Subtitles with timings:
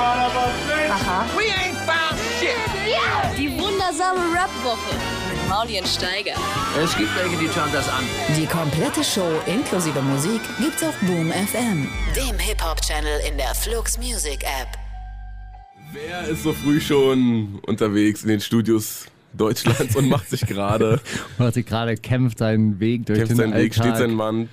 [0.00, 1.26] Aha.
[1.36, 2.56] We ain't found shit.
[3.38, 4.94] Die wundersame Rap-Woche
[5.30, 6.32] mit Maulien Steiger.
[6.82, 8.02] Es gibt welche, die schauen das an.
[8.36, 11.86] Die komplette Show inklusive Musik gibt's auf Boom FM,
[12.16, 14.68] dem Hip-Hop-Channel in der Flux Music App.
[15.92, 21.00] Wer ist so früh schon unterwegs in den Studios Deutschlands und macht sich gerade,
[21.38, 23.84] Macht sich gerade kämpft seinen Weg durch kämpft den seinen Weg, Alltag.
[23.86, 24.48] steht sein Mann,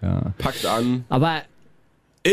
[0.00, 0.32] Ja.
[0.38, 1.04] packt an.
[1.10, 1.42] Aber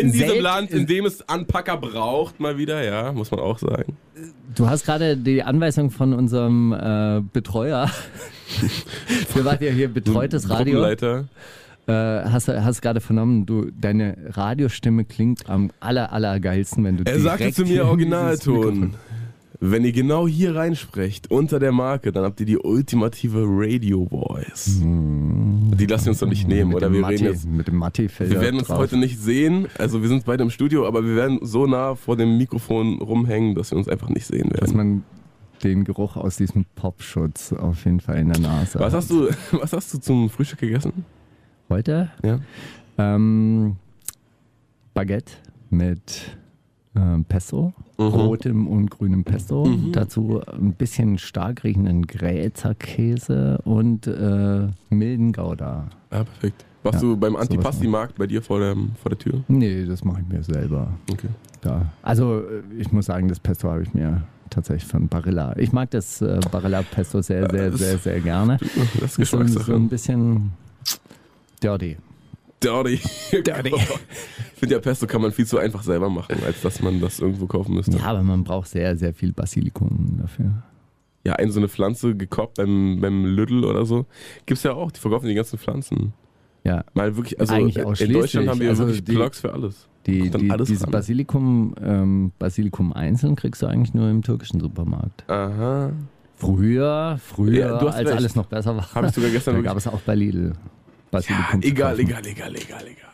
[0.02, 3.60] In diesem Selbst- Land, in dem es Anpacker braucht, mal wieder, ja, muss man auch
[3.60, 3.98] sagen.
[4.56, 7.90] du hast gerade die Anweisung von unserem äh, Betreuer.
[9.34, 10.84] Wir waren ja hier betreutes Radio.
[10.86, 16.98] Äh, hast du hast gerade vernommen, du deine Radiostimme klingt am aller aller geilsten, wenn
[16.98, 18.96] du Er sagte zu mir Originalton.
[19.66, 24.82] Wenn ihr genau hier reinsprecht, unter der Marke, dann habt ihr die ultimative Radio Voice.
[24.82, 26.88] Die lassen wir uns doch nicht nehmen, mit oder?
[26.90, 27.46] dem Wir Matti, reden jetzt.
[27.48, 28.80] mit dem Matti Wir er werden uns drauf.
[28.80, 29.68] heute nicht sehen.
[29.78, 33.56] Also wir sind beide im Studio, aber wir werden so nah vor dem Mikrofon rumhängen,
[33.56, 34.76] dass wir uns einfach nicht sehen dass werden.
[34.76, 35.04] man
[35.64, 38.94] den Geruch aus diesem Popschutz auf jeden Fall in der Nase Was hat.
[38.96, 41.06] hast du, was hast du zum Frühstück gegessen?
[41.70, 42.12] heute?
[42.22, 42.40] Ja.
[42.98, 43.78] Ähm,
[44.94, 45.32] Baguette
[45.70, 46.38] mit
[46.96, 48.04] ähm, Pesto, Mhm.
[48.06, 49.70] rotem und grünem Pesto.
[49.92, 55.88] Dazu ein bisschen stark riechenden Grätzer Käse und äh, milden Gouda.
[56.10, 56.66] Ah, perfekt.
[56.84, 59.44] Warst Ja, du beim Antipasti-Markt bei dir vor der, vor der Tür?
[59.48, 60.92] Nee, das mache ich mir selber.
[61.12, 61.30] Okay.
[61.62, 61.86] Da.
[62.02, 65.56] Also äh, ich muss sagen, das Pesto habe ich mir tatsächlich von Barilla.
[65.58, 68.58] Ich mag das äh, Barilla Pesto sehr, sehr, das- sehr, sehr gerne.
[69.00, 70.52] Das ist so, so ein bisschen
[71.64, 71.98] dirty.
[72.64, 73.00] Dirty.
[73.32, 73.74] Dirty.
[74.56, 77.20] Ich finde ja Pesto kann man viel zu einfach selber machen, als dass man das
[77.20, 77.98] irgendwo kaufen müsste.
[77.98, 80.64] Ja, aber man braucht sehr, sehr viel Basilikum dafür.
[81.26, 84.06] Ja, eine so eine Pflanze gekoppt beim, beim Lidl oder so.
[84.46, 86.14] Gibt's ja auch, die verkaufen die ganzen Pflanzen.
[86.64, 88.14] Ja, Mal wirklich, also Eigentlich in.
[88.14, 89.90] Deutschland haben wir Also wirklich die- Blogs für alles.
[90.06, 90.92] Die, die, alles diese ran.
[90.92, 95.30] Basilikum, ähm, Basilikum einzeln kriegst du eigentlich nur im türkischen Supermarkt.
[95.30, 95.92] Aha.
[96.36, 98.12] Früher, früher, Ja, als recht.
[98.18, 98.94] alles noch besser war.
[98.96, 100.54] Habe ich sogar gestern da gab es auch bei Lidl
[101.14, 101.62] Ja, Basilikum.
[101.62, 103.10] zu egal, egal, egal, egal, egal.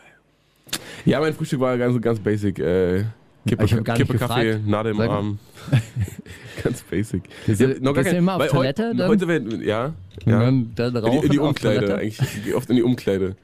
[1.05, 2.59] Ja, mein Frühstück war ganz, ganz basic.
[2.59, 3.05] Äh,
[3.47, 4.59] Kippe, Ich gar Kippe Kaffee.
[4.65, 5.01] Nadel im.
[5.01, 5.39] Arm.
[6.63, 7.23] ganz basic.
[7.45, 9.07] Gehst du- noch gar gehst kein- immer auf Toilette Heute, dann?
[9.09, 9.93] heute werden, ja.
[10.25, 10.39] Ja.
[10.41, 12.19] dann, dann In die, in die Umkleide, eigentlich.
[12.21, 13.35] Ich gehe oft in die Umkleide.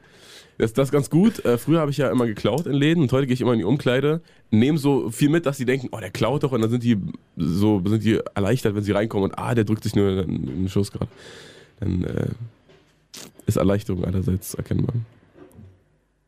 [0.58, 1.44] Das, das ist ganz gut.
[1.44, 3.60] Äh, früher habe ich ja immer geklaut in Läden und heute gehe ich immer in
[3.60, 4.22] die Umkleide,
[4.52, 6.98] nehme so viel mit, dass sie denken, oh, der klaut doch und dann sind die
[7.36, 10.70] so sind die erleichtert, wenn sie reinkommen und ah, der drückt sich nur in den
[10.70, 11.10] Schuss gerade.
[11.80, 12.28] Dann äh,
[13.46, 14.94] ist Erleichterung allerseits erkennbar.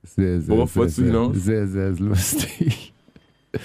[0.03, 1.35] Sehr, sehr, Worauf sehr, wolltest du sehr, hinaus?
[1.37, 2.93] Sehr, sehr lustig.
[3.53, 3.61] Ich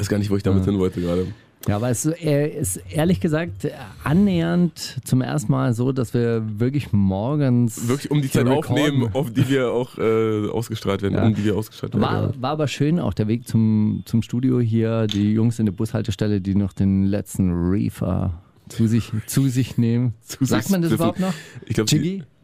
[0.00, 0.70] weiß gar nicht, wo ich damit Ja.
[0.72, 1.26] hin wollte gerade.
[1.68, 3.66] Ja, aber es äh, ist ehrlich gesagt
[4.04, 7.88] annähernd zum ersten Mal so, dass wir wirklich morgens.
[7.88, 8.58] Wirklich um die Zeit recorden.
[8.70, 11.26] aufnehmen, auf die wir auch äh, ausgestrahlt werden, Ja.
[11.26, 12.02] um die wir ausgestrahlt werden.
[12.02, 15.08] War, war aber schön, auch der Weg zum, zum Studio hier.
[15.08, 20.14] Die Jungs in der Bushaltestelle, die noch den letzten Reefer zu sich, zu sich nehmen.
[20.22, 21.34] Zu sich Sagt man das überhaupt noch?
[21.66, 21.90] Ich glaube?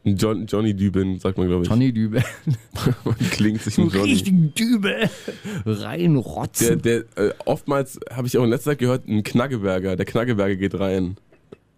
[0.05, 1.71] John, Johnny Düben, sagt man, glaube ich.
[1.71, 2.25] Johnny Dübel.
[3.31, 4.13] Klingt sich ein Johnny.
[4.13, 5.09] richtigen Dübel.
[5.65, 6.83] Der, Reinrotzen.
[6.83, 9.95] der, äh, oftmals habe ich auch in letzter Zeit gehört, ein Knaggeberger.
[9.97, 11.17] Der Knaggeberger geht rein.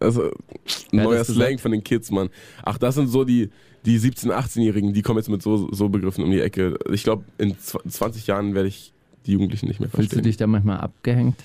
[0.01, 2.31] Also, hat neuer Slang von den Kids, Mann.
[2.63, 3.51] Ach, das sind so die,
[3.85, 6.79] die 17-, 18-Jährigen, die kommen jetzt mit so, so Begriffen um die Ecke.
[6.93, 8.93] Ich glaube, in zw- 20 Jahren werde ich
[9.27, 10.25] die Jugendlichen nicht mehr Fühlst du verstehen.
[10.25, 11.37] dich da manchmal abgehängt?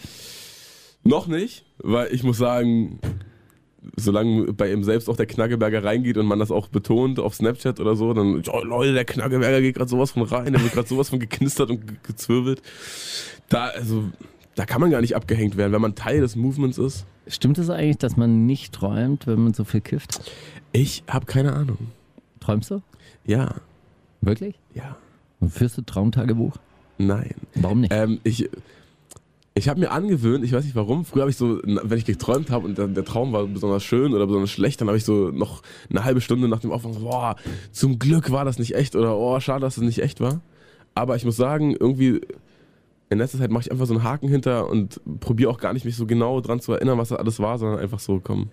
[1.04, 3.00] Noch nicht, weil ich muss sagen,
[3.96, 7.80] solange bei ihm selbst auch der Knaggeberger reingeht und man das auch betont auf Snapchat
[7.80, 10.88] oder so, dann, oh Leute, der Knaggeberger geht gerade sowas von rein, der wird gerade
[10.88, 12.62] sowas von geknistert und ge- gezwirbelt.
[13.48, 14.06] Da, also,
[14.56, 17.06] da kann man gar nicht abgehängt werden, wenn man Teil des Movements ist.
[17.28, 20.20] Stimmt es eigentlich, dass man nicht träumt, wenn man so viel kifft?
[20.72, 21.78] Ich habe keine Ahnung.
[22.40, 22.82] Träumst du?
[23.26, 23.56] Ja,
[24.22, 24.56] Wirklich?
[24.74, 24.98] ja,
[25.40, 26.58] Und führst du Traumtagebuch?
[26.98, 27.36] nein.
[27.56, 27.94] Warum nicht?
[27.94, 28.50] Ähm, ich
[29.60, 32.50] ich habe mir angewöhnt, ich weiß nicht warum, früher habe ich so, wenn ich geträumt
[32.50, 35.30] habe und der, der Traum war besonders schön oder besonders schlecht, dann habe ich so
[35.30, 37.36] noch eine halbe Stunde nach dem Aufwachen so, boah,
[37.72, 40.42] zum Glück war das nicht echt oder oh, schade, dass es nicht echt war.
[40.96, 42.22] Aber ich muss sagen, irgendwie
[43.10, 45.86] in letzter Zeit mache ich einfach so einen Haken hinter und probiere auch gar nicht
[45.86, 48.50] mich so genau dran zu erinnern, was das alles war, sondern einfach so, komm,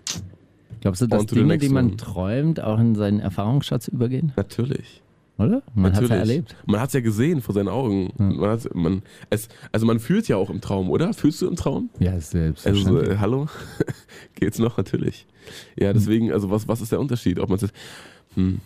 [0.81, 4.33] Glaubst du, dass Dinge, die man träumt, auch in seinen Erfahrungsschatz übergehen?
[4.37, 5.03] natürlich.
[5.39, 5.63] Oder?
[5.75, 6.57] Man hat es ja erlebt.
[6.67, 8.11] Man hat es ja gesehen vor seinen Augen.
[8.17, 11.13] Man hat's, man, es, also man fühlt ja auch im Traum, oder?
[11.13, 11.91] Fühlst du im Traum?
[11.99, 13.09] Ja, Also, selbstverständlich.
[13.11, 13.47] äh, hallo?
[14.35, 14.79] Geht's noch?
[14.79, 15.27] Natürlich.
[15.79, 17.39] Ja, deswegen, also was, was ist der Unterschied?
[17.39, 17.59] Ob man.
[18.35, 18.61] Hm.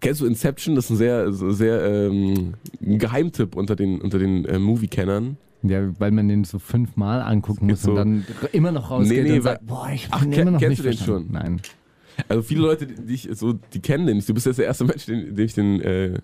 [0.00, 0.76] Kennst du Inception?
[0.76, 5.36] Das ist ein sehr, sehr ähm, Geheimtipp unter den, unter den äh, Movie-Kennern.
[5.62, 9.30] ja, weil man den so fünfmal angucken muss so- und dann immer noch rausgeht Nee,
[9.30, 11.32] nee, und sagt, boah, ich Ach, bin kenn- immer noch kennst nicht du den verstanden.
[11.32, 11.42] schon?
[11.42, 11.60] Nein.
[12.28, 14.28] Also viele Leute, die ich so, die kennen den nicht.
[14.28, 16.18] Du bist jetzt der erste Mensch, den, dem ich den äh,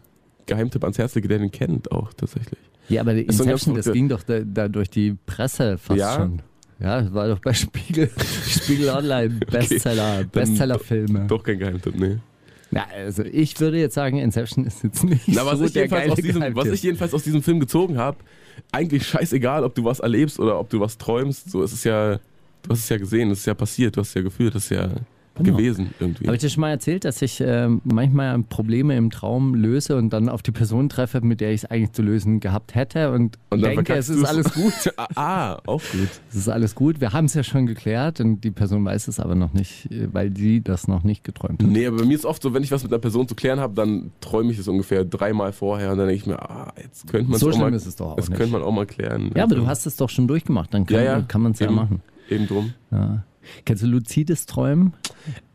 [0.46, 2.58] Geheimtipp ans Herz lege, der den kennt auch tatsächlich.
[2.88, 6.16] Ja, aber ganz Inception, das ging doch da, da durch die Presse fast Ja?
[6.16, 6.42] schon.
[6.78, 8.10] Ja, das war doch bei Spiegel,
[8.46, 11.26] Spiegel Online, Bestseller, Bestsellerfilme.
[11.26, 12.18] Doch kein Geheimtipp, nee.
[12.70, 15.84] Ja, also ich würde jetzt sagen, Inception ist jetzt nicht Na, was, so ich der
[15.84, 18.18] jedenfalls geile aus diesem, was ich jedenfalls aus diesem Film gezogen habe,
[18.72, 21.50] eigentlich scheißegal, ob du was erlebst oder ob du was träumst.
[21.50, 24.08] So, es ist ja, du hast es ja gesehen, es ist ja passiert, du hast
[24.08, 24.90] es ja gefühlt, das ist ja
[25.44, 25.56] Genau.
[25.58, 26.26] gewesen irgendwie.
[26.26, 30.10] Habe ich dir schon mal erzählt, dass ich ähm, manchmal Probleme im Traum löse und
[30.12, 33.38] dann auf die Person treffe, mit der ich es eigentlich zu lösen gehabt hätte und,
[33.50, 34.28] Und dann denke, es ist du's.
[34.28, 34.94] alles gut.
[35.14, 36.08] ah, auch gut.
[36.30, 37.00] Es ist alles gut.
[37.00, 40.08] Wir haben es ja schon geklärt und die Person weiß es aber noch nicht, äh,
[40.12, 41.68] weil sie das noch nicht geträumt hat.
[41.68, 43.60] Nee, aber bei mir ist oft so, wenn ich was mit einer Person zu klären
[43.60, 47.06] habe, dann träume ich es ungefähr dreimal vorher und dann denke ich mir, ah, jetzt
[47.10, 48.38] könnte man So auch schlimm mal, ist es doch auch Das nicht.
[48.38, 49.30] könnte man auch mal klären.
[49.34, 51.58] Ja, aber du hast es doch schon durchgemacht, dann kann, ja, ja, kann man es
[51.58, 52.00] ja machen.
[52.30, 52.72] Eben drum.
[52.90, 53.22] Ja.
[53.64, 54.92] Kennst du luzides Träumen?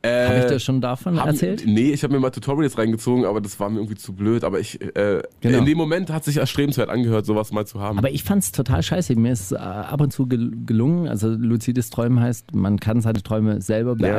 [0.01, 1.63] Äh, Habe ich dir schon davon Haben- erzählt?
[1.65, 4.43] Nee, ich habe mir mal Tutorials reingezogen, aber das war mir irgendwie zu blöd.
[4.43, 5.59] Aber ich, äh, Genau.
[5.59, 7.97] in dem Moment hat sich erstrebenswert angehört, sowas mal zu haben.
[7.99, 9.15] Aber ich fand es total scheiße.
[9.15, 11.07] Mir ist äh, ab und zu gel gelungen.
[11.07, 14.17] Also luzides Träumen heißt, man kann seine Träume selber Ja.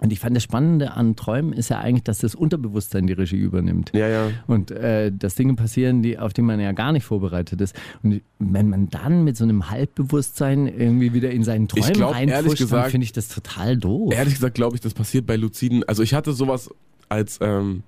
[0.00, 3.36] Und ich fand das Spannende an Träumen ist ja eigentlich, dass das Unterbewusstsein die Regie
[3.36, 3.90] übernimmt.
[3.94, 4.30] ja, ja.
[4.46, 7.74] Und äh, dass Dinge passieren, die, auf die man ja gar nicht vorbereitet ist.
[8.02, 12.34] Und wenn man dann mit so einem Halbbewusstsein irgendwie wieder in seinen Träumen glaub, ehrlich
[12.34, 14.14] reinpusht, dann gesagt- finde ich das total doof.
[14.14, 15.84] Ehrlich gesagt glaube ich, das passiert bei Luziden.
[15.84, 16.70] Also ich hatte sowas
[17.10, 17.82] als, ähm,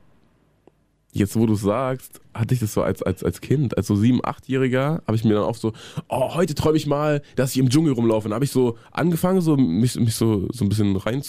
[1.12, 4.20] jetzt wo du sagst, hatte ich das so als, als, als Kind, als so sieben,
[4.24, 5.72] achtjähriger, habe ich mir dann auch so,
[6.08, 8.28] oh, heute träume ich mal, dass ich im Dschungel rumlaufe.
[8.28, 11.22] Und habe ich so angefangen, so mich, mich so, so ein bisschen rein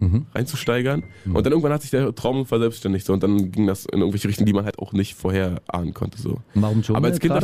[0.00, 1.02] zu, reinzusteigern.
[1.24, 4.28] Und dann irgendwann hat sich der Traum verselbstständigt so, und dann ging das in irgendwelche
[4.28, 6.20] Richtungen, die man halt auch nicht vorher ahnen konnte.
[6.20, 6.40] So.
[6.54, 7.42] Warum Dschungel Aber als Kind ich,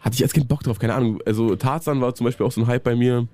[0.00, 1.20] hatte ich als Kind Bock drauf, keine Ahnung.
[1.26, 3.26] Also Tarzan war zum Beispiel auch so ein Hype bei mir.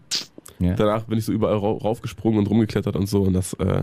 [0.58, 0.74] Ja.
[0.74, 3.22] Danach bin ich so überall rau- raufgesprungen und rumgeklettert und so.
[3.22, 3.82] Und das, äh,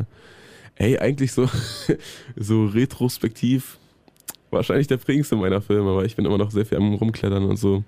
[0.76, 1.48] ey, eigentlich so,
[2.36, 3.78] so retrospektiv
[4.50, 7.58] wahrscheinlich der prägendste meiner Filme, weil ich bin immer noch sehr viel am Rumklettern und
[7.58, 7.84] so.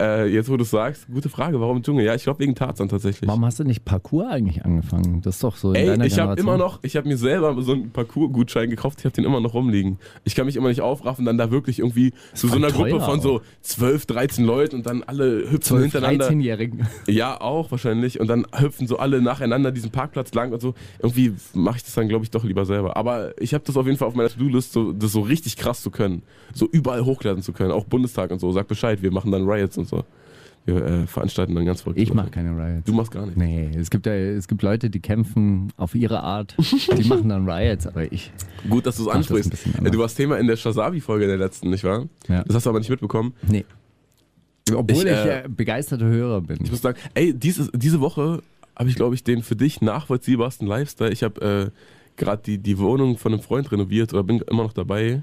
[0.00, 2.04] Äh, jetzt, wo du sagst, gute Frage, warum Dschungel?
[2.04, 3.26] Ja, ich glaube wegen Tarzan tatsächlich.
[3.28, 5.22] Warum hast du nicht Parkour eigentlich angefangen?
[5.22, 7.72] Das ist doch so in Ey, ich habe immer noch, ich habe mir selber so
[7.72, 9.98] einen Parcours-Gutschein gekauft, ich habe den immer noch rumliegen.
[10.22, 13.20] Ich kann mich immer nicht aufraffen, dann da wirklich irgendwie zu so einer Gruppe von
[13.20, 16.28] so 12, 13 Leuten und dann alle hüpfen hintereinander.
[16.28, 16.86] 13-Jährigen.
[17.08, 18.20] Ja, auch wahrscheinlich.
[18.20, 20.74] Und dann hüpfen so alle nacheinander diesen Parkplatz lang und so.
[21.00, 22.96] Irgendwie mache ich das dann, glaube ich, doch lieber selber.
[22.96, 25.82] Aber ich habe das auf jeden Fall auf meiner To-Do-List, so, das so richtig krass
[25.82, 26.22] zu können.
[26.54, 27.72] So überall hochladen zu können.
[27.72, 28.52] Auch Bundestag und so.
[28.52, 29.87] Sag Bescheid, wir machen dann Riots und so.
[30.64, 31.98] Wir äh, veranstalten dann ganz verrückt.
[31.98, 32.84] Ich mache keine Riots.
[32.84, 33.38] Du machst gar nicht.
[33.38, 36.54] Nee, es gibt, ja, es gibt Leute, die kämpfen auf ihre Art.
[36.58, 38.30] Die machen dann Riots, aber ich.
[38.68, 39.50] Gut, dass du es ansprichst.
[39.82, 42.06] Du warst Thema in der Shazabi-Folge der letzten, nicht wahr?
[42.28, 42.44] Ja.
[42.44, 43.32] Das hast du aber nicht mitbekommen.
[43.48, 43.64] Nee.
[44.74, 46.58] Obwohl Ich, ich, äh, äh, begeisterter Hörer bin.
[46.62, 48.42] Ich muss sagen, ey, dieses, diese Woche
[48.76, 51.10] habe ich, glaube ich, den für dich nachvollziehbarsten Lifestyle.
[51.12, 54.74] Ich habe äh, gerade die, die Wohnung von einem Freund renoviert oder bin immer noch
[54.74, 55.22] dabei.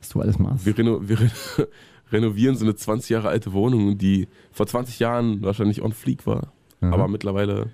[0.00, 0.64] was du alles machst.
[0.64, 1.18] Wir, reno wir
[2.12, 6.52] renovieren so eine 20 Jahre alte Wohnung, die vor 20 Jahren wahrscheinlich on fleek war.
[6.80, 6.92] Mhm.
[6.92, 7.70] Aber mittlerweile,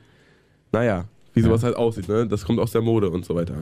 [0.73, 1.47] naja, wie Ja.
[1.47, 2.27] sowas halt aussieht, ne?
[2.27, 3.55] Das kommt aus der Mode und so weiter.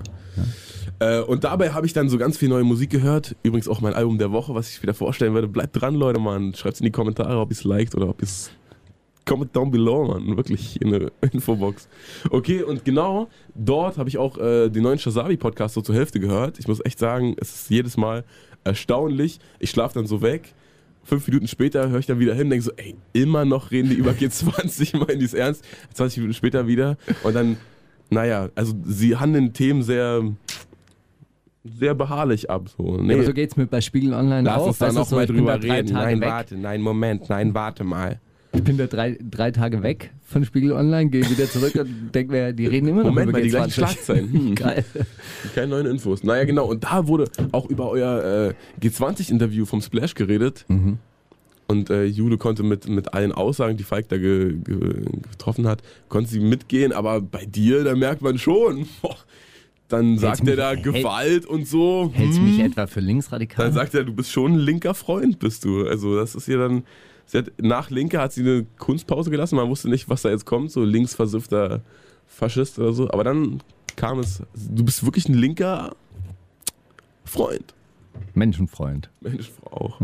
[0.98, 3.36] Äh, und dabei habe ich dann so ganz viel neue Musik gehört.
[3.42, 5.48] Übrigens auch mein Album der Woche, was ich wieder vorstellen werde.
[5.48, 6.54] Bleibt dran, Leute, Mann.
[6.54, 8.50] Schreibt in die Kommentare, ob ihr es liked oder ob ihr es.
[9.24, 10.36] Comment down below, Mann.
[10.36, 11.88] Wirklich in der Infobox.
[12.30, 16.58] Okay, und genau dort habe ich auch äh, den neuen Shazabi-Podcast so zur Hälfte gehört.
[16.58, 18.24] Ich muss echt sagen, es ist jedes Mal
[18.64, 19.38] erstaunlich.
[19.60, 20.54] Ich schlafe dann so weg.
[21.02, 23.96] Fünf Minuten später höre ich dann wieder hin, denke so, ey, immer noch reden die
[23.96, 25.64] über G20, meinen die es ernst.
[25.94, 26.96] 20 Minuten später wieder.
[27.22, 27.56] Und dann,
[28.10, 30.22] naja, also sie handeln Themen sehr,
[31.64, 32.68] sehr beharrlich ab.
[32.76, 32.98] So.
[32.98, 34.66] Nee, aber so geht's mir bei Spiegel Online lass auch.
[34.68, 35.92] uns da noch mal drüber reden.
[35.92, 36.28] Nein, weg.
[36.28, 38.20] warte, nein, Moment, nein, warte mal.
[38.52, 42.32] Ich bin da drei, drei Tage weg von Spiegel Online, gehe wieder zurück und denke
[42.32, 43.74] mir, die reden immer noch Moment über mal, die gleichen G20.
[43.74, 44.32] Schlagzeilen.
[44.32, 44.54] Hm.
[44.56, 44.84] Geil.
[45.54, 46.24] Keine neuen Infos.
[46.24, 46.66] Naja, genau.
[46.66, 50.64] Und da wurde auch über euer äh, G20-Interview vom Splash geredet.
[50.68, 50.98] Mhm.
[51.68, 55.82] Und äh, Jule konnte mit, mit allen Aussagen, die Falk da ge, ge, getroffen hat,
[56.08, 56.92] konnte sie mitgehen.
[56.92, 59.16] Aber bei dir, da merkt man schon, boah,
[59.86, 62.10] dann sagt er mich- da hält- Gewalt und so.
[62.12, 62.50] Hältst du hm.
[62.50, 63.64] mich etwa für linksradikal?
[63.66, 65.86] Dann sagt er, du bist schon ein linker Freund, bist du.
[65.86, 66.82] Also das ist hier dann...
[67.38, 69.56] Hat, nach Linke hat sie eine Kunstpause gelassen.
[69.56, 70.70] Man wusste nicht, was da jetzt kommt.
[70.70, 71.82] So linksversiffter
[72.26, 73.10] Faschist oder so.
[73.10, 73.62] Aber dann
[73.96, 74.42] kam es...
[74.54, 75.94] Du bist wirklich ein linker
[77.24, 77.74] Freund.
[78.34, 79.10] Menschenfreund.
[79.20, 80.00] Mensch, auch.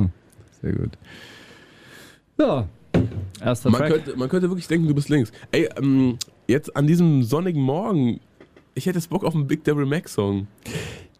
[0.62, 0.98] Sehr gut.
[2.38, 2.68] Ja.
[3.40, 3.92] Erster Man Track.
[3.92, 5.32] könnte, man könnte wirklich denken, du bist links.
[5.52, 8.20] Ey, ähm, jetzt an diesem sonnigen Morgen,
[8.74, 10.46] ich hätte jetzt Bock auf einen Big Devil Mac Song.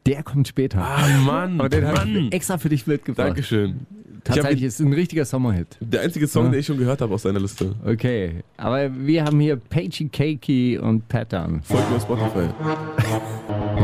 [0.06, 0.80] Der kommt später.
[0.80, 3.28] Ah, Mann, Aber den habe ich extra für dich mitgebracht.
[3.28, 3.86] Dankeschön.
[4.26, 5.76] Tatsächlich ist ein richtiger Sommerhit.
[5.80, 6.50] der einzige Song, Ja.
[6.50, 7.74] den ich schon gehört habe aus deiner Liste.
[7.84, 11.60] Okay, aber wir haben hier Pagey Cakey und Pattern.
[11.62, 12.48] Folgt mir auf Spotify.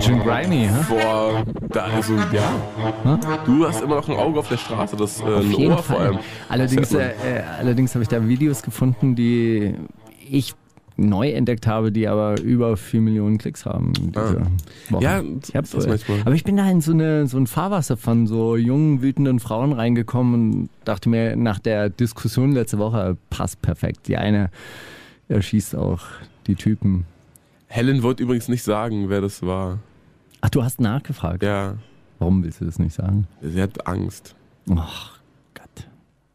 [0.01, 0.71] Schön grimy, hä?
[0.89, 2.53] Boah, da also, ja.
[3.45, 6.19] Du hast immer noch ein Auge auf der Straße, das äh, Auf Ohr vor allem.
[6.49, 7.13] Allerdings, äh, äh,
[7.59, 9.75] allerdings habe ich da Videos gefunden, die
[10.29, 10.55] ich
[11.09, 13.93] neu entdeckt habe, die aber über 4 Millionen Klicks haben.
[14.15, 15.03] Woche.
[15.03, 16.21] Ja, ich hab, das äh, manchmal.
[16.21, 19.73] aber ich bin da in so, eine, so ein Fahrwasser von so jungen, wütenden Frauen
[19.73, 24.09] reingekommen und dachte mir nach der Diskussion letzte Woche, passt perfekt.
[24.09, 24.51] Die eine
[25.29, 26.01] erschießt auch
[26.47, 27.05] die Typen.
[27.67, 29.79] Helen wollte übrigens nicht sagen, wer das war.
[30.41, 31.43] Ach, du hast nachgefragt.
[31.43, 31.77] Ja,
[32.19, 33.27] Warum willst du das nicht sagen?
[33.41, 34.37] sie hat Angst.
[34.71, 35.19] Ach
[35.55, 35.89] Gott.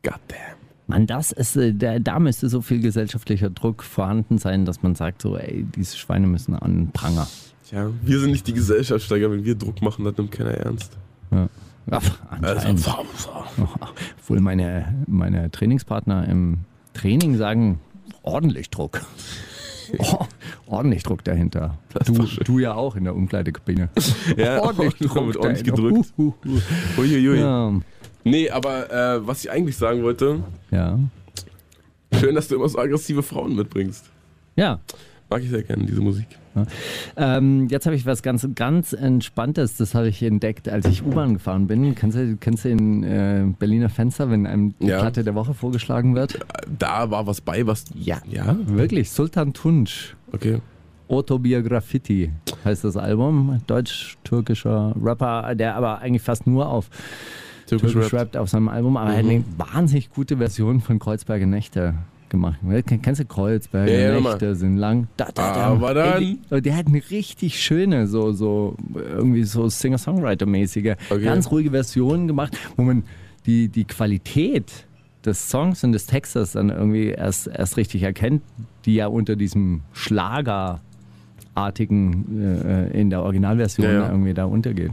[0.04, 0.57] Goddamn.
[0.88, 4.96] Mann, das ist, äh, da, da müsste so viel gesellschaftlicher Druck vorhanden sein, dass man
[4.96, 7.28] sagt so, ey, diese Schweine müssen an Pranger.
[7.68, 10.98] Tja, wir sind nicht die Gesellschaftssteiger, wenn wir Druck machen, das nimmt keiner ernst.
[11.32, 11.50] Ja.
[11.92, 12.88] Ach, anscheinend.
[12.88, 13.00] Also,
[14.20, 16.60] Obwohl meine, meine Trainingspartner im
[16.94, 17.80] Training sagen,
[18.24, 19.02] ordentlich Druck.
[20.00, 20.26] Oh,
[20.66, 21.78] ordentlich Druck dahinter.
[22.06, 23.88] Du, du ja auch in der Umkleidekabine.
[24.36, 25.90] Ja, ordentlich Druck wird ordentlich dahinter.
[25.90, 26.14] gedrückt.
[26.18, 26.60] Hu, hu,
[26.98, 27.02] hu.
[27.02, 27.40] Uiuiui.
[27.40, 27.72] Ja.
[28.30, 31.00] Nee, aber äh, was ich eigentlich sagen wollte, ja.
[32.14, 34.06] schön, dass du immer so aggressive Frauen mitbringst.
[34.56, 34.80] Ja.
[35.30, 36.28] Mag ich sehr gerne, diese Musik.
[37.18, 41.34] Ähm, jetzt habe ich was ganz, ganz Entspanntes, das habe ich entdeckt, als ich U-Bahn
[41.34, 41.94] gefahren bin.
[41.96, 45.00] Kennst du, kennst du den äh, Berliner Fenster, wenn einem die Ja.
[45.02, 46.40] Platte der Woche vorgeschlagen wird?
[46.80, 47.86] Da war was bei, was.
[47.94, 48.22] Ja.
[48.30, 48.58] Ja?
[48.66, 50.16] Wirklich, Sultan Tunç.
[50.32, 50.60] Okay.
[51.10, 52.32] Autobiograffiti
[52.66, 53.62] heißt das Album.
[53.68, 56.90] Deutsch-türkischer Rapper, der aber eigentlich fast nur auf
[57.68, 58.22] Türkisch Türkisch Rap.
[58.22, 61.94] rappt auf seinem Album, aber er hat eine wahnsinnig gute Version von Kreuzberger Nächte
[62.30, 62.58] gemacht.
[62.88, 65.08] Ken- Kennst du Kreuzberger Ja, ja, Nächte sind lang?
[65.18, 65.66] Da, da, da.
[65.68, 71.24] Aber dann- Ey, der hat eine richtig schöne, so, so irgendwie so Singer-Songwriter-mäßige, Okay.
[71.24, 73.04] ganz ruhige Version gemacht, wo man
[73.46, 74.86] die, die Qualität
[75.26, 78.42] des Songs und des Textes dann irgendwie erst, erst richtig erkennt,
[78.86, 79.82] die ja unter diesem
[81.56, 84.10] Schlagerartigen äh, in der Originalversion Ja, ja.
[84.10, 84.92] irgendwie da untergeht.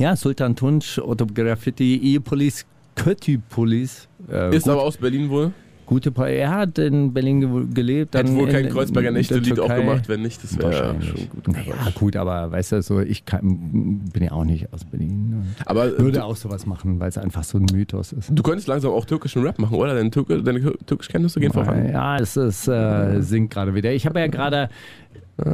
[0.00, 2.64] Ja, Sultan Tunç, Autograffiti, E-Police,
[2.94, 4.08] Kötü-Police.
[4.32, 5.52] Äh, Ist gut, aber aus Berlin wohl.
[5.84, 8.14] gute Pa- Er hat in Berlin ge gelebt.
[8.14, 10.42] Dann wohl kein in- Kreuzberger Nächte-Lied auch gemacht, wenn nicht.
[10.42, 11.10] Das wäre Wahrscheinlich.
[11.10, 11.48] schon gut.
[11.48, 15.34] Naja, gut, aber weißt du, so, ich kann, bin ja auch nicht aus Berlin.
[15.58, 18.30] Und Aber äh, würde du, auch sowas machen, weil es einfach so ein Mythos ist.
[18.32, 19.94] du könntest langsam auch türkischen Rap machen, oder?
[19.94, 21.90] Deine, Türke, deine Türkischkenntnisse gehen voran.
[21.90, 23.92] Ja, es ist, äh, sinkt gerade wieder.
[23.92, 24.70] Ich habe ja gerade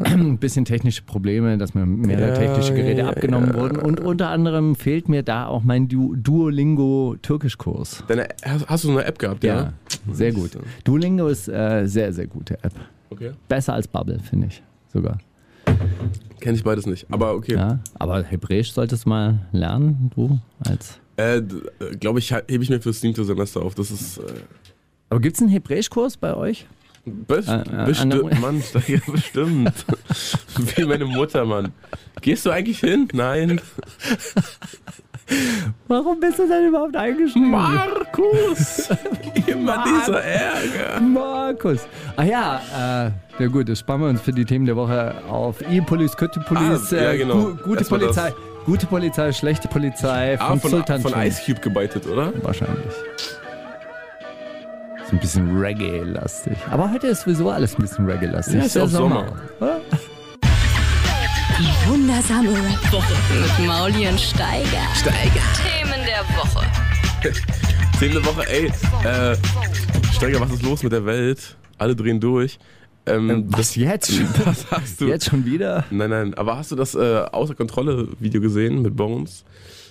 [0.05, 3.61] ein bisschen technische Probleme, dass mir mehrere Ja, technische Geräte ja, abgenommen ja.
[3.61, 3.79] wurden.
[3.79, 8.05] Und unter anderem fehlt mir da auch mein du Duolingo-Türkischkurs.
[8.09, 9.73] Deine, hast, hast du so eine App gehabt, ja?
[10.11, 10.51] Sehr gut.
[10.85, 12.75] Duolingo ist äh, sehr, sehr gute App.
[13.11, 13.33] Okay.
[13.49, 14.63] Besser als Bubble, finde ich
[14.93, 15.19] sogar.
[16.41, 17.07] Kenne ich beides nicht.
[17.11, 17.77] Aber okay.
[17.99, 20.39] Aber Hebräisch solltest du mal lernen, du
[20.69, 20.99] als.
[21.17, 21.43] Äh,
[21.99, 23.75] Glaube ich, hebe ich mir fürs siebte Semester auf.
[23.75, 24.19] Das ist.
[24.19, 24.23] Äh,
[25.09, 26.67] Aber gibt es einen Hebräischkurs bei euch?
[27.07, 29.73] Best, Äh, äh, bestimmt, Mann, Steiger, bestimmt.
[30.77, 31.73] Wie meine Mutter, Mann.
[32.21, 33.09] Gehst du eigentlich hin?
[33.13, 33.61] Nein.
[35.89, 37.51] Warum bist du denn überhaupt eingeschrieben?
[37.51, 38.89] Markus!
[39.47, 41.01] Immer dieser Ärger.
[41.01, 41.81] Markus.
[42.17, 42.61] Ah ja,
[43.39, 45.61] äh, ja gut, das sparen wir uns für die Themen der Woche auf.
[45.69, 47.35] E-Police, Kötü-Police, Ah, ja, äh, genau.
[47.35, 48.31] gu gute Erstmal Polizei.
[48.31, 48.39] das.
[48.67, 51.13] Gute Polizei, schlechte Polizei von, Ah, von, Sultan von.
[51.15, 52.33] Ice Cube gebeitet, oder?
[52.43, 52.93] Wahrscheinlich.
[55.07, 56.57] Ist ein bisschen Reggae-lastig.
[56.69, 58.57] Aber heute ist sowieso alles ein bisschen Reggae-lastig.
[58.57, 59.27] Ja, ist der auch Sommer.
[59.61, 59.81] oder?
[61.59, 64.83] Die wundersame Rap-Woche mit Mauli und Steiger.
[64.97, 65.43] Steiger.
[65.63, 66.67] Themen der Woche.
[68.01, 68.67] Zehnte Woche, ey.
[69.05, 69.37] Äh,
[70.13, 71.57] Steiger, was ist los mit der Welt?
[71.79, 72.59] Alle drehen durch.
[73.07, 74.11] Ähm, Was jetzt?
[74.45, 75.07] das hast du.
[75.07, 75.85] Jetzt schon wieder?
[75.91, 79.45] Nein, nein, aber hast du das äh, Außer Kontrolle Video gesehen mit Bones?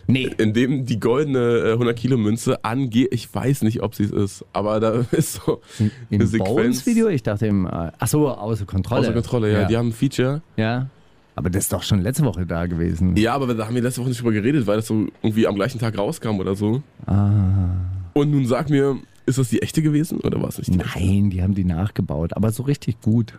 [0.07, 0.29] Nee.
[0.37, 4.11] In dem die goldene äh, 100 Kilo Münze angeht, ich weiß nicht, ob sie es
[4.11, 6.49] ist, aber da ist so Im eine Sequenz.
[6.55, 7.07] Bones-Video?
[7.07, 7.65] Ich dachte im.
[7.65, 9.01] Äh, achso, außer Kontrolle.
[9.01, 9.65] Außer Kontrolle, ja.
[9.65, 10.41] Die haben ein Feature.
[10.57, 10.89] ja.
[11.37, 13.17] Aber das ist doch schon letzte Woche da gewesen.
[13.17, 15.55] Ja, aber da haben wir letzte Woche nicht drüber geredet, weil das so irgendwie am
[15.55, 16.81] gleichen Tag rauskam oder so.
[17.07, 17.71] Ah.
[18.13, 18.95] Und nun sag mir,
[19.25, 20.97] ist das die echte gewesen oder war es nicht die echte?
[20.97, 22.31] Nein, die haben die nachgebaut.
[22.37, 23.37] Aber so richtig gut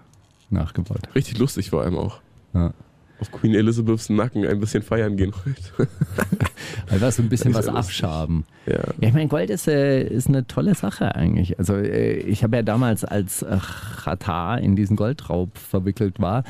[0.51, 1.09] nachgebaut.
[1.15, 2.21] Richtig lustig vor allem auch.
[2.53, 2.75] Ja.
[3.21, 5.89] Auf Queen Elizabeths Nacken ein bisschen feiern gehen heute.
[6.91, 8.45] Einfach so ein bisschen was abschaben.
[8.67, 8.75] ja.
[8.75, 11.59] Ja, ich meine, Gold ist, äh, ist eine tolle Sache eigentlich.
[11.59, 13.59] Also äh, ich habe ja damals, als äh,
[14.05, 16.45] Qatar in diesen Goldraub verwickelt war,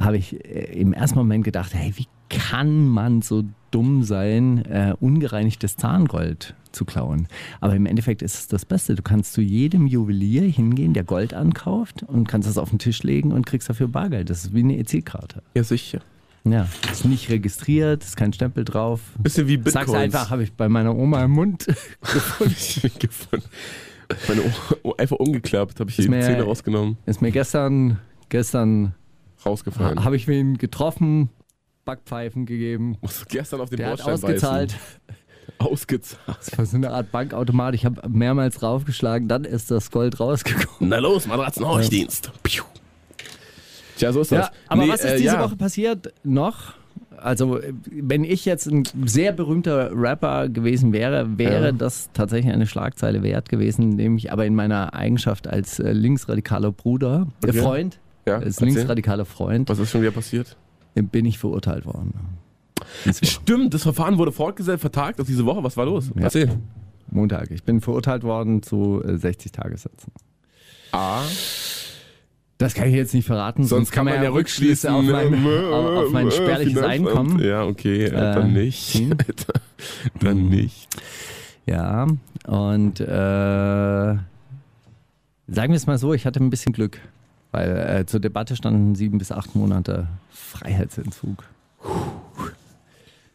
[0.00, 4.94] habe ich äh, im ersten Moment gedacht, hey, wie kann man so dumm sein, äh,
[5.00, 7.28] ungereinigtes Zahngold zu klauen?
[7.60, 8.94] Aber im Endeffekt ist es das Beste.
[8.94, 13.02] Du kannst zu jedem Juwelier hingehen, der Gold ankauft und kannst es auf den Tisch
[13.02, 14.30] legen und kriegst dafür Bargeld.
[14.30, 15.42] Das ist wie eine EC-Karte.
[15.54, 16.00] ja, sicher.
[16.46, 19.00] Ja, ist nicht registriert, ist kein Stempel drauf.
[19.18, 19.86] Bisschen wie Bitcoins.
[19.90, 21.66] Sag's einfach, habe ich bei meiner Oma im Mund
[22.98, 23.46] gefunden.
[24.28, 24.42] Meine
[24.82, 28.94] Ohr einfach umgeklappt, habe ich Ist die mir- Zähne rausgenommen, Ist mir gestern, gestern
[29.46, 30.04] rausgefallen.
[30.04, 31.30] habe ich wen getroffen
[31.84, 32.96] Backpfeifen gegeben.
[33.00, 34.70] Musst gestern auf den Der hat Bordstein ausgezahlt.
[34.72, 35.24] beißen.
[35.58, 36.38] Ausgezahlt.
[36.38, 37.74] Das war so eine Art Bankautomat.
[37.74, 40.90] Ich habe mehrmals draufgeschlagen, dann ist das Gold rausgekommen.
[40.90, 42.32] Na los, Matratzenhorchdienst.
[42.42, 42.64] Piu.
[43.96, 44.46] Tja, so ist das.
[44.46, 45.42] Ja, aber Nee, was ist äh, diese ja.
[45.42, 46.72] Woche passiert noch?
[47.18, 51.72] Also, äh, wenn ich jetzt ein sehr berühmter Rapper gewesen wäre, wäre Ja.
[51.72, 57.28] das tatsächlich eine Schlagzeile wert gewesen, nämlich aber in meiner Eigenschaft als äh, linksradikaler Bruder,
[57.44, 57.58] äh, Okay.
[57.60, 58.66] Freund, Ja, als erzähl.
[58.68, 60.56] linksradikaler Freund, Was ist schon wieder passiert?
[61.02, 62.14] Bin ich verurteilt worden.
[63.22, 65.62] Stimmt, das Verfahren wurde fortgesetzt, vertagt auf diese Woche.
[65.64, 66.10] Was war los?
[66.14, 66.22] Ja.
[66.22, 66.58] Erzähl.
[67.10, 67.50] Montag.
[67.50, 70.12] Ich bin verurteilt worden zu äh, 60 Tagessätzen.
[70.92, 71.22] A.
[72.58, 76.12] Das kann ich jetzt nicht verraten, Sonst kann man ja rückschließen auf mein, äh, auf,
[76.12, 76.80] mein äh, spärliches.
[76.82, 77.40] Einkommen.
[77.40, 78.86] Ja, okay, äh, Äh, dann nicht.
[78.86, 79.12] ziehen.
[79.12, 79.60] Alter,
[80.20, 80.88] dann nicht.
[81.66, 82.06] Ja,
[82.46, 84.22] und äh, sagen
[85.48, 87.00] wir es mal so, ich hatte ein bisschen Glück,
[87.54, 91.44] weil äh, zur Debatte standen sieben bis acht Monate Freiheitsentzug.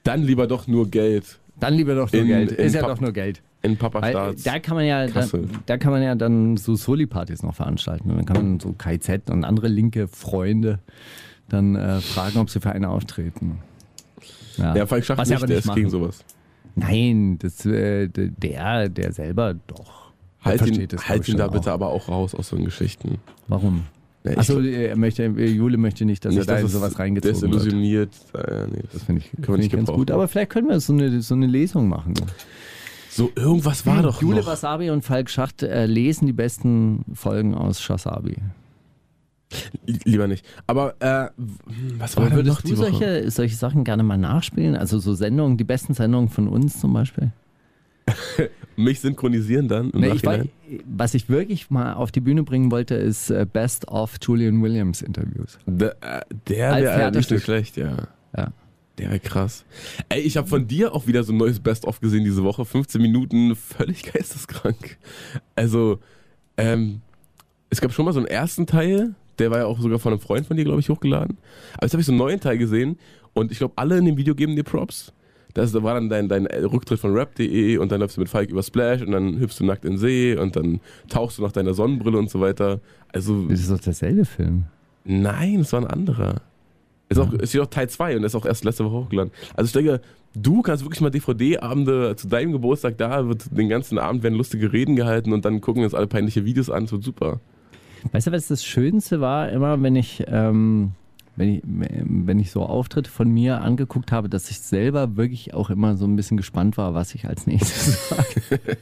[0.03, 2.51] Dann lieber doch nur Geld Dann lieber doch nur In- Geld.
[2.51, 3.41] in Ist ja Pap- doch nur Geld.
[3.61, 4.43] in Papa Weil, Staats.
[4.43, 5.25] da kann man ja, da,
[5.65, 8.09] da kann man ja dann so Soli-Partys noch veranstalten.
[8.11, 10.79] Und dann kann man so KZ und andere linke Freunde
[11.49, 13.59] dann äh, fragen, ob sie für einen auftreten.
[14.57, 16.23] ja, Falk Schacht nicht, der ist gegen sowas.
[16.75, 20.11] Nein, das, äh, der, der selber doch.
[20.41, 21.73] Halt ihn, versteht das, halt ihn da schon bitte auch.
[21.73, 23.17] aber auch raus aus so Geschichten.
[23.49, 23.83] Warum?
[24.25, 27.53] Ja, Achso, er möchte, Jule möchte nicht, dass er da in es sowas reingezogen wird.
[27.53, 28.09] desillusioniert.
[28.33, 30.11] Äh, nee, das Das finde ich, find nicht ich ganz gut.
[30.11, 32.13] Aber vielleicht können wir so eine, so eine Lesung machen.
[33.09, 34.47] So, irgendwas war doch Jule noch.
[34.47, 38.35] Wasabi und Falk Schacht äh, lesen die besten Folgen aus Shasabi.
[39.85, 40.45] Lieber nicht.
[40.67, 41.29] Aber äh,
[41.97, 42.91] was war Aber denn noch die Woche?
[42.91, 44.75] solche, solche Sachen gerne mal nachspielen?
[44.75, 47.31] Also so Sendungen, die besten Sendungen von uns zum Beispiel?
[48.83, 50.45] Mich synchronisieren dann im Nee, ich weiß,
[50.85, 55.01] was ich wirklich mal auf die Bühne bringen wollte, ist äh, Best of Julian Williams
[55.01, 55.59] Interviews.
[55.65, 58.07] Der, äh, der Als wäre nicht so schlecht, ja.
[58.35, 58.51] Ja.
[58.97, 59.65] Der wäre krass.
[60.09, 62.65] Ey, ich habe von dir auch wieder so ein neues Best-of gesehen diese Woche.
[62.65, 64.97] 15 Minuten, völlig geisteskrank.
[65.55, 65.99] Also,
[66.57, 67.01] ähm,
[67.69, 70.21] es gab schon mal so einen ersten Teil, der war ja auch sogar von einem
[70.21, 71.37] Freund von dir, glaube ich, hochgeladen.
[71.75, 72.97] Aber jetzt habe ich so einen neuen Teil gesehen
[73.33, 75.13] und ich glaube, alle in dem Video geben dir Props.
[75.53, 78.63] Das war dann dein, dein Rücktritt von rap.de und dann läufst du mit Falk über
[78.63, 81.73] Splash und dann hüpfst du nackt in den See und dann tauchst du nach deiner
[81.73, 82.79] Sonnenbrille und so weiter.
[83.11, 84.65] Also, Das ist doch derselbe Film.
[85.05, 86.41] Nein, es war ein anderer.
[87.11, 89.31] Es ist, auch, es ist auch Teil 2 und ist auch erst letzte Woche hochgeladen.
[89.55, 89.99] Also ich denke,
[90.35, 94.71] du kannst wirklich mal DVD-Abende zu deinem Geburtstag, da wird den ganzen Abend werden lustige
[94.71, 97.39] Reden gehalten und dann gucken wir uns alle peinliche Videos an, es wird super.
[98.11, 100.91] Weißt du, was das Schönste war, immer wenn ich, ähm,
[101.39, 105.69] wenn ich, wenn ich so Auftritte von mir angeguckt habe, dass ich selber wirklich auch
[105.69, 108.77] immer so ein bisschen gespannt war, was ich als nächstes sage.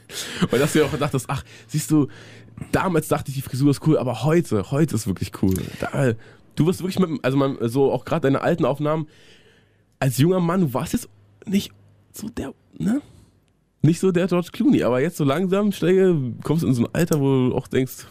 [0.50, 2.08] Weil dass du auch dachtest, ach, siehst du,
[2.72, 5.54] damals dachte ich, die Frisur ist cool, aber heute, heute ist wirklich cool.
[5.78, 6.14] Da,
[6.56, 9.06] du wirst wirklich mit, also man, so auch gerade deine alten Aufnahmen,
[10.00, 11.08] als junger Mann, du warst jetzt
[11.46, 11.70] nicht
[12.12, 13.00] so der, ne?
[13.82, 16.92] Nicht so der George Clooney, aber jetzt so langsam, Stege, kommst du in so ein
[16.92, 18.06] Alter, wo du auch denkst,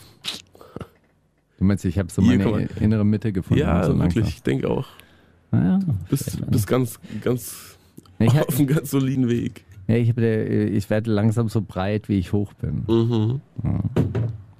[1.58, 3.62] Du meinst, ich habe so meine man- innere Mitte gefunden.
[3.62, 4.86] ja, so wirklich, ich denke auch,
[5.52, 5.80] Naja.
[6.10, 7.78] bist, bist ganz, ganz
[8.20, 9.66] Ich, hab- auf einem ganz soliden Weg.
[9.88, 12.84] ja, ich, hab, der- ich werde langsam so breit, wie ich hoch bin.
[12.88, 13.42] Mhm.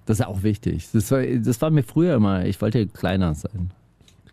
[0.06, 0.88] Das ist auch wichtig.
[0.94, 3.72] Das war, das war mir früher immer, ich wollte kleiner sein.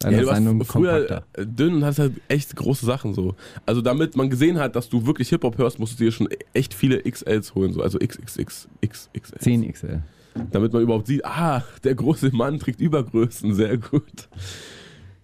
[0.02, 3.34] Ja, du warst früher äh, dünn und hast halt echt große Sachen so.
[3.64, 6.74] Also damit man gesehen hat, dass du wirklich Hip-Hop hörst, musst du dir schon echt
[6.74, 7.82] viele XLs holen, so.
[7.82, 9.38] also XXX, XXL.
[9.38, 10.02] 10 XL.
[10.50, 14.28] Damit man überhaupt sieht, ah, der große Mann trägt Übergrößen, sehr gut.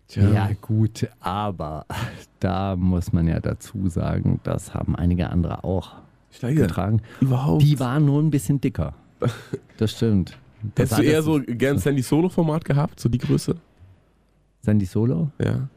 [0.09, 0.29] Tja.
[0.31, 1.87] Ja, gut, aber
[2.41, 5.93] da muss man ja dazu sagen, das haben einige andere auch
[6.31, 7.03] Steiger, getragen.
[7.21, 7.63] überhaupt.
[7.63, 8.95] Die waren nur ein bisschen dicker.
[9.77, 10.37] Das stimmt.
[10.75, 13.57] Das Hättest du eher so gern Sandy Solo-Format gehabt, so die Größe?
[14.63, 15.31] Sandy Solo?
[15.43, 15.69] Ja.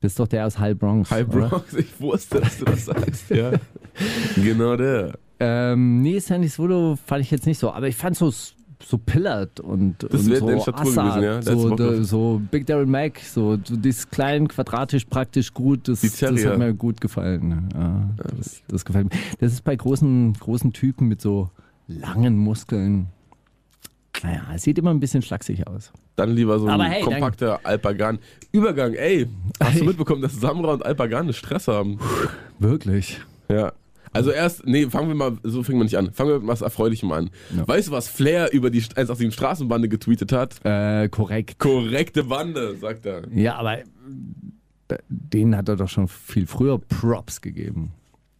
[0.00, 1.10] Das ist doch der aus High Bronx.
[1.10, 1.48] Hi oder?
[1.48, 3.52] Bronx, ich wusste, dass du das sagst, ja.
[4.36, 5.18] genau der.
[5.44, 9.58] Ähm, nee, Sandy Solo fand ich jetzt nicht so, aber ich fand so, so Pillard
[9.58, 11.42] und, Das und so Statur Assad, gewesen, ja?
[11.42, 16.22] So, de, so Big Daryl Mac, so, so dieses klein, quadratisch, praktisch gut, das, das
[16.22, 17.68] hat mir gut gefallen.
[17.74, 19.20] Ja, das, das gefällt mir.
[19.40, 21.50] Das ist bei großen, großen Typen mit so
[21.88, 23.08] langen Muskeln.
[24.22, 25.90] Naja, es sieht immer ein bisschen schlaksig aus.
[26.14, 28.20] Dann lieber so ein hey, kompakter Alpagan.
[28.52, 29.26] Übergang, ey.
[29.58, 31.98] Hast du mitbekommen, dass Samra und Alpagan Stress haben?
[32.60, 33.20] Wirklich.
[33.48, 33.72] Ja.
[34.12, 36.12] Also erst, nee, fangen wir mal, so fängt man nicht an.
[36.12, 37.30] Fangen wir mit was Erfreulichem an.
[37.56, 37.66] Ja.
[37.66, 40.56] Weißt du, was Flair über die 187 Straßenbande getweetet hat?
[40.64, 41.58] Äh, korrekt.
[41.58, 43.22] Korrekte Bande, sagt er.
[43.32, 43.84] Ja, aber äh,
[45.08, 47.92] denen hat er doch schon viel früher Props gegeben.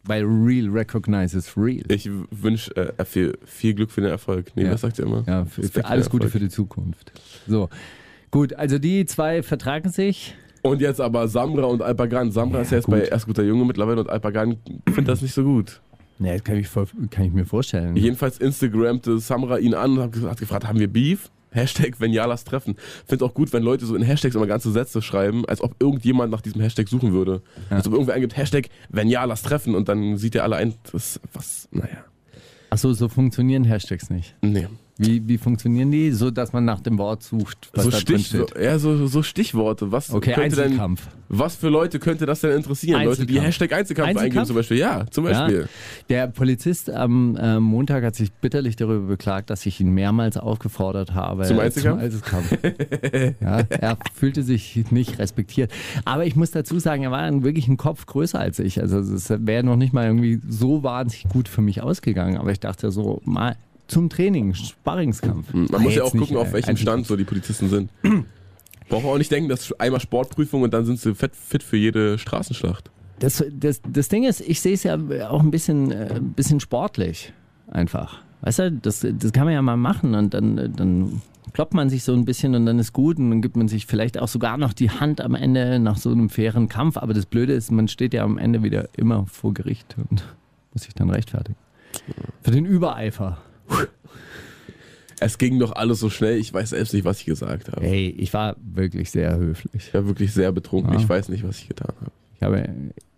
[0.05, 1.85] Weil real recognizes real.
[1.89, 4.51] Ich wünsche äh, viel, viel Glück für den Erfolg.
[4.55, 4.71] Nee, Ja.
[4.73, 5.23] was sagt ihr immer?
[5.25, 7.13] Ja, für, für alles Gute für die Zukunft.
[7.47, 7.69] So.
[8.29, 10.35] Gut, also die zwei vertragen sich.
[10.63, 12.31] Und jetzt aber Samra und Alpagan.
[12.31, 12.95] Samra Ja, ist ja jetzt gut.
[12.95, 15.81] bei Erst guter Junge mittlerweile und Alpagan findet das nicht so gut.
[16.19, 17.95] Nee, das kann ich, vor- kann ich mir vorstellen.
[17.97, 21.29] Jedenfalls Instagramte Samra ihn an und hat ge- hat gefragt, haben wir Beef?
[21.53, 22.77] Hashtag, wenn ja, lass treffen.
[23.05, 26.31] Finde auch gut, wenn Leute so in Hashtags immer ganze Sätze schreiben, als ob irgendjemand
[26.31, 27.41] nach diesem Hashtag suchen würde.
[27.69, 30.73] Als ob irgendwer eingibt, Hashtag, wenn ja, lass treffen und dann sieht er alle ein,
[30.91, 32.05] das, was, naja.
[32.71, 34.35] Achso, so funktionieren Hashtags nicht.
[34.41, 34.67] Nee.
[35.05, 36.11] Wie, wie funktionieren die?
[36.11, 38.49] So, dass man nach dem Wort sucht, was So, da drin Stich, steht.
[38.49, 39.91] so, ja, so, so Stichworte.
[39.91, 41.07] Was Okay, könnte denn, Einzelkampf.
[41.29, 43.03] was für Leute könnte das denn interessieren?
[43.03, 43.47] Leute, die Einzelkampf.
[43.47, 44.47] Hashtag Einzelkampf, eingeben Einzelkampf?
[44.47, 44.77] zum Beispiel.
[44.77, 45.31] Ja, zum Ja.
[45.41, 45.69] Beispiel.
[46.09, 51.13] Der Polizist am äh, Montag hat sich bitterlich darüber beklagt, dass ich ihn mehrmals aufgefordert
[51.13, 52.01] habe Zum Einzelkampf?
[52.01, 52.51] Einzelkampf.
[53.41, 55.71] ja, er fühlte sich nicht respektiert.
[56.05, 58.79] Aber ich muss dazu sagen, er war wirklich ein Kopf größer als ich.
[58.81, 62.37] Also es wäre noch nicht mal irgendwie so wahnsinnig gut für mich ausgegangen.
[62.37, 63.55] Aber ich dachte so, mal
[63.87, 65.53] zum Training, Sparringskampf.
[65.53, 66.77] Man muss ja auch gucken, nicht, auf äh, welchem.
[66.77, 67.91] Stand so die Polizisten sind.
[68.89, 72.17] Braucht man auch nicht denken, dass einmal Sportprüfung und dann sind sie fit, für jede
[72.17, 72.91] Straßenschlacht.
[73.19, 74.97] Das, das, das Ding ist, ich sehe es ja
[75.29, 77.33] auch ein bisschen, äh, bisschen sportlich
[77.67, 78.21] einfach.
[78.41, 81.21] Weißt du, das, das kann man ja mal machen und dann, äh, dann
[81.53, 83.85] kloppt man sich so ein bisschen und dann ist gut und dann gibt man sich
[83.85, 86.97] vielleicht auch sogar noch die Hand am Ende nach so einem fairen Kampf.
[86.97, 90.23] Aber das Blöde ist, man steht ja am Ende wieder immer vor Gericht und
[90.73, 91.57] muss sich dann rechtfertigen.
[92.41, 93.37] Für den Übereifer.
[95.19, 97.85] Es ging doch alles so schnell, ich weiß selbst nicht, was ich gesagt habe.
[97.85, 99.71] Hey, ich war wirklich sehr höflich.
[99.87, 100.99] Ich war wirklich sehr betrunken, Ja.
[100.99, 102.11] ich weiß nicht, was ich getan habe.
[102.35, 102.69] Ich habe,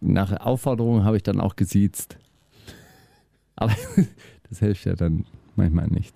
[0.02, 2.18] nach Aufforderung habe ich dann auch gesiezt.
[3.56, 3.74] Aber
[4.50, 6.14] das hilft ja dann manchmal nicht.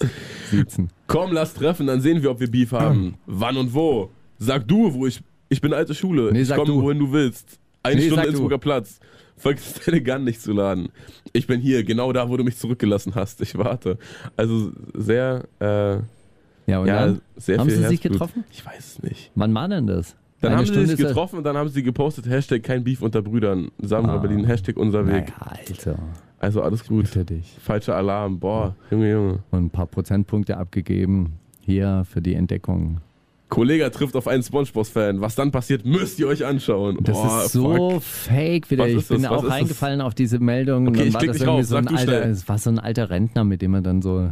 [0.51, 0.89] Siezen.
[1.07, 3.15] Komm, lass treffen, dann sehen wir, ob wir Beef haben.
[3.25, 4.11] Wann und wo?
[4.37, 5.21] Sag du, wo ich.
[5.51, 6.31] Ich bin alte Schule.
[6.31, 6.83] Nee, ich komme, du.
[6.83, 7.57] wohin du willst.
[7.83, 8.29] Eine Nee, Stunde sag du.
[8.31, 8.99] Innsbrucker Platz.
[9.37, 10.89] Vergiss deine Gun nicht zu laden.
[11.33, 13.41] Ich bin hier, genau da, wo du mich zurückgelassen hast.
[13.41, 13.97] Ich warte.
[14.35, 15.95] Also sehr, äh,
[16.69, 17.21] Ja, und ja, dann?
[17.37, 18.43] sehr Haben viel sie sich getroffen?
[18.51, 19.31] Ich weiß es nicht.
[19.35, 20.15] Wann war denn das?
[20.41, 22.63] Dann Eine haben sie Stunde sich ist er- getroffen und dann haben sie gepostet, Hashtag
[22.63, 23.71] kein Beef unter Brüdern.
[23.81, 24.17] Samra Ah.
[24.19, 25.33] Berlin, Hashtag unser Weg.
[25.39, 25.99] Naja, Alter.
[26.39, 27.07] Also alles gut.
[27.61, 28.39] Falscher Alarm.
[28.39, 29.39] Boah, Junge, Junge.
[29.51, 31.33] Und ein paar Prozentpunkte abgegeben.
[31.61, 33.01] Hier für die Entdeckung.
[33.49, 35.21] Kollege trifft auf einen Spongebob-Fan.
[35.21, 36.99] Was dann passiert, müsst ihr euch anschauen.
[37.01, 38.03] Das Boah, ist so fuck.
[38.03, 38.87] fake wieder.
[38.87, 39.31] Ich bin das?
[39.31, 39.51] Auch das?
[39.51, 40.87] reingefallen auf diese Meldung.
[40.87, 41.67] Okay, dann ich war das nicht irgendwie raus.
[41.67, 44.31] so ein Sag alter, es war so ein alter Rentner, mit dem er dann so,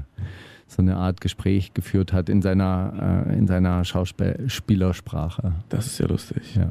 [0.67, 5.53] so eine Art Gespräch geführt hat in seiner, äh, in seiner Schauspielersprache.
[5.69, 6.55] Das ist ja lustig.
[6.55, 6.69] Ja.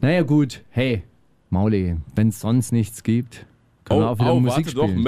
[0.00, 0.62] Naja, gut.
[0.70, 1.04] Hey,
[1.50, 3.46] Mauli, wenn es sonst nichts gibt,
[3.84, 5.02] können Oh, wir auch wieder oh Musik warte doch, spielen.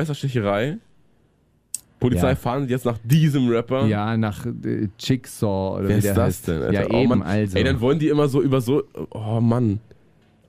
[2.02, 2.36] Polizei Ja.
[2.36, 3.86] fahren jetzt nach diesem Rapper.
[3.86, 6.48] Ja, nach äh, Jigsaw oder Wer wie ist der das heißt.
[6.48, 6.62] denn?
[6.62, 6.72] Alter?
[6.72, 7.22] Ja, oh, eben, Mann.
[7.22, 7.56] also.
[7.56, 8.82] Ey, dann wollen die immer so über so.
[9.10, 9.80] Oh Mann.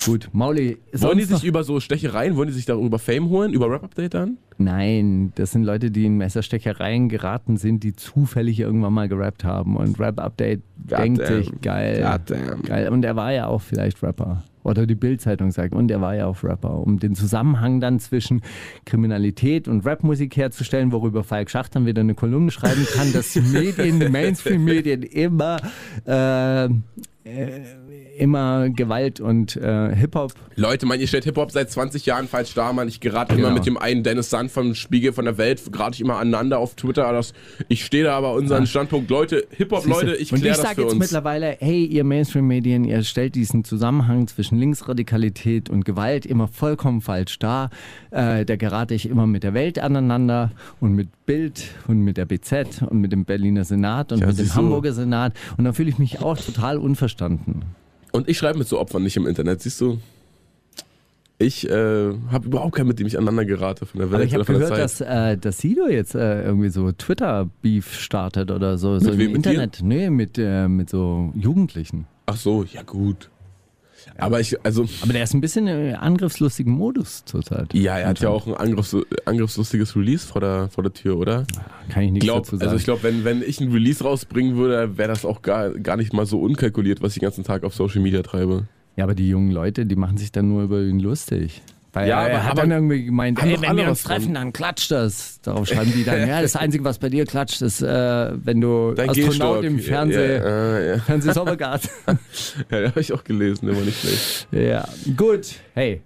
[0.05, 3.53] Gut, Mauli, Wollen die sich über so Stechereien, wollen die sich darüber Fame holen?
[3.53, 4.37] Über Rap-Update dann?
[4.57, 9.77] Nein, das sind Leute, die in Messerstechereien geraten sind, die zufällig irgendwann mal gerappt haben.
[9.77, 11.43] Und Rap Update denkt Goddamn.
[11.43, 12.19] sich, geil.
[12.65, 12.89] Geil.
[12.89, 14.43] Und er war ja auch vielleicht Rapper.
[14.63, 16.79] Oder die Bild-Zeitung sagt, und er war ja auch Rapper.
[16.79, 18.41] Um den Zusammenhang dann zwischen
[18.85, 23.99] Kriminalität und Rapmusik herzustellen, worüber Falk Schacht dann wieder eine Kolumne schreiben kann, dass Medien,
[23.99, 25.57] die Mainstream-Medien immer,
[26.07, 26.69] äh, äh,
[28.17, 32.73] immer Gewalt und äh, Hip-Hop Leute, man, ihr stellt Hip-Hop seit 20 Jahren falsch dar,
[32.73, 32.87] Mann.
[32.87, 33.47] Ich gerate Genau.
[33.47, 36.59] immer mit dem einen Dennis Sand vom Spiegel von der Welt, gerate ich immer aneinander
[36.59, 37.11] auf Twitter.
[37.11, 37.33] Das,
[37.69, 39.09] ich stehe da aber unseren Standpunkt.
[39.09, 40.99] Leute, Hip-Hop, Leute, ich und kläre ich das sage für jetzt uns.
[40.99, 47.39] mittlerweile, hey, ihr Mainstream-Medien, ihr stellt diesen Zusammenhang zwischen Linksradikalität und Gewalt immer vollkommen falsch
[47.39, 47.71] dar.
[48.11, 52.25] Äh, da gerate ich immer mit der Welt aneinander und mit Bild und mit der
[52.25, 54.53] BZ und mit dem Berliner Senat und Ja, mit dem.
[54.53, 55.33] Hamburger Senat.
[55.57, 57.61] Und da fühle ich mich auch total unverstanden.
[58.13, 59.97] Und ich schreibe mit so Opfern nicht im Internet, siehst du?
[61.39, 64.33] Ich äh, habe überhaupt keinen, mit dem ich aneinander gerate von der Welt Aber ich
[64.35, 69.05] habe gehört, dass, äh, dass Sido jetzt äh, irgendwie so Twitter-Beef startet oder so, so
[69.05, 69.49] Mit im wem, mit dir?
[69.49, 69.79] Internet.
[69.81, 72.05] Nee, mit, äh, mit so Jugendlichen.
[72.27, 73.29] Ach so, ja gut.
[74.17, 77.73] Aber ich, also, Aber der ist ein bisschen im angriffslustigen Modus zurzeit.
[77.73, 81.45] ja, er hat ja auch ein Angriffs, angriffslustiges Release vor der, vor der Tür, oder?
[81.89, 82.69] Kann ich nichts Glaub, dazu sagen.
[82.69, 85.97] also ich glaube, wenn, wenn ich ein Release rausbringen würde, wäre das auch gar, gar
[85.97, 88.67] nicht mal so unkalkuliert, was ich den ganzen Tag auf Social Media treibe.
[88.95, 91.61] Ja, aber die jungen Leute, die machen sich dann nur über ihn lustig.
[91.95, 94.89] Weil Ja, er aber- hat dann irgendwie gemeint, ey, wenn wir uns treffen, dann klatscht
[94.89, 95.39] das.
[95.41, 98.93] Darauf schreiben die dann, ja, das Einzige, was bei dir klatscht, ist, äh, wenn du
[98.95, 99.63] Dein Astronaut Gehstock.
[99.63, 100.97] im Fernseh, Ja, ja, ja.
[100.99, 101.89] Fernsehsommergarten.
[102.07, 102.17] ja
[102.79, 104.47] den habe ich auch gelesen, war nicht schlecht.
[104.51, 105.53] ja, gut.
[105.75, 106.01] Hey.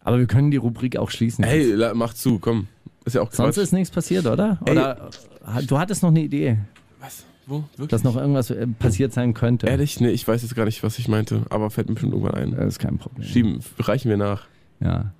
[0.00, 1.44] Aber wir können die Rubrik auch schließen.
[1.44, 2.66] Hey, mach zu, komm.
[3.04, 3.36] Ist ja auch Quatsch.
[3.36, 4.58] Sonst ist nichts passiert, oder?
[4.66, 4.72] Ey.
[4.72, 5.10] Oder
[5.56, 6.58] äh, du hattest noch eine Idee,
[7.00, 7.24] Was?
[7.46, 7.62] Wo?
[7.72, 7.88] Wirklich?
[7.88, 9.66] dass noch irgendwas äh, passiert sein könnte.
[9.66, 10.00] Ehrlich?
[10.00, 12.50] Nee, ich weiß jetzt gar nicht, was ich meinte, aber fällt mir bestimmt irgendwann ein.
[12.56, 13.24] Das ist kein Problem.
[13.28, 14.46] Schieben, reichen wir nach.
[14.84, 15.12] Ja.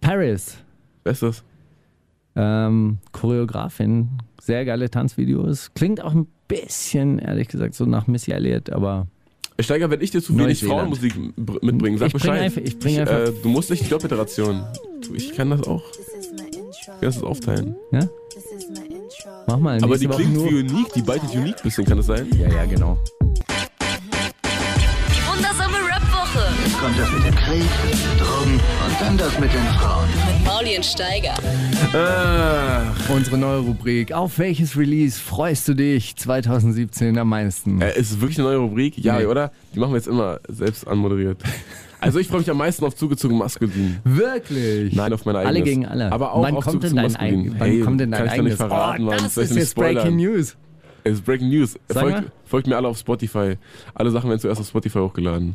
[0.00, 0.56] Paris.
[1.04, 1.44] Wer ist das?
[2.34, 4.08] ähm, Choreografin,
[4.40, 5.72] sehr geile Tanzvideos.
[5.74, 9.06] Klingt auch ein bisschen, ehrlich gesagt, so nach Missy Elliott, aber
[9.60, 10.64] Steiger, wenn ich dir zu wenig.
[10.64, 12.40] Frauenmusik br- mitbringe, sag Ich bring Bescheid.
[12.40, 14.62] einfach- ich bring einfach- äh, du musst nicht die Doppeliteration.
[15.06, 15.82] Du, Ich kann das auch.
[16.70, 17.76] Ich kann das aufteilen.
[17.92, 18.08] Ja?
[19.46, 19.82] Mach mal.
[19.84, 20.46] Aber die Woche klingt nur.
[20.48, 22.26] unique, die beitet unique bisschen, kann das sein?
[22.38, 22.98] Ja, ja, genau.
[26.82, 27.62] Kommt das mit dem Krieg,
[28.18, 30.08] Drogen und dann das mit den Frauen.
[30.26, 31.34] mit Mauli und Steiger.
[31.94, 34.12] Ach, Unsere neue Rubrik.
[34.12, 37.80] Auf welches Release freust du dich 2017 am meisten?
[37.80, 38.98] äh, ist es wirklich eine neue Rubrik?
[38.98, 39.26] Ja, Nee.
[39.26, 39.52] oder?
[39.74, 41.40] Die machen wir jetzt immer selbst anmoderiert.
[42.00, 43.98] Also ich freue mich am meisten auf zugezogen maskulin.
[44.02, 44.92] Wirklich?
[44.94, 45.48] Nein, auf meine eigene.
[45.50, 46.10] Alle gegen alle.
[46.10, 47.52] Aber auch wann auf kommt denn zugezogen dein, maskulin.
[47.52, 48.68] ein, wann Hey, kommt denn dein kann ich dir nicht eigenes?
[48.72, 49.18] verraten, oh, Mann.
[49.22, 49.94] das ist jetzt spoilern?
[50.02, 50.56] Breaking News.
[51.04, 51.76] Es ist Breaking News.
[51.92, 53.56] Folgt, folgt mir alle auf Spotify.
[53.94, 55.54] Alle Sachen werden zuerst auf Spotify hochgeladen.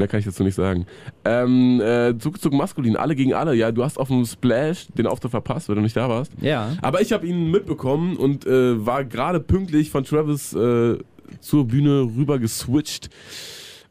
[0.00, 0.86] Mehr kann ich dazu nicht sagen.
[1.26, 3.54] Ähm, äh, Zugzug maskulin, alle gegen alle.
[3.54, 6.32] Ja, du hast auf dem Splash den Auftritt verpasst, weil du nicht da warst.
[6.40, 6.72] Ja.
[6.80, 10.96] Aber ich habe ihn mitbekommen und äh, war gerade pünktlich von Travis äh,
[11.40, 13.10] zur Bühne rüber geswitcht,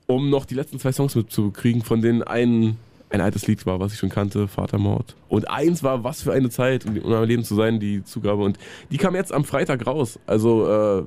[0.07, 2.77] um noch die letzten zwei Songs mitzukriegen, von denen ein,
[3.11, 5.15] ein altes Lied war, was ich schon kannte, Vatermord.
[5.27, 8.41] Und eins war, was für eine Zeit, um meinem Leben zu sein, die Zugabe.
[8.41, 8.57] Und
[8.89, 10.17] die kam jetzt am Freitag raus.
[10.25, 11.03] Also äh,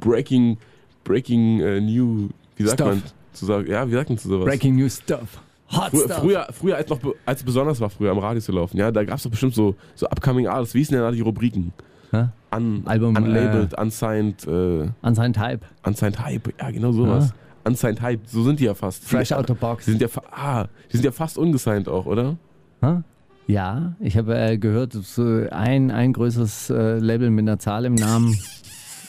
[0.00, 0.56] Breaking,
[1.04, 2.88] Breaking äh, New, wie sagt Stuff.
[2.88, 3.02] man?
[3.36, 4.46] Zu sagen, ja, wie sagt man zu sowas?
[4.46, 5.40] Breaking News Stuff.
[5.72, 6.18] Hot Früher, Stuff.
[6.18, 9.02] früher, früher als noch als es besonders war, früher am Radio zu laufen, ja, da
[9.04, 11.72] gab es doch bestimmt so, so Upcoming Artists, wie hießen denn da die Rubriken?
[12.12, 12.28] Hä?
[12.54, 15.60] Un, Album, unlabeled, unsigned, äh, Unsigned Type.
[15.84, 17.32] unsigned Hype, ja genau sowas.
[17.64, 19.04] Unsigned Hype, so sind die ja fast.
[19.04, 19.86] Fresh die, out the box.
[19.86, 22.36] Die sind ja, ah, die sind ja fast ungesigned auch, oder?
[22.80, 23.02] Hä?
[23.48, 27.94] Ja, ich habe äh, gehört, so ein, ein größeres äh, Label mit einer Zahl im
[27.96, 28.36] Namen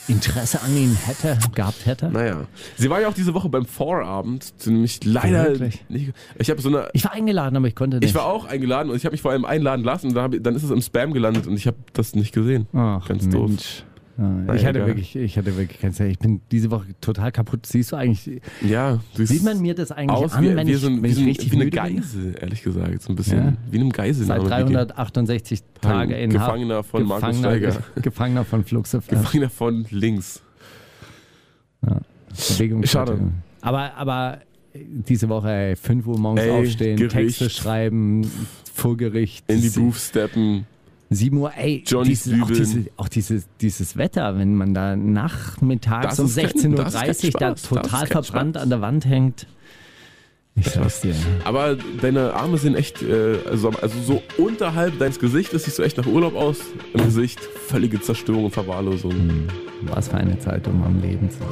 [0.07, 2.09] Interesse an ihnen hätte, gehabt hätte.
[2.09, 2.45] Naja.
[2.77, 5.83] Sie war ja auch diese Woche beim Vorabend, zu dem ich leider Wirklich?
[5.89, 6.13] nicht.
[6.37, 6.89] Ich habe so eine.
[6.93, 8.09] Ich war eingeladen, aber ich konnte nicht.
[8.09, 10.43] Ich war auch eingeladen und ich habe mich vor allem einladen lassen und dann, hab
[10.43, 12.67] dann ist es im Spam gelandet und ich habe das nicht gesehen.
[12.73, 13.51] Ach, Ganz doof.
[14.17, 16.09] Ja, ich, hatte wirklich, ich hatte wirklich kein Zeit.
[16.09, 17.67] Ich bin diese Woche total kaputt.
[17.67, 20.71] Siehst du eigentlich, Ja, du sieht man mir das eigentlich aus an, wie, wenn wie,
[20.71, 21.69] ich, so ein, wenn ich richtig wie eine?
[21.69, 23.03] Geisel, ehrlich gesagt.
[23.03, 23.53] So ein bisschen Ja.
[23.69, 24.25] wie einem Geisel.
[24.25, 26.31] Seit 368 Tage in.
[26.31, 27.83] Gefangener von Markus Gefangener, Steiger.
[28.01, 29.07] Gefangener von Fluxif.
[29.07, 30.41] Gefangener von links.
[31.81, 32.83] Bewegung.
[32.85, 33.19] Schade.
[33.61, 34.39] Aber, aber
[34.73, 37.15] diese Woche, ey, 5 Uhr morgens Ey, aufstehen, Gericht.
[37.15, 38.29] Texte schreiben,
[38.73, 39.49] vor Gericht.
[39.49, 40.65] In die Booth steppen.
[41.09, 46.17] 7 Uhr, ey, Johnny's dieses, auch, diese, auch dieses, dieses Wetter, wenn man da nachmittags
[46.17, 49.05] Das um ist kein- 16.30 das ist kein Uhr da total verbrannt an der Wand
[49.05, 49.47] hängt.
[50.55, 51.13] Ich sag's dir.
[51.45, 55.97] Aber deine Arme sind echt, äh, also, also so unterhalb deines Gesichtes siehst du echt
[55.97, 56.57] nach Urlaub aus.
[56.93, 59.11] Im Gesicht völlige Zerstörung und Verwahrlosung.
[59.11, 59.47] Hm.
[59.83, 61.47] Was für eine Zeit, um am Leben zu sein.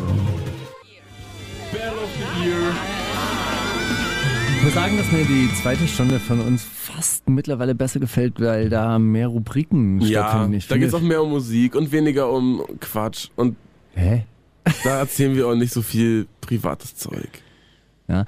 [4.57, 6.63] Ich muss sagen, dass mir die zweite Stunde von uns
[6.95, 10.63] fast mittlerweile besser gefällt, weil da mehr Rubriken Ja, stattfinden.
[10.69, 13.29] Da geht es auch mehr um Musik und weniger um Quatsch.
[13.35, 13.55] Und
[13.95, 14.23] Hä?
[14.83, 17.29] da erzählen wir auch nicht so viel privates Zeug.
[18.07, 18.25] Ja.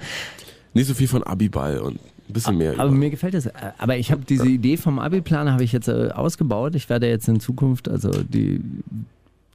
[0.74, 1.96] Nicht so viel von Abiball und
[2.28, 2.74] ein bisschen mehr.
[2.74, 3.48] Aber über- mir gefällt es.
[3.78, 6.74] Aber ich habe diese Idee vom Abi-Plan habe ich jetzt äh, ausgebaut.
[6.74, 8.60] Ich werde jetzt in Zukunft, also die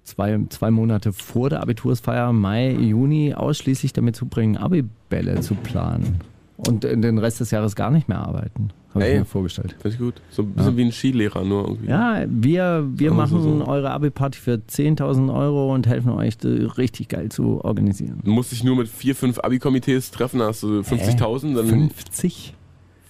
[0.04, 6.20] zwei, zwei Monate vor der Abitursfeier, Mai, Juni, ausschließlich damit zubringen, Abi-Bälle zu planen.
[6.58, 8.70] Und den Rest des Jahres gar nicht mehr arbeiten.
[8.94, 9.76] Habe ich mir vorgestellt.
[9.82, 10.16] Finde ich gut.
[10.30, 11.88] So ein bisschen wie ein Skilehrer nur irgendwie.
[11.90, 13.66] Ja, wir, wir machen so.
[13.66, 18.20] eure Abi-Party für 10.000 Euro und helfen euch, die richtig geil zu organisieren.
[18.24, 22.54] Du musst dich nur mit vier, fünf Abi-Komitees treffen, hast du 50.000, dann 50?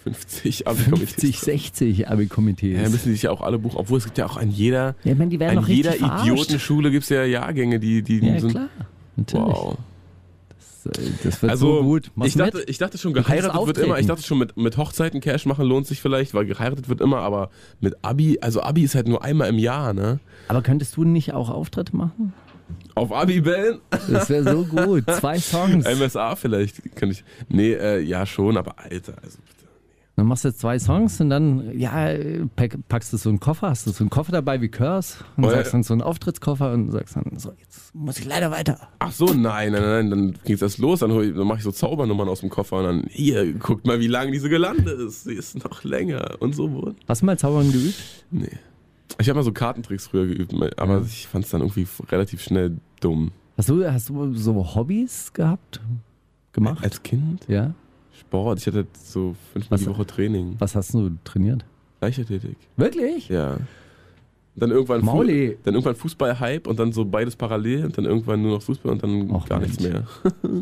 [0.04, 1.10] 50 Abi-Komitees.
[1.16, 2.82] 50, 60 Abi-Komitees.
[2.82, 3.78] Ja, müssen die sich ja auch alle buchen.
[3.78, 5.96] Obwohl es gibt ja auch an jeder, Ja, ich meine, an jeder.
[5.96, 8.52] Idiotenschule gibt es ja Jahrgänge, die, die Ja, sind.
[8.52, 8.68] klar.
[9.16, 9.46] Natürlich.
[9.48, 9.78] Wow.
[10.84, 12.12] Das, äh, das wird Also, so gut.
[12.16, 12.70] Mach's ich, dachte, mit.
[12.70, 14.00] ich dachte schon, geheiratet wird immer.
[14.00, 17.20] Ich dachte schon, mit, mit Hochzeiten Cash machen lohnt sich vielleicht, weil geheiratet wird immer,
[17.20, 20.20] aber mit Abi, also Abi ist halt nur einmal im Jahr, ne?
[20.48, 22.34] Aber könntest du nicht auch Auftritte machen?
[22.96, 23.80] Auf Abi-Bällen?
[24.10, 25.04] Das wäre so gut.
[25.10, 25.86] Zwei Songs.
[25.86, 26.96] MSA vielleicht.
[26.96, 27.24] Kann ich.
[27.50, 29.40] Nee, äh, ja schon, aber Alter, also.
[30.16, 32.08] Dann machst du jetzt zwei Songs und dann, ja,
[32.56, 35.46] pack, packst du so einen Koffer, hast du so einen Koffer dabei wie Curse und
[35.46, 35.56] Oh ja.
[35.56, 38.80] sagst dann so einen Auftrittskoffer und sagst dann, so, jetzt muss ich leider weiter.
[39.00, 41.72] Ach so, nein, nein, nein, dann ging das los, dann, ich- dann mache ich so
[41.72, 45.24] Zaubernummern aus dem Koffer und dann, hier, guckt mal, wie lang diese Gelande ist.
[45.24, 46.96] Sie ist noch länger und so wurde.
[47.08, 47.96] Hast du mal Zaubern geübt?
[48.30, 48.50] Nee.
[49.20, 52.78] Ich habe mal so Kartentricks früher geübt, aber ich fand es dann irgendwie relativ schnell
[53.00, 53.32] dumm.
[53.58, 55.82] Hast du, hast du so Hobbys gehabt?
[56.52, 56.84] Gemacht?
[56.84, 57.46] Als Kind?
[57.48, 57.74] Ja.
[58.20, 60.56] Sport, ich hatte so fünfmal Was- die Woche Training.
[60.60, 61.66] Was hast du trainiert?
[62.02, 62.58] Leichtathletik.
[62.78, 63.30] Wirklich?
[63.30, 63.58] Ja.
[64.56, 65.58] Dann irgendwann, Mauli.
[65.64, 69.02] dann irgendwann Fußball-Hype und dann so beides parallel und dann irgendwann nur noch Fußball und
[69.02, 69.94] dann Och, gar nichts Mensch.
[69.94, 70.06] mehr.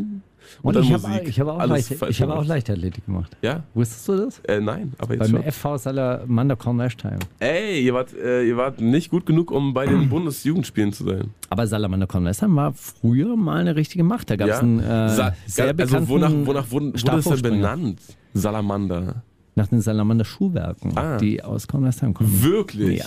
[0.62, 2.46] Und, dann ich habe hab auch, Leicht, ich hab auch.
[2.46, 3.36] Leichtathletik gemacht.
[3.42, 3.64] Ja?
[3.74, 4.40] Wusstest du das?
[4.40, 5.52] Äh, nein, aber jetzt Beim schon.
[5.52, 7.20] FV Salamander Kornwestheim.
[7.40, 11.30] Ey, ihr wart, äh, ihr wart nicht gut genug, um bei den Bundesjugendspielen zu sein.
[11.50, 14.30] Aber Salamander Kornwestheim war früher mal eine richtige Macht.
[14.30, 18.00] Da gab es einen äh, Sa- sehr also wonach, wonach wurde, wurde es denn benannt?
[18.34, 19.24] Salamander.
[19.56, 21.18] Nach den Salamander Schuhwerken, Ah.
[21.18, 22.42] die aus Kornwestheim kommen.
[22.42, 23.00] Wirklich?
[23.00, 23.06] Ja.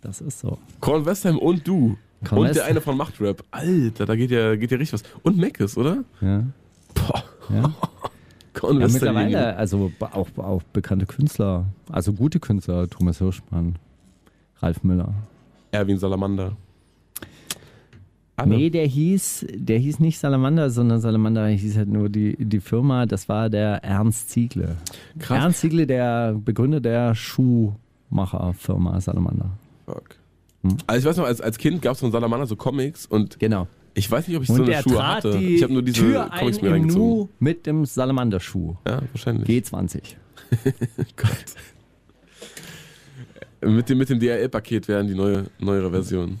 [0.00, 0.58] Das ist so.
[0.80, 1.96] Korn Westheim und du.
[2.28, 3.42] Korn und der eine von Machtrap.
[3.50, 5.02] Alter, da geht ja, geht ja richtig was.
[5.22, 6.04] Und Meckes, oder?
[6.20, 6.44] Ja.
[6.94, 7.24] Boah.
[7.50, 7.74] Ja.
[8.62, 13.76] Ja, mittlerweile, also auch, auch bekannte Künstler, also gute Künstler, Thomas Hirschmann,
[14.60, 15.12] Ralf Müller.
[15.72, 16.56] Erwin Salamander.
[18.36, 18.56] Alle.
[18.56, 23.06] Nee, der hieß, der hieß nicht Salamander, sondern Salamander hieß halt nur die, die Firma,
[23.06, 24.76] das war der Ernst Ziegle.
[25.18, 25.42] Krass.
[25.42, 29.50] Ernst Ziegle, der Begründer der Schuhmacherfirma Salamander.
[29.86, 30.16] Fuck.
[30.70, 30.76] Hm?
[30.86, 33.66] Also ich weiß noch, als, als Kind gab es von Salamander so Comics und Genau.
[33.94, 35.36] ich weiß nicht, ob ich Und so eine Schuhe hatte.
[35.38, 37.28] Ich habe nur diese Tür Comics mir reingezogen.
[37.38, 38.76] Mit dem Salamander-Schuh.
[38.86, 39.48] Ja, wahrscheinlich.
[39.66, 40.00] G20.
[41.16, 41.28] Gott.
[43.62, 46.38] Mit dem, mit dem DRL-Paket wären die neue, neuere Version.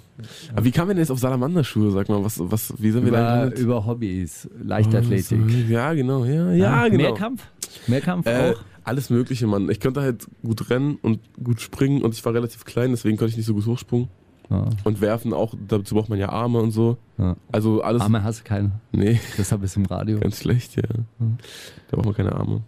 [0.54, 1.90] Aber wie kamen wir denn jetzt auf Salamander-Schuhe?
[1.90, 3.58] Sag mal, was, was, wie sind wir da Über, gelandet?
[3.58, 5.40] über Hobbys, Leichtathletik.
[5.68, 7.02] Ja, genau, ja, ja, genau.
[7.02, 7.42] Mehrkampf?
[7.86, 8.60] Mehrkampf Äh, auch?
[8.86, 9.68] Alles Mögliche, Mann.
[9.68, 13.30] Ich konnte halt gut rennen und gut springen und ich war relativ klein, deswegen konnte
[13.30, 14.08] ich nicht so gut hochsprungen.
[14.48, 14.68] Ja.
[14.84, 16.96] Und werfen auch, dazu braucht man ja Arme und so.
[17.18, 17.36] Ja.
[17.50, 18.00] Also alles.
[18.00, 18.70] Arme hast du keine.
[18.92, 20.20] Nee, Deshalb ist im Radio.
[20.20, 20.82] ganz schlecht, ja.
[21.18, 22.62] Da braucht man keine Arme.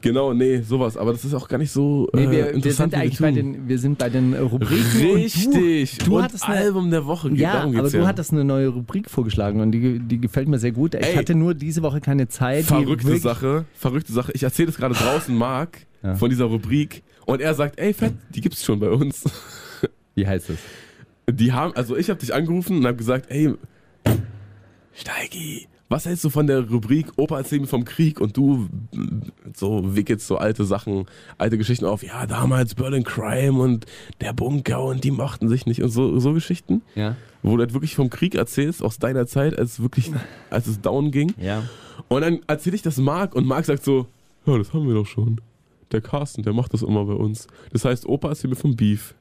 [0.00, 0.96] Genau, nee, sowas.
[0.96, 2.92] Aber das ist auch gar nicht so Nee, äh, wir, wir interessant.
[2.92, 5.14] sind wie eigentlich bei den, wir sind bei den äh, Rubriken.
[5.14, 5.92] Richtig.
[5.98, 7.30] Und du, du und hattest eine, Album der Woche.
[7.34, 8.06] ja, aber du ja.
[8.06, 10.94] hattest eine neue Rubrik vorgeschlagen und die, die gefällt mir sehr gut.
[10.94, 11.14] Ich Ey.
[11.14, 12.64] hatte nur diese Woche keine Zeit.
[12.64, 14.32] Verrückte Sache, verrückte Sache.
[14.34, 16.14] Ich erzähle das gerade draußen Marc Ja.
[16.14, 19.24] von dieser Rubrik und er sagt, ey Fett, die gibt's schon bei uns.
[20.14, 20.58] Wie heißt es?
[21.28, 23.52] Die haben, also ich habe dich angerufen und habe gesagt, ey,
[24.94, 29.22] Steigi, was hältst du von der Rubrik Opa erzähl mir vom Krieg und du mm,
[29.54, 31.06] so wickelst so alte Sachen,
[31.38, 33.86] alte Geschichten auf, ja damals Berlin Crime und
[34.20, 37.16] der Bunker und die mochten sich nicht und so, so Geschichten, Ja.
[37.42, 40.10] wo du halt wirklich vom Krieg erzählst aus deiner Zeit, als es wirklich,
[40.50, 41.32] als es down ging.
[41.40, 41.62] Ja.
[42.08, 44.06] Und dann erzähle ich das Marc und Marc sagt so,
[44.46, 45.40] ja, das haben wir doch schon.
[45.92, 47.46] Der Carsten, der macht das immer bei uns.
[47.72, 49.14] Das heißt, Opa erzähl mir vom Beef.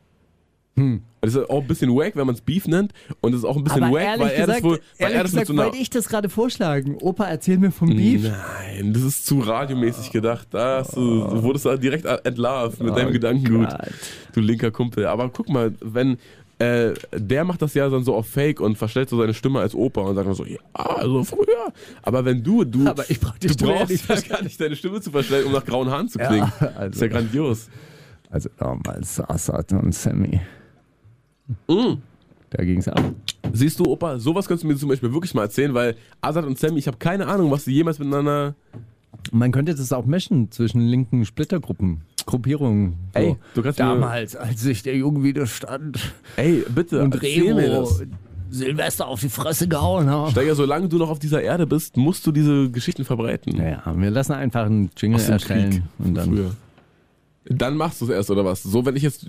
[0.78, 1.02] Hm.
[1.22, 2.94] Das ist auch ein bisschen wack, wenn man es Beef nennt.
[3.22, 5.16] Und es ist auch ein bisschen Aber wack, weil er gesagt, das wohl, weil ehrlich
[5.18, 6.98] er das gesagt so wollte ich das gerade vorschlagen.
[7.02, 8.24] Opa, erzähl mir vom Beef.
[8.24, 10.48] Nein, das ist zu radiomäßig gedacht.
[10.52, 13.70] Da hast du, du wurdest direkt entlarvt mit deinem Oh Gedankengut.
[13.70, 13.80] Gott.
[14.34, 15.08] Du linker Kumpel.
[15.08, 16.18] Aber guck mal, wenn.
[16.60, 19.76] Äh, der macht das ja dann so auf Fake und verstellt so seine Stimme als
[19.76, 21.72] Opa und sagt dann so, ja, also früher.
[22.02, 24.42] Aber wenn du, du, Aber ich brauch die du Stimme ja brauchst nicht ja gar
[24.42, 26.52] nicht deine Stimme zu verstellen, um nach grauen Haaren zu klingen.
[26.60, 27.70] Ja, Das ist also- ja grandios.
[28.32, 30.42] Also damals Assad und Sammy.
[31.68, 31.96] Mm.
[32.50, 33.02] Da ging's ab.
[33.54, 36.58] Siehst du, Opa, sowas könntest du mir zum Beispiel wirklich mal erzählen, weil Azad und
[36.58, 38.56] Sammy, ich habe keine Ahnung, was sie jemals miteinander.
[39.32, 42.96] Man könnte das auch mischen zwischen linken Splittergruppen, Gruppierungen.
[43.14, 43.20] So.
[43.20, 46.00] Ey, du kannst mir- Damals, als sich der Junge widerstand
[46.38, 48.04] Ey, bitte, und erzähl mir Remo das.
[48.50, 50.32] Silvester auf die Fresse gehauen hat.
[50.32, 53.58] Steiger, solange du noch auf dieser Erde bist, musst du diese Geschichten verbreiten.
[53.58, 56.30] Ja, wir lassen einfach einen Jingle erstellen Krieg und dann.
[56.30, 56.52] früher.
[57.50, 58.64] Dann machst du es erst, oder was?
[58.64, 59.26] So, wenn ich jetzt,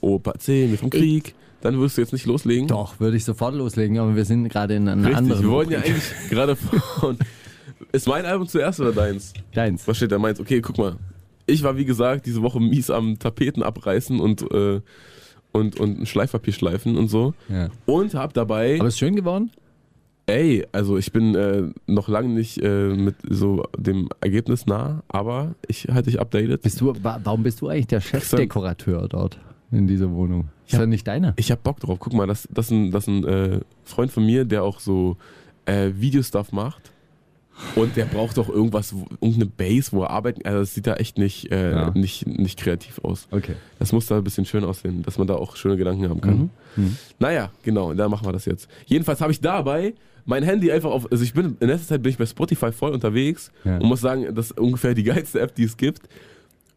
[0.00, 2.68] Opa, erzähl mir vom Krieg, dann wirst du jetzt nicht loslegen.
[2.68, 5.42] Doch, würde ich sofort loslegen, aber wir sind gerade in einer Richtig, anderen.
[5.42, 5.94] wir wollen ja Rubrik.
[5.94, 7.18] eigentlich gerade von.
[7.92, 9.32] Ist mein Album zuerst oder deins?
[9.52, 9.86] Deins.
[9.88, 10.18] Was steht da?
[10.18, 10.38] Meins?
[10.38, 10.96] Okay, guck mal.
[11.46, 14.80] Ich war, wie gesagt, diese Woche mies am Tapeten abreißen und, äh,
[15.52, 17.34] und, und ein Schleifpapier schleifen und so.
[17.48, 17.68] Ja.
[17.86, 19.50] Und hab dabei, Aber ist schön geworden?
[20.26, 25.54] Ey, also ich bin äh, noch lange nicht äh, mit so dem Ergebnis nah, aber
[25.68, 26.62] ich halte dich updated.
[26.62, 29.38] Bist du, wa- warum bist du eigentlich der Chefdekorateur dort
[29.70, 30.48] in dieser Wohnung?
[30.66, 30.86] Ist Ja.
[30.86, 31.32] nicht deiner.
[31.36, 31.98] Ich hab Bock drauf.
[32.00, 35.16] Guck mal, das, das ist ein, das ein äh, Freund von mir, der auch so
[35.64, 36.90] äh, Videostuff macht.
[37.74, 40.94] Und der braucht doch irgendwas, wo- irgendeine Base, wo er arbeiten Also das sieht da
[40.94, 41.90] echt nicht, äh, Ja.
[41.92, 43.28] nicht, nicht kreativ aus.
[43.30, 43.54] Okay.
[43.78, 46.50] Das muss da ein bisschen schön aussehen, dass man da auch schöne Gedanken haben kann.
[46.76, 46.96] Mhm.
[47.18, 48.68] Naja, genau, da machen wir das jetzt.
[48.84, 49.94] Jedenfalls habe ich dabei
[50.26, 52.92] mein Handy einfach auf, also ich bin, in letzter Zeit bin ich bei Spotify voll
[52.92, 53.78] unterwegs Ja.
[53.78, 56.02] und muss sagen, das ist ungefähr die geilste App, die es gibt.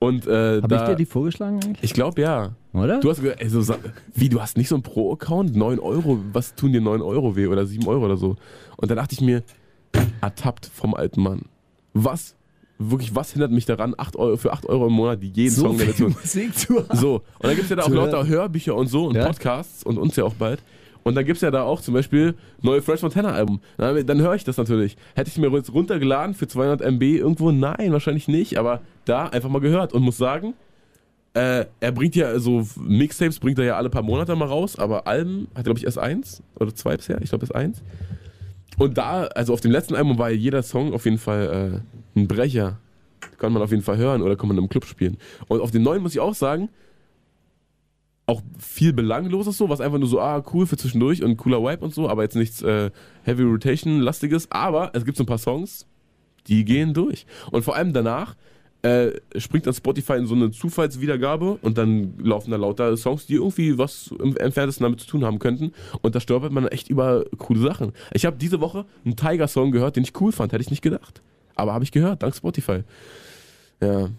[0.01, 1.79] Und äh, Habe ich dir die vorgeschlagen eigentlich?
[1.83, 2.51] ich glaube ja.
[2.71, 3.01] Oder?
[3.01, 3.79] Du hast gesagt, ey, so, sa-
[4.15, 5.55] wie, du hast nicht so einen Pro-Account?
[5.57, 8.37] 9 Euro, was tun dir 9 Euro weh oder 7 Euro oder so?
[8.77, 9.43] Und dann dachte ich mir,
[10.21, 11.41] ertappt vom alten Mann.
[11.93, 12.35] Was,
[12.77, 15.77] wirklich, was hindert mich daran, 8 Euro, für 8 Euro im Monat jeden so Song
[15.77, 16.97] der Version Musik zu haben.
[16.97, 18.25] so, und dann gibt es ja da auch lauter.
[18.25, 19.25] Hörbücher und so und Ja.
[19.25, 20.61] Podcasts und uns ja auch bald.
[21.09, 23.61] Und dann gibt es ja da auch zum Beispiel neue French Montana Album.
[23.77, 24.95] Dann, dann höre ich das natürlich.
[25.15, 27.49] Hätte ich mir jetzt runtergeladen für 200 MB irgendwo?
[27.49, 28.59] Nein, wahrscheinlich nicht.
[28.59, 30.53] Aber da einfach mal gehört und muss sagen,
[31.33, 35.07] äh, er bringt ja so Mixtapes, bringt er ja alle paar Monate mal raus, aber
[35.07, 37.19] Alben hat glaube ich erst eins oder zwei bisher.
[37.23, 37.81] Ich glaube erst eins.
[38.77, 41.81] Und da, also auf dem letzten Album war jeder Song auf jeden Fall
[42.15, 42.77] äh, ein Brecher.
[43.39, 45.17] Kann man auf jeden Fall hören oder kann man im Club spielen.
[45.47, 46.69] Und auf den neuen muss ich auch sagen,
[48.29, 51.83] auch viel Belangloses so, was einfach nur so, ah, cool für zwischendurch und cooler Vibe
[51.83, 52.91] und so, aber jetzt nichts äh,
[53.23, 54.51] Heavy Rotation-lastiges.
[54.51, 55.87] Aber es gibt so ein paar Songs,
[56.47, 57.25] die gehen durch.
[57.51, 58.35] Und vor allem danach
[58.83, 63.33] äh, springt dann Spotify in so eine Zufallswiedergabe und dann laufen da lauter Songs, die
[63.33, 65.73] irgendwie was im entferntesten damit zu tun haben könnten.
[66.01, 67.93] Und da stolpert man echt über coole Sachen.
[68.13, 71.23] Ich habe diese Woche einen Tiger-Song gehört, den ich cool fand, hätte ich nicht gedacht.
[71.55, 72.83] Aber habe ich gehört, dank Spotify.
[73.81, 74.09] Ja.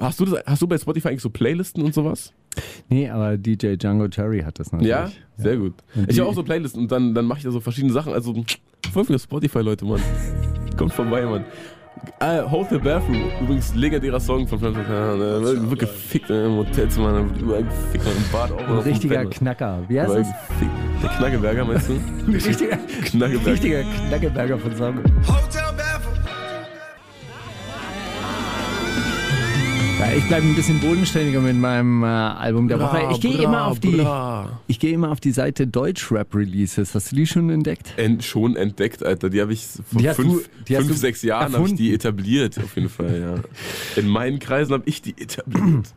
[0.00, 2.32] Hast du, das, hast du bei Spotify eigentlich so Playlisten und sowas?
[2.88, 4.90] Nee, aber DJ Django Cherry hat das natürlich.
[4.90, 5.10] Ja?
[5.36, 5.74] Sehr gut.
[5.94, 8.12] Und Ich habe auch so Playlisten und dann, dann mache ich da so verschiedene Sachen.
[8.12, 8.34] Also
[8.92, 10.00] folgt mir auf Spotify, Leute, Mann.
[10.76, 11.44] Kommt vorbei, Mann.
[12.20, 17.40] Äh, Hold the Bathroom, übrigens legendärer Song von Franz wird gefickt im Hotelzimmer, dann wird
[17.40, 18.68] überall gefickt im Bad auch.
[18.68, 19.24] Ein richtiger.
[19.24, 19.82] Knacker.
[19.88, 20.28] Wie heißt das?
[21.02, 21.92] Der Knackeberger, meinst du?
[22.26, 23.50] Ein richtiger, Knackeberger.
[23.52, 24.94] richtiger Knackeberger von Song.
[25.26, 25.72] Ja,
[30.16, 33.08] ich bleibe ein bisschen bodenständiger mit meinem äh, Album der Woche.
[33.12, 34.60] Ich gehe Bra, immer auf die, bra.
[34.66, 36.94] ich gehe immer auf die Seite Deutschrap Releases.
[36.94, 37.92] Hast du die schon entdeckt?
[37.96, 39.30] Ent, schon entdeckt, Alter.
[39.30, 41.92] Die habe ich vor Die hast fünf, du- hast fünf sechs Jahren habe ich die
[41.94, 44.00] etabliert, auf jeden Fall, ja.
[44.00, 45.92] In meinen Kreisen habe ich die etabliert.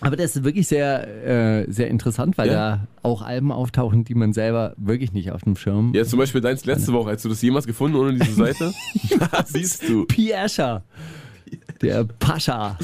[0.00, 2.54] Aber das ist wirklich sehr, äh, sehr interessant, weil Ja.
[2.54, 5.92] da auch Alben auftauchen, die man selber wirklich nicht auf dem Schirm.
[5.94, 7.10] Ja, zum Beispiel deins letzte Woche.
[7.10, 8.72] Hättest du das jemals gefunden ohne diese Seite?
[9.46, 10.04] Siehst du.
[10.06, 10.30] P.
[10.32, 10.82] Escher,
[11.80, 12.78] der Pascha,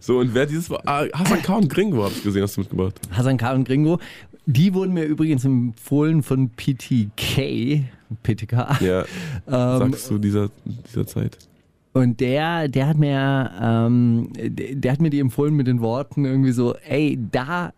[0.00, 0.80] So, und wer dieses war?
[0.86, 1.56] Ah, Hassan K.
[1.56, 3.00] und Gringo habe ich gesehen, hast du mitgebracht.
[3.10, 3.52] Hassan K.
[3.52, 3.98] und Gringo.
[4.46, 7.84] Die wurden mir übrigens empfohlen von PTK,
[8.22, 8.80] PTK.
[8.80, 9.04] Ja,
[9.46, 11.38] Ähm, sagst du dieser, dieser Zeit.
[11.92, 16.24] Und der, der hat mir, ähm, der, der hat mir die empfohlen mit den Worten
[16.24, 17.72] irgendwie so, ey, da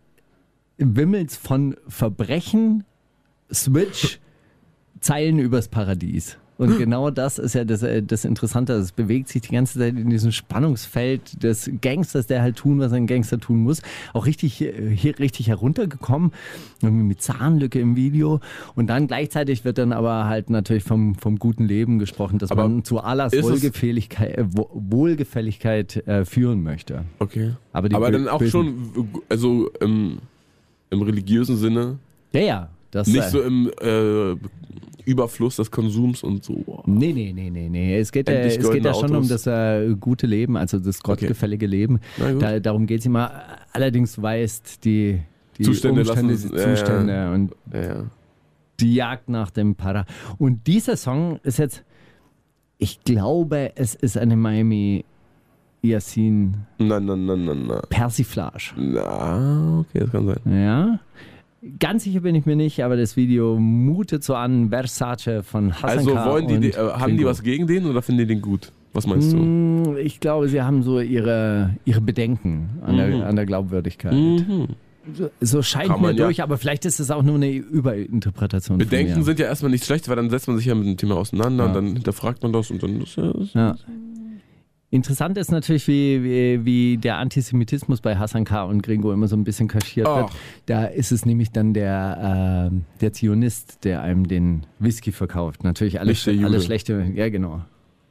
[0.79, 2.85] wimmelt's von Verbrechen,
[3.53, 4.19] Switch,
[5.01, 6.37] Zeilen übers Paradies.
[6.63, 8.75] Und genau das ist ja das, äh, das Interessante.
[8.75, 12.93] Es bewegt sich die ganze Zeit in diesem Spannungsfeld des Gangsters, der halt tun, was
[12.93, 13.83] ein Gangster tun muss.
[14.13, 16.33] Auch richtig, äh, hier richtig heruntergekommen,
[16.81, 18.41] irgendwie mit Zahnlücke im Video.
[18.77, 22.69] Und dann gleichzeitig wird dann aber halt natürlich vom, vom guten Leben gesprochen, dass Aber
[22.69, 27.05] man zu Allahs Wohlgefälligkeit, äh, Wo- Wohlgefälligkeit äh, führen möchte.
[27.19, 27.53] Okay.
[27.73, 30.19] Aber Aber dann auch schon, also im,
[30.91, 31.99] im religiösen Sinne,
[32.33, 32.69] Ja, ja.
[32.93, 34.37] Das, nicht äh, so im äh,
[35.05, 36.83] Überfluss des Konsums und so.
[36.87, 37.99] Nee, nee, nee, nee, nee.
[37.99, 41.67] Es geht, äh, es geht ja schon um das äh, gute Leben, also das gottgefällige
[41.67, 42.01] Leben.
[42.19, 42.43] Na gut.
[42.43, 43.31] Da, darum geht es immer.
[43.73, 45.21] Allerdings weist die,
[45.59, 46.75] die Zustände Umstände, lassen- die ja, ja.
[46.75, 48.05] Zustände und ja.
[48.81, 50.05] die Jagd nach dem Para.
[50.39, 51.85] Und dieser Song ist jetzt,
[52.79, 55.05] ich glaube, es ist eine Miami
[55.83, 57.81] Yassin Na, na, na, na, na.
[57.89, 58.73] Persiflage.
[58.77, 60.41] Na, okay, das kann sein.
[60.47, 61.01] Ja.
[61.79, 65.99] Ganz sicher bin ich mir nicht, aber das Video mutet so an Versace von Hassan
[65.99, 67.31] Also wollen die, die äh, haben die Gringo.
[67.31, 68.73] was gegen den oder finden die den gut?
[68.95, 69.37] Was meinst du?
[69.37, 72.99] Mm, Ich glaube, sie haben so ihre, ihre Bedenken an, Mhm.
[72.99, 74.13] der, an der Glaubwürdigkeit.
[74.13, 74.69] Mhm.
[75.15, 78.79] So, so scheint Kann mir ja- durch, aber vielleicht ist es auch nur eine Überinterpretation.
[78.79, 81.17] Bedenken sind ja erstmal nicht schlecht, weil dann setzt man sich ja mit dem Thema
[81.17, 81.69] auseinander Ja.
[81.71, 83.33] und dann hinterfragt man das und dann ist ja.
[83.55, 83.77] Ja.
[84.93, 88.63] Interessant ist natürlich, wie, wie, wie der Antisemitismus bei Hassan K.
[88.65, 90.27] und Gringo immer so ein bisschen kaschiert wird.
[90.31, 90.35] Ach.
[90.67, 95.65] Da ist es nämlich dann der, ähm, der Zionist, der einem den Whisky verkauft.
[95.65, 97.63] Natürlich alles, alles schlechte, ja genau.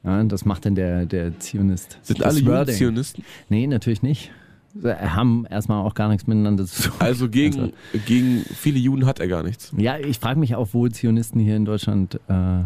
[0.02, 1.98] Ja, das macht dann der, der Zionist.
[2.02, 2.74] Sind Das alle Juden.
[2.74, 3.24] Zionisten?
[3.48, 4.32] Nee, natürlich nicht.
[4.74, 6.94] Sie haben erstmal auch gar nichts miteinander zu tun.
[6.98, 7.74] Also gegen,
[8.06, 9.72] gegen viele Juden hat er gar nichts.
[9.76, 12.62] Ja, ich frage mich auch, wo Zionisten hier in Deutschland äh,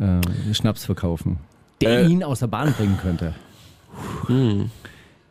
[0.00, 0.20] äh,
[0.54, 1.38] Schnaps verkaufen,
[1.80, 2.06] der Äh.
[2.08, 3.34] ihn aus der Bahn bringen könnte.
[4.26, 4.70] Hm.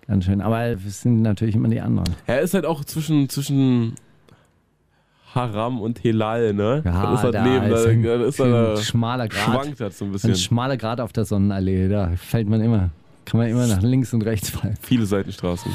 [0.08, 0.42] Ganz schön.
[0.42, 2.16] Aber es sind natürlich immer die anderen.
[2.26, 3.96] Er ist halt auch zwischen, zwischen
[5.36, 6.82] Haram und Helal, ne?
[6.86, 9.28] Ja, das ist das da Leben, ist da, ein, da ist er, ein da schmaler
[9.28, 9.44] Grad.
[9.44, 10.32] schwankt das so ein bisschen.
[10.32, 11.90] Ein schmaler Grad auf der Sonnenallee.
[11.90, 12.90] Da fällt man immer,
[13.26, 14.78] kann man immer nach links und rechts fallen.
[14.82, 15.72] Viele Seitenstraßen.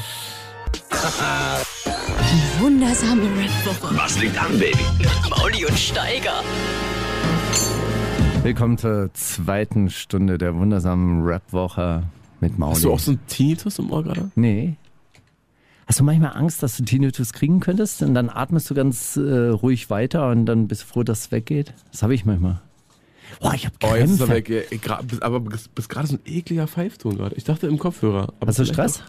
[2.59, 3.97] Wundersame Rap-Woche.
[3.97, 4.79] Was liegt an, Baby?
[5.29, 6.43] Mauli und Steiger.
[8.43, 12.05] Willkommen zur zweiten Stunde der wundersamen Rap-Woche
[12.43, 12.75] mit Mauli.
[12.75, 14.31] Hast du auch so einen Tinnitus im Ohr gerade?
[14.35, 14.75] Nee.
[15.87, 19.21] Hast du manchmal Angst, dass du Tinnitus kriegen könntest und dann atmest du ganz äh,
[19.49, 21.73] ruhig weiter und dann bist du froh, dass es weggeht?
[21.91, 22.61] Das habe ich manchmal.
[23.41, 24.29] Boah, ich habe Oh, jetzt ist er.
[24.31, 24.43] Ey,
[24.79, 27.35] gra- bis- Aber bis, bis gerade so ein ekliger Pfeifton gerade.
[27.37, 28.33] Ich dachte im Kopfhörer.
[28.41, 28.99] Aber Hast du Stress?
[29.01, 29.03] auch-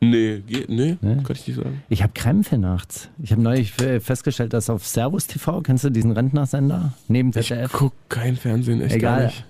[0.00, 1.22] Nee, geht, nee, Nee?
[1.22, 1.82] kann ich nicht sagen.
[1.88, 3.08] Ich habe Krämpfe nachts.
[3.22, 6.92] Ich habe neulich festgestellt, dass auf Servus TV, kennst du diesen Rentnersender?
[7.08, 7.72] Neben Ich ZDF?
[7.72, 9.26] guck kein Fernsehen, echt gar Egal.
[9.26, 9.44] nicht.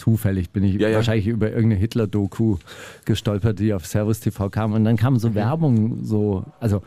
[0.00, 0.96] Zufällig bin ich Ja, ja.
[0.96, 2.56] wahrscheinlich über irgendeine Hitler-Doku
[3.04, 4.72] gestolpert, die auf Servus TV kam.
[4.72, 6.82] Und dann kam so Werbung, so, also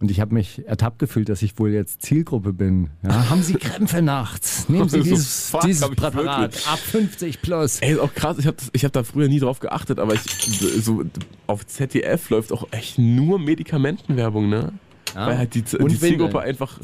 [0.00, 2.90] Und ich habe mich ertappt gefühlt, dass ich wohl jetzt Zielgruppe bin.
[3.04, 4.68] Ja, haben Sie Krämpfe nachts?
[4.68, 6.56] Nehmen Sie So, dieses, fuck, dieses Präparat.
[6.66, 7.78] Ab 50 plus.
[7.80, 11.04] Ey, ist auch krass, ich habe hab da früher nie drauf geachtet, aber ich, so
[11.46, 14.72] auf ZDF läuft auch echt nur Medikamentenwerbung, ne?
[15.14, 15.28] Ja.
[15.28, 16.80] Weil halt die, die Zielgruppe einfach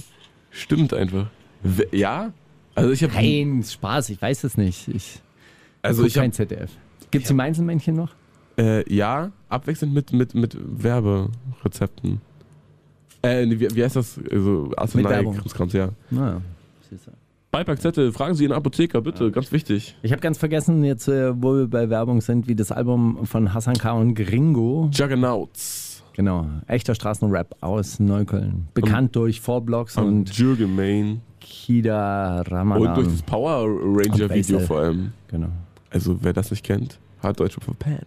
[0.53, 1.27] stimmt einfach.
[1.91, 2.33] Ja?
[2.77, 4.87] Also ich habe Nein, Spaß, ich weiß es nicht.
[4.87, 5.21] Ich
[5.83, 6.71] also ich hab, kein ZDF.
[7.11, 8.11] Gibt es die Mainzelmännchen noch?
[8.59, 12.21] äh, ja, abwechselnd mit, mit, mit Werberezepten.
[13.23, 14.19] Äh, wie, wie heißt das?
[14.77, 15.37] Also Werbung.
[15.37, 15.91] Krimskrams, ja.
[16.11, 16.41] Na,
[16.89, 17.11] siehst du.
[17.51, 19.97] Beipackzettel, fragen Sie Ihren Apotheker, bitte, ganz wichtig.
[20.03, 23.55] Ich habe ganz vergessen, jetzt, äh, wo wir bei Werbung sind, wie das Album von
[23.55, 23.93] Hassan K.
[23.93, 24.91] und Gringo.
[24.93, 26.05] Juggernauts.
[26.15, 28.67] Genau, echter Straßenrap aus Neukölln.
[28.75, 31.21] Bekannt durch Four Blocks Und und Jürgen Main.
[31.41, 32.95] Kida Und Ramadan.
[32.97, 35.13] durch das Power Ranger Und Video vor allem.
[35.29, 35.49] genau.
[35.91, 38.07] Also wer das nicht kennt, hat Deutsch verpennt.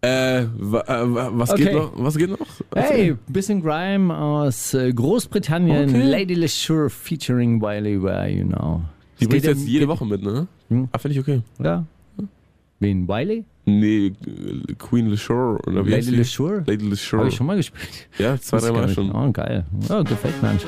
[0.00, 1.64] Äh, wa, äh, wa- was Okay.
[1.64, 1.92] geht noch?
[1.96, 2.38] Was geht noch?
[2.74, 5.88] Hey, bisschen Grime aus äh, Großbritannien.
[5.88, 6.02] Okay.
[6.02, 8.82] Lady LeSure featuring Wiley Where You Know.
[9.18, 10.46] Die bringt geht jetzt jede geht- Woche mit, ne?
[10.68, 10.88] Hm.
[10.92, 11.42] Ah, finde ich okay.
[11.58, 11.84] Ja.
[12.78, 13.08] Wen?
[13.08, 13.44] Wiley?
[13.64, 14.12] Nee,
[14.78, 16.18] Queen LeSure oder wie heißt Lady?
[16.18, 16.58] LeSure?
[16.64, 17.26] Lady Habe LeSure.
[17.28, 18.06] ich schon mal gespielt.
[18.18, 18.94] Ja, zwei, Wusste drei gar Mal nicht.
[18.94, 19.12] schon.
[19.12, 19.64] Oh, geil.
[19.90, 20.52] Oh, gefällt mir.
[20.52, 20.58] You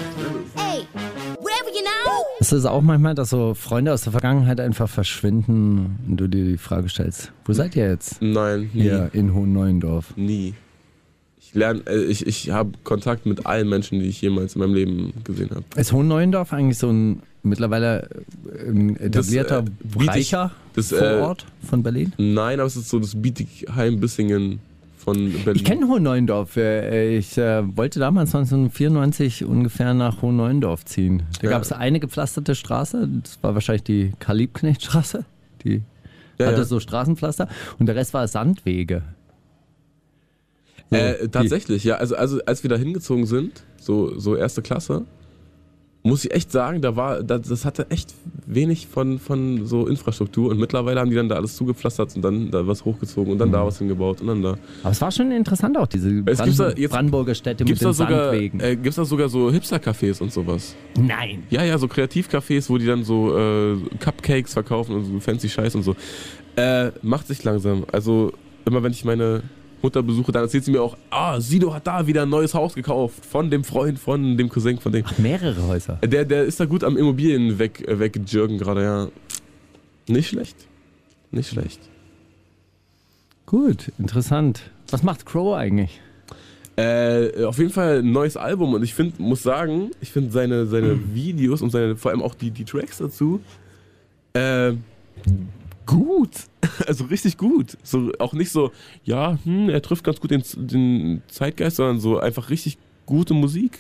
[2.51, 2.57] now.
[2.57, 6.45] Ist es auch manchmal, dass so Freunde aus der Vergangenheit einfach verschwinden und du dir
[6.45, 8.21] die Frage stellst, wo seid ihr jetzt?
[8.21, 8.83] Nein, nie.
[8.83, 10.17] Hier in Hohen Neuendorf.
[10.17, 10.55] Nie.
[11.39, 14.75] Ich lerne, äh, ich, ich habe Kontakt mit allen Menschen, die ich jemals in meinem
[14.75, 15.65] Leben gesehen habe.
[15.77, 18.09] Ist Hohen Neuendorf eigentlich so ein mittlerweile
[18.67, 22.13] ein etablierter Das, äh, Reicher das, äh, Vorort von Berlin?
[22.19, 24.61] Nein, aber es ist so das Bietigheim-Bissingen
[25.01, 25.57] von Berlin.
[25.57, 26.57] Ich kenne Hohen Neuendorf.
[26.57, 31.23] Äh, Ich äh, wollte damals 1994 ungefähr nach Hohen Neuendorf ziehen.
[31.41, 31.51] Da Ja.
[31.51, 33.09] gab es eine gepflasterte Straße.
[33.23, 35.25] Das war wahrscheinlich die Karl-Liebknecht-Straße.
[35.65, 35.83] Die
[36.39, 36.65] Ja, hatte ja.
[36.65, 37.49] so Straßenpflaster.
[37.79, 39.03] Und der Rest war Sandwege.
[40.91, 41.97] So, Äh, tatsächlich, ja.
[41.97, 45.05] Also, also als wir da hingezogen sind, so, so erste Klasse,
[46.03, 48.15] muss ich echt sagen, da war, da, das hatte echt
[48.47, 52.51] wenig von, von so Infrastruktur und mittlerweile haben die dann da alles zugepflastert und dann
[52.51, 53.53] da was hochgezogen und dann Mhm.
[53.53, 54.57] da was hingebaut und dann da.
[54.83, 57.69] Aber es war schon interessant auch, diese Es Brand gibt's da jetzt- Brandenburger Städte mit
[57.69, 58.61] Gibt's den da sogar, Sandwegen.
[58.61, 60.75] äh, gibt's da sogar so Hipster-Cafés und sowas?
[60.99, 61.43] Nein.
[61.51, 65.75] Ja, ja, so Kreativcafés, wo die dann so äh, Cupcakes verkaufen und so fancy Scheiß
[65.75, 65.95] und so.
[66.57, 67.85] Äh, macht sich langsam.
[67.93, 68.33] Also
[68.65, 69.43] immer wenn ich meine
[69.83, 72.75] Mutter besuche, dann erzählt sie mir auch, ah, Sido hat da wieder ein neues Haus
[72.75, 75.05] gekauft von dem Freund, von dem Cousin, von dem.
[75.07, 75.95] Ach, mehrere Häuser.
[75.97, 79.09] Der, der ist da gut am Immobilien weg, äh, wegjürgen gerade, ja.
[80.07, 80.57] Nicht schlecht.
[81.31, 81.81] Nicht schlecht.
[83.47, 84.63] Gut, interessant.
[84.91, 86.01] Was macht Crow eigentlich?
[86.77, 90.67] Äh, auf jeden Fall ein neues Album und ich finde, muss sagen, ich finde seine,
[90.67, 93.41] seine Videos und seine, vor allem auch die, die Tracks dazu,
[94.33, 94.73] äh,
[95.91, 96.31] gut.
[96.87, 97.77] Also richtig gut.
[97.83, 98.71] So, auch nicht so,
[99.05, 103.79] ja, hm, er trifft ganz gut den, den Zeitgeist, sondern so einfach richtig gute Musik.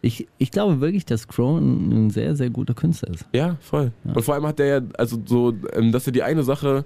[0.00, 3.26] Ich, ich glaube wirklich, dass Crow ein, ein sehr, sehr guter Künstler ist.
[3.34, 3.92] Ja, voll.
[4.04, 4.12] Ja.
[4.14, 6.84] Und vor allem hat der ja, also so, ähm, dass er die eine Sache,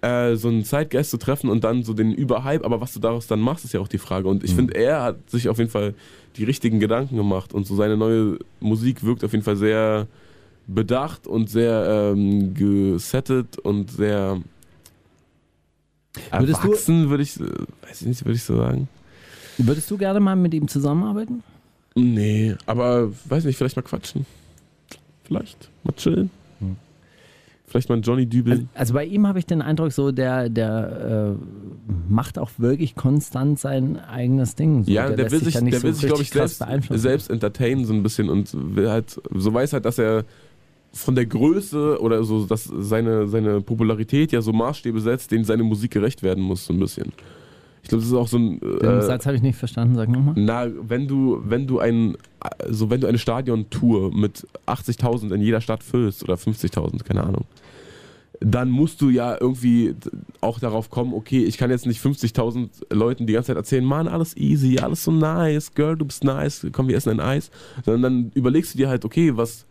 [0.00, 3.26] äh, so einen Zeitgeist zu treffen und dann so den Überhype, aber was du daraus
[3.26, 4.28] dann machst, ist ja auch die Frage.
[4.28, 4.56] Und ich Mhm.
[4.56, 5.94] finde, er hat sich auf jeden Fall
[6.36, 10.06] die richtigen Gedanken gemacht und so seine neue Musik wirkt auf jeden Fall sehr
[10.68, 14.40] bedacht und sehr ähm, gesettet und sehr
[16.32, 18.88] Würdest du- erwachsen, würde ich, weiß ich nicht, würde ich so sagen.
[19.56, 21.42] Würdest du gerne mal mit ihm zusammenarbeiten?
[21.94, 24.24] Nee, aber weiß nicht, vielleicht mal quatschen.
[25.24, 26.30] Vielleicht mal chillen.
[26.60, 26.76] Hm.
[27.66, 28.68] Vielleicht mal einen Johnny dübeln.
[28.72, 32.94] Also, also bei ihm habe ich den Eindruck, so der, der äh, macht auch wirklich
[32.94, 34.84] konstant sein eigenes Ding.
[34.84, 37.30] So, Ja, der, lässt will sich, nicht der will so sich, glaube ich, selbst, selbst
[37.30, 40.24] entertainen so ein bisschen und will halt, so weiß halt, dass er
[40.98, 45.62] von der Größe oder so, dass seine, seine Popularität ja so Maßstäbe setzt, denen seine
[45.62, 47.12] Musik gerecht werden muss, so ein bisschen.
[47.82, 48.60] Ich glaube, das ist auch so ein.
[48.60, 50.34] Den Äh, Satz habe ich nicht verstanden, sag nochmal.
[50.36, 52.16] na, wenn du, wenn du ein,
[52.68, 57.44] so wenn du eine Stadiontour mit 80.000 in jeder Stadt füllst oder 50.000, keine Ahnung,
[58.40, 59.94] dann musst du ja irgendwie
[60.40, 64.06] auch darauf kommen, okay, ich kann jetzt nicht 50.000 Leuten die ganze Zeit erzählen, Mann,
[64.06, 67.50] alles easy, alles so nice, Girl, du bist nice, komm, wir essen ein Eis,
[67.84, 69.66] sondern dann überlegst du dir halt, okay, was,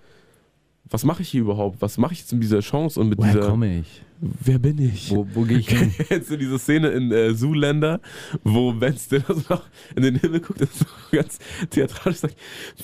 [0.89, 1.81] was mache ich hier überhaupt?
[1.81, 4.01] Was mache ich jetzt mit dieser Chance und mit Woher dieser, komme ich?
[4.19, 5.11] wer bin ich?
[5.11, 5.93] Wo, wo gehe ich hin?
[6.07, 7.99] Kennst du diese Szene in äh, Zoolander,
[8.43, 9.63] wo Ben Stiller so nach
[9.95, 11.37] in den Himmel guckt und so ganz
[11.69, 12.35] theatralisch sagt,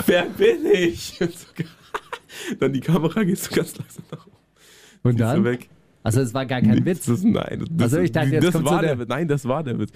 [0.05, 1.17] wer bin ich?
[1.21, 1.47] Und so,
[2.59, 4.35] dann die Kamera geht so ganz langsam nach oben.
[5.03, 5.43] Und dann?
[5.43, 5.69] weg.
[6.05, 7.05] Also es war gar kein Witz.
[7.05, 9.07] Das, nein, das, Also ich dachte, jetzt das kommt so war der, der- Witz.
[9.09, 9.91] Nein, das war der Witz.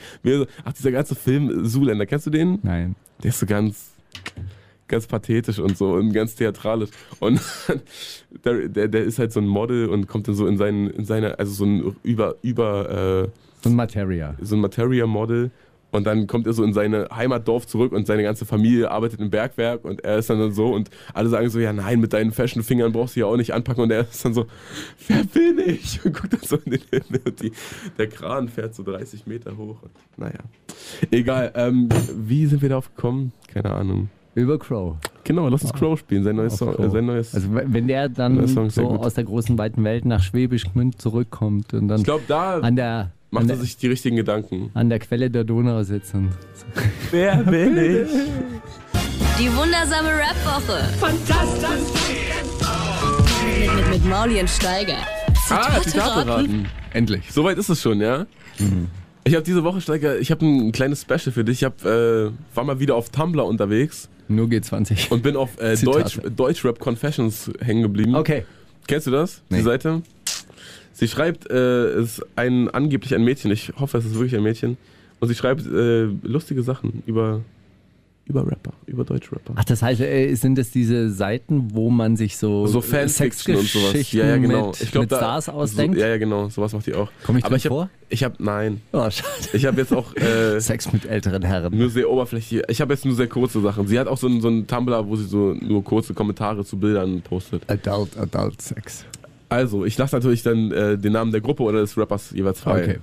[0.63, 2.59] Ach, dieser ganze Film Zoolander, kennst du den?
[2.63, 2.95] Nein.
[3.21, 3.91] Der ist so ganz,
[4.88, 6.89] ganz pathetisch und so und ganz theatralisch.
[7.19, 7.41] Und
[8.45, 11.05] der, der, der ist halt so ein Model und kommt dann so in, seinen, in
[11.05, 13.29] seine, also so ein über, über, äh,
[13.63, 14.35] So ein Materia.
[14.41, 15.51] so ein Materia-Model
[15.91, 19.29] Und dann kommt er so in seine Heimatdorf zurück und seine ganze Familie arbeitet im
[19.29, 22.91] Bergwerk und er ist dann so und alle sagen so, ja nein, mit deinen Fashion-Fingern
[22.91, 24.47] brauchst du ja auch nicht anpacken und er ist dann so,
[25.07, 26.03] wer bin ich?
[26.05, 27.51] Und guckt dann so in den Himmel und die,
[27.97, 29.81] der Kran fährt so 30 Meter hoch.
[29.81, 30.39] Und, naja,
[31.09, 31.51] egal.
[31.55, 33.31] Ähm, wie sind wir darauf gekommen?
[33.47, 34.09] Keine Ahnung.
[34.38, 34.95] Über Crow.
[35.23, 36.75] Genau, lass uns Crow spielen, sein neues Song.
[36.77, 38.99] Äh, sein neues Also wenn der dann Song, so gut.
[38.99, 42.75] aus der großen weiten Welt nach Schwäbisch Gmünd zurückkommt und dann ich glaube, da an
[42.75, 44.69] der macht an er sich die richtigen Gedanken.
[44.75, 46.29] an der Quelle der Donau sitzt und
[47.11, 48.09] Wer bin ich?
[49.39, 50.83] Die wundersame Rap-Woche.
[50.99, 51.93] Fantastisch.
[53.65, 54.97] Mit, mit, mit Mauli und Steiger.
[55.49, 56.29] Ah, Zitate Zitate raten.
[56.29, 56.65] raten.
[56.93, 57.31] endlich.
[57.31, 58.25] Soweit ist es schon, ja?
[59.28, 61.61] Ich habe diese Woche, Steiger, ich habe ein kleines Special für dich.
[61.61, 65.09] Ich hab, äh, war mal wieder auf Tumblr unterwegs Nur G20.
[65.11, 65.75] und bin auf äh.
[65.75, 68.15] Deutsch, Deutschrap Confessions hängen geblieben.
[68.15, 68.45] Okay.
[68.88, 69.41] Kennst du das?
[69.49, 69.57] Nee.
[69.57, 70.01] Die Seite?
[70.93, 74.43] Sie schreibt, äh, es ist ein angeblich ein Mädchen, ich hoffe, es ist wirklich ein
[74.43, 74.78] Mädchen.
[75.19, 77.41] Und sie schreibt äh, lustige Sachen über,
[78.28, 79.53] über Rapper, über Deutschrapper.
[79.55, 83.65] Ach, das heißt, äh, sind es diese Seiten, wo man sich so, so Fanfiction und
[83.67, 83.91] sowas.
[83.91, 84.67] Sexgeschichten Ja, ja, genau.
[84.67, 85.95] mit, ich glaub, mit da- Stars ausdenkt?
[85.97, 86.49] So, ja, ja, genau.
[86.49, 87.09] Sowas macht die auch.
[87.25, 87.89] Komm ich Aber ich hab, vor?
[88.09, 88.82] Ich habe, nein.
[88.91, 89.28] Oh, schade.
[89.53, 91.78] Ich habe jetzt auch äh, Sex mit älteren Herren.
[91.78, 92.63] nur sehr oberflächlich.
[92.67, 93.88] Ich habe jetzt nur sehr kurze Sachen.
[93.88, 96.78] Sie hat auch so einen, so einen Tumblr, wo sie so nur kurze Kommentare zu
[96.78, 97.63] Bildern postet.
[97.69, 99.05] Adult, Adult Sex.
[99.49, 102.84] Also, ich lasse natürlich dann äh, den Namen der Gruppe oder des Rappers jeweils frei.
[102.84, 102.97] Okay.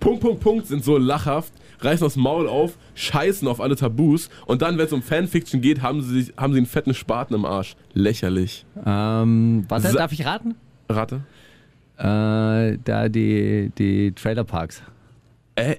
[0.00, 4.62] Punkt, Punkt, Punkt sind so lachhaft, reißen das Maul auf, scheißen auf alle Tabus und
[4.62, 7.44] dann, wenn es um Fanfiction geht, haben sie, sich- haben sie einen fetten Spaten im
[7.44, 7.74] Arsch.
[7.92, 8.64] Lächerlich.
[8.86, 10.54] Ähm, warte, Sa- darf ich raten?
[10.88, 11.22] Rate?
[11.98, 14.82] Äh, da die, die Trailerparks.
[15.56, 15.76] Äh,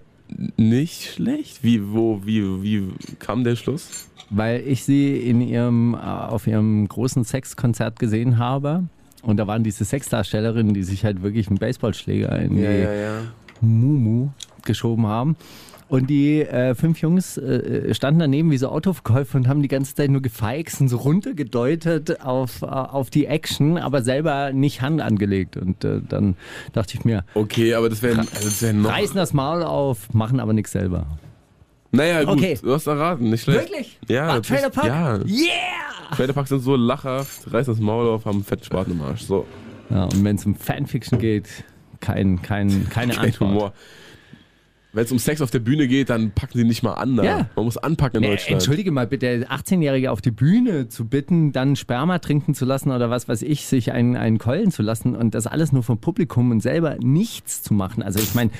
[0.58, 1.64] nicht schlecht.
[1.64, 4.08] Wie, wo, wie, wie kam der Schluss?
[4.30, 8.84] Weil ich sie in ihrem, äh, auf ihrem großen Sexkonzert gesehen habe.
[9.22, 13.22] Und da waren diese Sexdarstellerinnen, die sich halt wirklich einen Baseballschläger in die ja.
[13.64, 14.30] Mumu
[14.66, 15.36] geschoben haben.
[15.89, 19.93] Und die äh, fünf Jungs äh, standen daneben wie so Autoverkäufer und haben die ganze
[19.93, 25.01] Zeit nur gefeixt und so runtergedeutet auf, äh, auf die Action, aber selber nicht Hand
[25.01, 25.55] angelegt.
[25.57, 26.36] Und äh, dann
[26.72, 28.89] dachte ich mir, Okay, aber das wäre also wär noch.
[28.89, 31.05] reißen das Maul auf, machen aber nichts selber.
[31.91, 32.57] Naja, gut, Okay.
[32.59, 33.70] du hast erraten, nicht schlecht.
[33.70, 33.99] Wirklich?
[34.07, 34.88] Ja, War Trailer Park?
[34.88, 35.18] ja.
[35.18, 36.16] Yeah!
[36.16, 39.22] Trailerparks sind so lachhaft, reißen das Maul auf, haben einen fetten Spaten im Arsch.
[39.24, 39.45] So,
[39.91, 41.47] Ja, und wenn es um Fanfiction geht,
[42.04, 43.49] kein, kein, keine kein Antwort.
[43.51, 43.74] Humor.
[44.95, 47.16] Wenn es um Sex auf der Bühne geht, dann packen sie nicht mal an.
[47.16, 47.49] Ja.
[47.56, 48.54] Man muss anpacken in Nee, Deutschland.
[48.62, 53.10] entschuldige mal bitte, 18-Jährige auf die Bühne zu bitten, dann Sperma trinken zu lassen oder
[53.10, 56.51] was weiß ich, sich einen, einen keulen zu lassen und das alles nur vom Publikum
[56.51, 58.04] und selber nichts zu machen.
[58.04, 58.51] Also ich meine,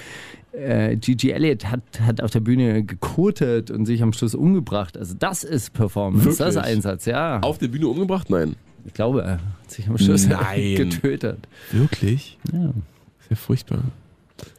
[0.54, 4.98] äh, Gigi Elliott hat, hat auf der Bühne gekotet und sich am Schluss umgebracht.
[4.98, 6.74] Also das ist Performance, das ist Wirklich?
[6.78, 7.42] Einsatz, ja.
[7.42, 8.32] Auf der Bühne umgebracht?
[8.32, 8.56] Nein.
[8.86, 10.76] Ich glaube, er hat sich am Schluss Nein.
[10.78, 11.48] getötet.
[11.72, 12.40] Wirklich?
[12.52, 12.74] Ja.
[13.30, 13.84] Ja furchtbar.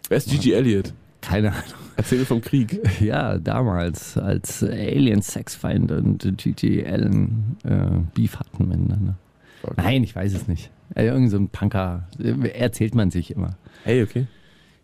[0.09, 0.93] Wer ist Gigi Elliott?
[1.21, 1.65] Keine Ahnung.
[1.97, 2.81] Erzähl mir vom Krieg.
[3.01, 9.17] Ja, damals, als Alien-Sexfeind und Gigi Allen äh, Beef hatten miteinander.
[9.63, 9.75] Okay.
[9.77, 10.71] Nein, ich weiß es nicht.
[10.95, 14.27] Irgend so ein Punker, äh, erzählt man sich immer Hey, okay.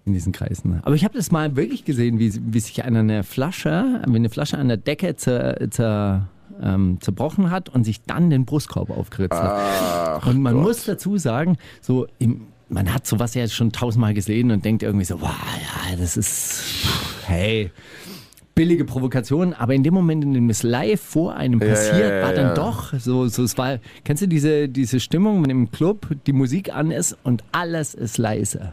[0.06, 0.80] in diesen Kreisen.
[0.82, 4.30] Aber ich habe das mal wirklich gesehen, wie, wie sich einer eine Flasche, wie eine
[4.30, 6.28] Flasche an der Decke zer, zer,
[6.62, 10.26] ähm, zerbrochen hat und sich dann den Brustkorb aufgeritzt hat.
[10.26, 14.64] Und man muss dazu sagen, so im, man hat sowas ja schon tausendmal gesehen und
[14.64, 16.62] denkt irgendwie so, wow, ja, das ist,
[17.26, 17.70] hey,
[18.54, 22.22] billige Provokation, aber in dem Moment, in dem es live vor einem ja, passiert, ja,
[22.22, 22.54] war dann ja.
[22.54, 26.74] doch so, so, es war, kennst du diese, diese Stimmung, wenn im Club die Musik
[26.74, 28.72] an ist und alles ist leise?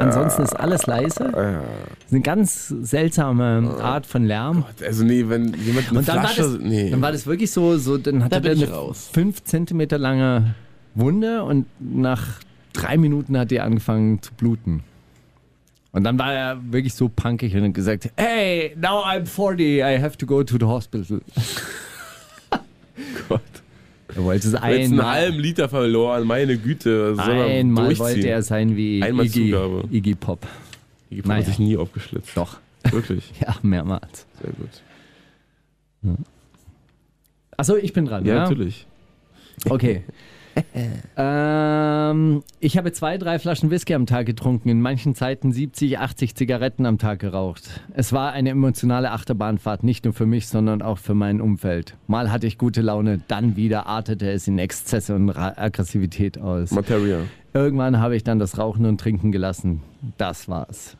[0.00, 1.30] Ansonsten ist alles leise.
[1.30, 1.62] Das
[2.06, 4.64] ist eine ganz seltsame Art von Lärm.
[4.84, 6.42] Also nee, wenn jemand eine Und dann Flasche...
[6.42, 6.90] war, das, nee.
[6.90, 9.10] dann war das wirklich so, so dann hatte Da ich eine raus.
[9.12, 10.56] 5 Zentimeter lange
[10.96, 12.40] Wunde und nach
[12.72, 14.82] drei Minuten hat die angefangen zu bluten.
[15.92, 19.98] Und dann war er wirklich so punkig und hat gesagt, hey, now I'm 40, I
[20.00, 21.20] have to go to the hospital.
[23.28, 23.40] Gott.
[24.14, 27.14] Er wollte es Jetzt einen einmal, halben Liter verloren, meine Güte.
[27.18, 29.84] er einmal wollte er sein wie Einmal Iggy, Zugabe.
[29.90, 30.46] Iggy Pop.
[31.10, 31.42] Die hat Naja.
[31.44, 32.36] sich nie aufgeschlitzt.
[32.36, 32.58] Doch,
[32.90, 33.32] Wirklich.
[33.40, 34.26] ja, mehrmals.
[34.42, 36.18] Sehr gut.
[37.56, 38.40] Achso, ich bin dran, Ja, ja?
[38.42, 38.86] natürlich.
[39.68, 40.02] Okay.
[41.16, 46.34] ähm, ich habe zwei, drei Flaschen Whisky am Tag getrunken, in manchen Zeiten 70, 80
[46.34, 47.80] Zigaretten am Tag geraucht.
[47.94, 51.96] Es war eine emotionale Achterbahnfahrt, nicht nur für mich, sondern auch für mein Umfeld.
[52.06, 56.70] Mal hatte ich gute Laune, dann wieder artete es in Exzesse und Ra Aggressivität aus.
[56.70, 57.20] Materia.
[57.52, 59.82] Irgendwann habe ich dann das Rauchen und Trinken gelassen.
[60.18, 60.96] Das war's.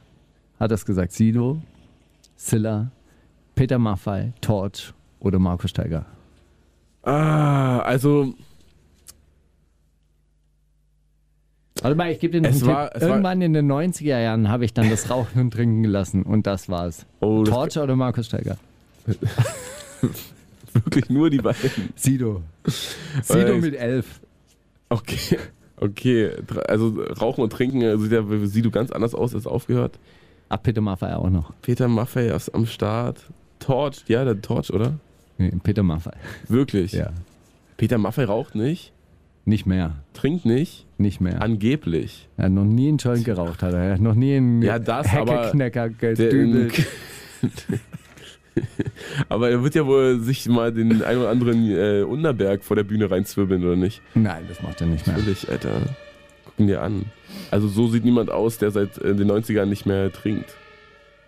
[0.59, 1.61] Hat das gesagt Sido,
[2.37, 2.91] Silla,
[3.55, 6.07] Peter Maffay, Torch oder Marco Steiger?
[11.83, 13.01] Warte mal, ich gebe dir noch Es einen war- Tipp.
[13.03, 16.47] war- Irgendwann in den 90er Jahren habe ich dann das Rauchen und Trinken gelassen und
[16.47, 17.07] das war's.
[17.21, 18.57] Oh, Torch oder Markus Steiger?
[20.73, 21.71] Wirklich nur die beiden.
[21.97, 22.43] Sido.
[23.23, 24.21] Sido mit elf.
[24.89, 25.39] Okay,
[25.77, 26.31] okay.
[26.69, 29.99] Also Rauchen und Trinken äh, sieht ja du ganz anders aus als aufgehört.
[30.49, 31.53] Ach, Peter Maffay auch noch.
[31.63, 33.25] Peter Maffay ist am Start.
[33.59, 34.95] Torch, ja, der Torch, oder?
[35.39, 36.13] Nee, Peter Maffay.
[36.49, 36.93] Wirklich.
[36.93, 37.11] Ja.
[37.77, 38.93] Peter Maffay raucht nicht,
[39.45, 39.95] Nicht mehr.
[40.13, 41.41] trinkt nicht, Nicht mehr.
[41.43, 42.29] angeblich.
[42.37, 43.81] Er hat noch nie einen Joint geraucht, hat er.
[43.81, 45.25] Er hat noch nie einen Ja, das, Der,
[46.05, 46.87] gedübelt.
[49.29, 52.85] aber er wird ja wohl sich mal den ein oder anderen äh, Unterberg vor der
[52.85, 54.03] Bühne reinzwirbeln, oder nicht?
[54.15, 55.17] Nein, das macht er nicht mehr.
[55.17, 55.81] Natürlich, Alter.
[56.45, 57.07] Gucken dir an.
[57.51, 60.55] Also so sieht niemand aus, der seit äh, den 90ern nicht mehr trinkt.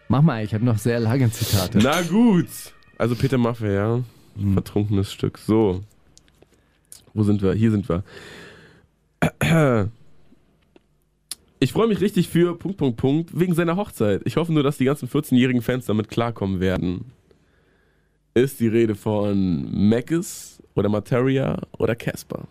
[0.08, 1.78] Mach mal, ich habe noch sehr lange Zitate.
[1.82, 2.46] Na gut.
[2.98, 4.00] Also Peter Maffay, ja.
[4.54, 5.38] Vertrunkenes Stück.
[5.38, 5.82] So.
[7.14, 7.52] Wo sind wir?
[7.54, 8.04] Hier sind wir.
[11.60, 14.22] Ich freue mich richtig für Punkt, Punkt, Punkt wegen seiner Hochzeit.
[14.24, 17.12] Ich hoffe nur, dass die ganzen 14-jährigen Fans damit klarkommen werden.
[18.34, 22.48] Ist die Rede von Mackes oder Materia oder Casper?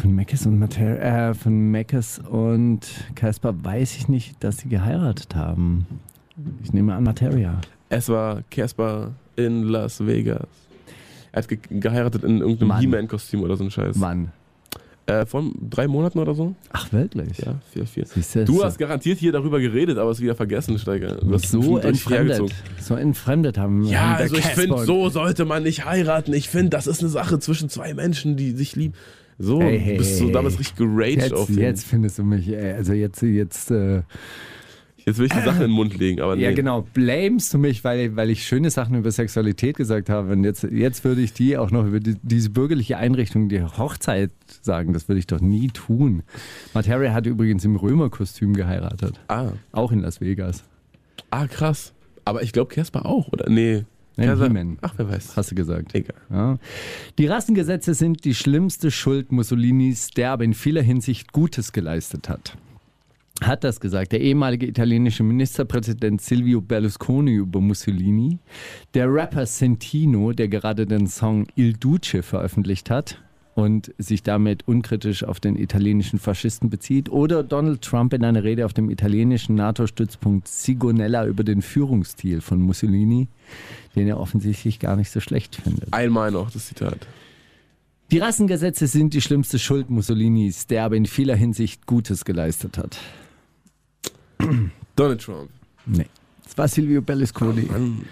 [0.00, 5.34] Von Meckes und Mater äh, von Meckes und Casper weiß ich nicht, dass sie geheiratet
[5.34, 5.86] haben.
[6.62, 7.60] Ich nehme an Materia.
[7.88, 10.69] Es war Casper in Las Vegas.
[11.32, 12.80] Er hat ge geheiratet in irgendeinem Mann.
[12.80, 14.00] He-Man-Kostüm oder so ein Scheiß.
[14.00, 14.32] Wann?
[15.06, 16.54] Äh, von drei Monaten oder so?
[16.72, 17.38] Ach, wirklich?
[17.38, 18.06] Ja, vier, vier.
[18.06, 21.16] Siehst du, Du so- hast garantiert hier darüber geredet, aber es wieder vergessen, Steiger.
[21.16, 22.52] Du hast so entfremdet.
[22.80, 23.84] So entfremdet haben.
[23.84, 26.32] Ja, also ich finde, so sollte man nicht heiraten.
[26.32, 28.94] Ich finde, das ist eine Sache zwischen zwei Menschen, die sich lieben.
[29.38, 31.64] So, Hey, hey, du bist so hey, damals richtig geraged auf Jetzt, den.
[31.64, 34.02] jetzt findest du mich, also jetzt, jetzt, äh,
[35.06, 36.42] Jetzt will ich die Sachen in den Mund legen, aber nee.
[36.44, 40.44] ja genau, blamest du mich, weil, weil ich schöne Sachen über Sexualität gesagt habe und
[40.44, 44.30] jetzt, jetzt würde ich die auch noch über die, diese bürgerliche Einrichtung, die Hochzeit
[44.62, 46.22] sagen, das würde ich doch nie tun.
[46.74, 50.64] Materia hat übrigens im Römerkostüm geheiratet, Ah, auch in Las Vegas.
[51.30, 51.92] ah, krass.
[52.24, 53.48] Aber ich glaube, Casper auch, oder?
[53.48, 53.84] Nee.
[54.16, 54.76] He-Man.
[54.82, 55.34] Ach, wer weiß.
[55.36, 55.94] Hast du gesagt.
[55.94, 56.14] Egal.
[56.30, 56.58] Ja.
[57.18, 62.58] Die Rassengesetze sind die schlimmste Schuld Mussolinis, der aber in vieler Hinsicht Gutes geleistet hat.
[63.40, 68.38] Hat das gesagt der ehemalige italienische Ministerpräsident Silvio Berlusconi über Mussolini,
[68.94, 73.22] der Rapper Sentino, der gerade den Song Il Duce veröffentlicht hat
[73.54, 78.64] und sich damit unkritisch auf den italienischen Faschisten bezieht, oder Donald Trump in einer Rede
[78.64, 83.28] auf dem italienischen NATO-Stützpunkt Sigonella über den Führungsstil von Mussolini,
[83.96, 85.92] den er offensichtlich gar nicht so schlecht findet.
[85.92, 87.06] Einmal noch das Zitat.
[88.10, 92.98] Die Rassengesetze sind die schlimmste Schuld Mussolinis, der aber in vieler Hinsicht Gutes geleistet hat.
[94.96, 95.50] Donald Trump.
[95.86, 96.06] Nee.
[96.44, 97.62] Das war Silvio Berlusconi.
[97.62, 98.04] Mann.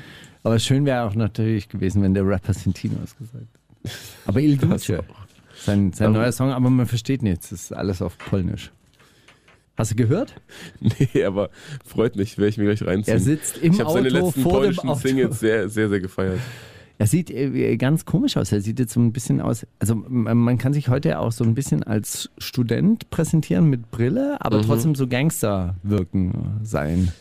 [0.42, 3.46] Aber schön wäre auch natürlich gewesen, wenn der Rapper Sentino es gesagt
[3.82, 3.94] hätte.
[4.26, 4.92] Aber Il Duce,
[5.64, 7.50] sein, sein neuer Song, aber man versteht nichts.
[7.50, 8.70] Das ist alles auf Polnisch.
[9.76, 10.34] Hast du gehört?
[10.80, 11.50] Nee, aber
[11.84, 13.16] freut mich, werde ich mir gleich reinziehen.
[13.16, 15.00] Er sitzt im ich habe seine Auto letzten polnischen Auto.
[15.00, 16.40] Singles sehr, sehr, sehr gefeiert.
[16.98, 18.50] Er sieht äh, ganz komisch aus.
[18.50, 19.66] Er sieht jetzt so ein bisschen aus.
[19.78, 24.36] Also man kann sich heute auch so ein bisschen als Student präsentieren mit Brille, Mhm.
[24.40, 27.12] aber trotzdem so Gangster wirken sein.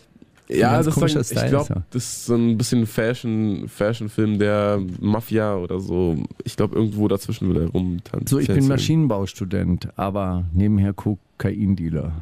[0.50, 1.82] Ja, das ist, ich Style, glaube, so.
[1.92, 6.16] das ist so ein bisschen Fashion, Fashion-Film der Mafia oder so.
[6.46, 8.28] Ich glaube, irgendwo dazwischen will er rumtanzen.
[8.28, 12.14] So, ich bin Maschinenbaustudent, aber nebenher Kokaindealer.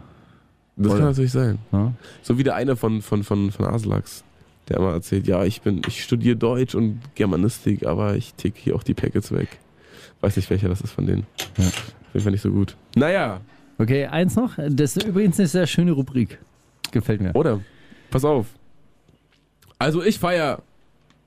[0.76, 0.98] Das oder?
[0.98, 1.60] kann natürlich sein.
[1.72, 1.94] Ja?
[2.24, 4.24] So wie der eine von, von, von, von Aslax,
[4.70, 8.76] der immer erzählt, ja, ich bin, ich studiere Deutsch und Germanistik, aber ich tick hier
[8.76, 9.60] auch die Packets weg.
[10.22, 11.26] Weiß nicht, welcher das ist von denen.
[11.58, 11.66] Ja.
[11.68, 12.76] Auf jeden Fall nicht so gut.
[12.96, 13.42] Naja,
[13.78, 14.56] Okay, eins noch.
[14.70, 16.40] Das ist übrigens eine sehr schöne Rubrik.
[16.92, 17.36] Gefällt mir.
[17.36, 17.60] oder?
[18.10, 18.48] Pass auf.
[19.78, 20.62] Also ich feier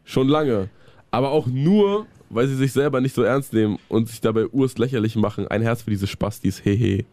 [0.05, 0.71] schon lange,
[1.11, 4.79] aber auch nur, weil sie sich selber nicht so ernst nehmen und sich dabei urst
[4.79, 5.47] lächerlich machen.
[5.49, 7.05] Ein Herz für diese Spastis, hehe.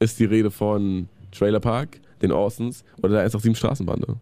[0.00, 4.16] Ist die Rede von Trailer Park, den Orsons oder der 187 Straßenbande.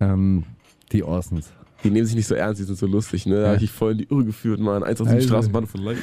[0.00, 0.44] Ähm,
[0.92, 1.52] die Orsons.
[1.82, 3.40] Die nehmen sich nicht so ernst, die sind so lustig, ne?
[3.42, 4.82] Da hab ich dich voll in die Irre geführt, Mann.
[4.82, 5.28] 187 Also.
[5.28, 6.02] Straßenbahn von Live.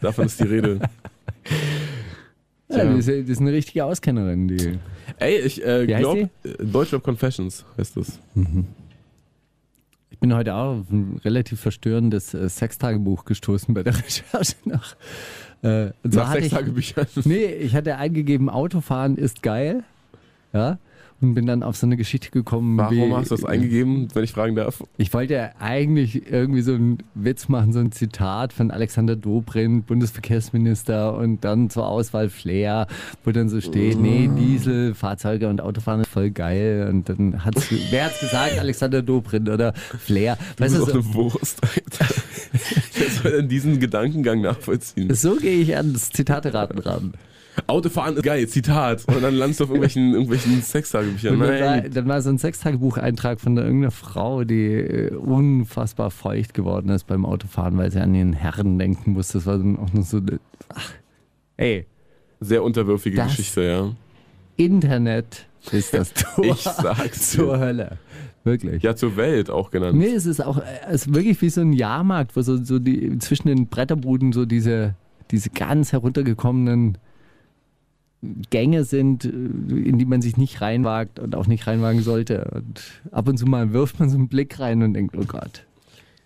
[0.00, 0.80] Davon ist die Rede.
[2.68, 4.78] Ja, die, ist, die ist eine richtige Auskennerin, die.
[5.18, 8.18] Ey, ich äh, glaube, Deutschrap Confessions heißt das.
[10.08, 14.96] Ich bin heute auch auf ein relativ verstörendes äh, Sextagebuch gestoßen bei der Recherche nach.
[15.62, 17.06] Äh, Nach hatte sechs ich- Tagebüchern.
[17.24, 19.84] Nee, ich hatte eingegeben, Autofahren ist geil.
[20.54, 20.78] Ja.
[21.22, 22.76] Und bin dann auf so eine Geschichte gekommen.
[22.76, 24.82] Warum wie, hast du das eingegeben, wenn ich fragen darf?
[24.98, 29.86] Ich wollte ja eigentlich irgendwie so einen Witz machen, so ein Zitat von Alexander Dobrindt,
[29.86, 32.88] Bundesverkehrsminister und dann zur Auswahl Flair,
[33.24, 36.88] wo dann so steht, nee, Diesel, Fahrzeuge und Autofahren ist voll geil.
[36.90, 38.58] Und dann hat's, wer hat's gesagt?
[38.58, 40.36] Alexander Dobrindt oder Flair.
[40.56, 42.14] Du Weißt bist du, so, eine Wurst, Alter.
[42.94, 45.14] Wer soll denn diesen Gedankengang nachvollziehen?
[45.14, 47.14] So gehe ich an das Zitate-Raten ran.
[47.66, 49.04] Autofahren ist geil, Zitat.
[49.06, 51.34] Und dann landest du auf irgendwelchen, irgendwelchen Sextagebüchern.
[51.34, 51.90] Und dann, war, Nein.
[51.92, 57.24] dann war so ein Sechstagebucheintrag von irgendeiner Frau, die äh, unfassbar feucht geworden ist beim
[57.26, 59.38] Autofahren, weil sie an ihren Herren denken musste.
[59.38, 60.18] Das war dann auch noch so.
[60.18, 60.38] eine-
[60.74, 60.90] Ach,
[61.56, 61.86] ey,
[62.40, 63.92] Sehr unterwürfige Das- Geschichte, ja.
[64.56, 67.60] Internet ist das Tor Ich sag's zur dir.
[67.60, 67.98] Hölle.
[68.44, 68.82] Wirklich.
[68.82, 69.96] Ja, zur Welt auch genannt.
[69.96, 70.60] Nee, es ist auch
[70.90, 74.44] es ist wirklich wie so ein Jahrmarkt, wo so, so die, zwischen den Bretterbuden so
[74.44, 74.94] diese,
[75.30, 76.98] diese ganz heruntergekommenen
[78.50, 82.50] Gänge sind, äh, in die man sich nicht reinwagt und auch nicht reinwagen sollte.
[82.54, 85.66] Und ab und zu mal wirft man so einen Blick rein und denkt, oh Gott,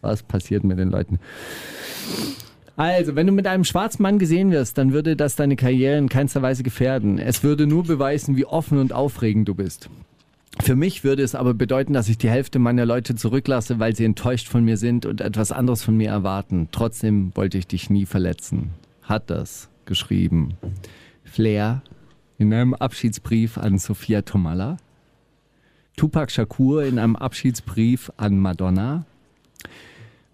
[0.03, 1.19] was passiert mit den Leuten?
[2.77, 6.11] Also, wenn du mit einem schwarzen Mann gesehen wirst, dann würde das deine Karriere in
[6.11, 7.19] keinster Weise gefährden.
[7.19, 9.89] Es würde nur beweisen, wie offen und aufregend du bist.
[10.61, 14.05] Für mich würde es aber bedeuten, dass ich die Hälfte meiner Leute zurücklasse, weil sie
[14.05, 16.69] enttäuscht von mir sind und etwas anderes von mir erwarten.
[16.73, 18.71] Trotzdem wollte ich dich nie verletzen.
[19.03, 20.55] Hat das geschrieben.
[21.37, 21.83] Flair
[22.39, 24.79] in einem Abschiedsbrief an Sophia Tomalla.
[25.95, 29.05] Tupac Shakur in einem Abschiedsbrief an Madonna.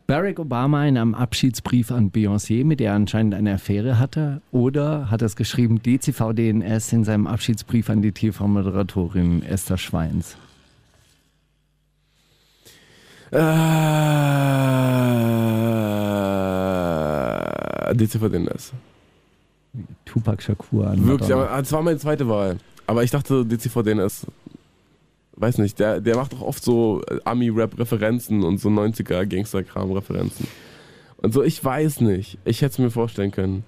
[0.07, 4.43] Barack Obama in einem Abschiedsbrief an Beyoncé, mit der er anscheinend eine Affäre hatte.
[4.53, 10.37] Oder hat er es geschrieben, DCVDNS in seinem Abschiedsbrief an die TV-Moderatorin Esther Schweins.
[13.33, 13.41] Äh,
[17.97, 18.73] DCVDNS.
[20.05, 21.51] Tupac Shakur an Wirklich, Madonna.
[21.51, 22.59] aber das war meine zweite Wahl.
[22.87, 24.27] Aber ich dachte, DCVDNS,
[25.37, 30.47] weiß nicht, der, der macht doch oft so äh, Ami-Rap-Referenzen und so 90er-Gangster-Kram-Referenzen.
[31.19, 32.39] Und so, ich weiß nicht.
[32.45, 33.65] Ich hätte es mir vorstellen können.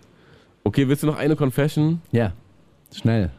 [0.64, 2.00] Okay, willst du noch eine Confession?
[2.10, 2.32] Ja,
[2.92, 3.30] schnell.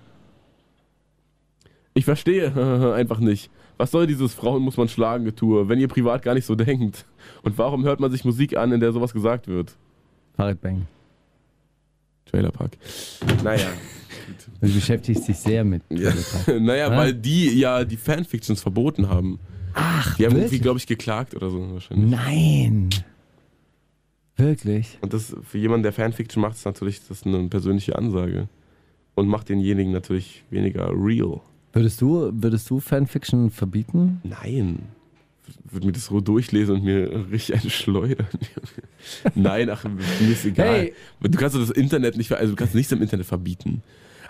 [1.93, 3.49] Ich verstehe einfach nicht.
[3.77, 7.05] Was soll dieses Frauen muss man schlagen Getue, wenn ihr privat gar nicht so denkt?
[7.43, 9.75] Und warum hört man sich Musik an, in der sowas gesagt wird?
[10.35, 10.87] Farid Bang.
[12.35, 12.77] Trailerpark.
[13.43, 13.67] Naja.
[14.61, 15.83] Du beschäftigst dich sehr mit.
[15.89, 16.11] Ja.
[16.59, 16.97] naja, Hä?
[16.97, 19.37] weil die ja die Fanfictions verboten haben.
[19.75, 20.61] Ach, Die haben irgendwie, wirklich?
[20.63, 22.09] glaube ich, geklagt oder so wahrscheinlich.
[22.09, 22.89] Nein.
[24.35, 24.97] Wirklich?
[25.01, 28.47] Und das für jemanden, der Fanfiction macht, ist natürlich das eine persönliche Ansage.
[29.13, 31.41] Und macht denjenigen natürlich weniger real.
[31.73, 34.21] Würdest du, würdest du Fanfiction verbieten?
[34.23, 34.79] Nein.
[35.69, 38.27] Würde mir das so durchlesen und mir richtig eine schleudern.
[39.35, 40.67] Nein, ach, mir ist egal.
[40.67, 40.93] Hey.
[41.21, 43.81] Du kannst das Internet nicht, also du kannst nichts im Internet verbieten.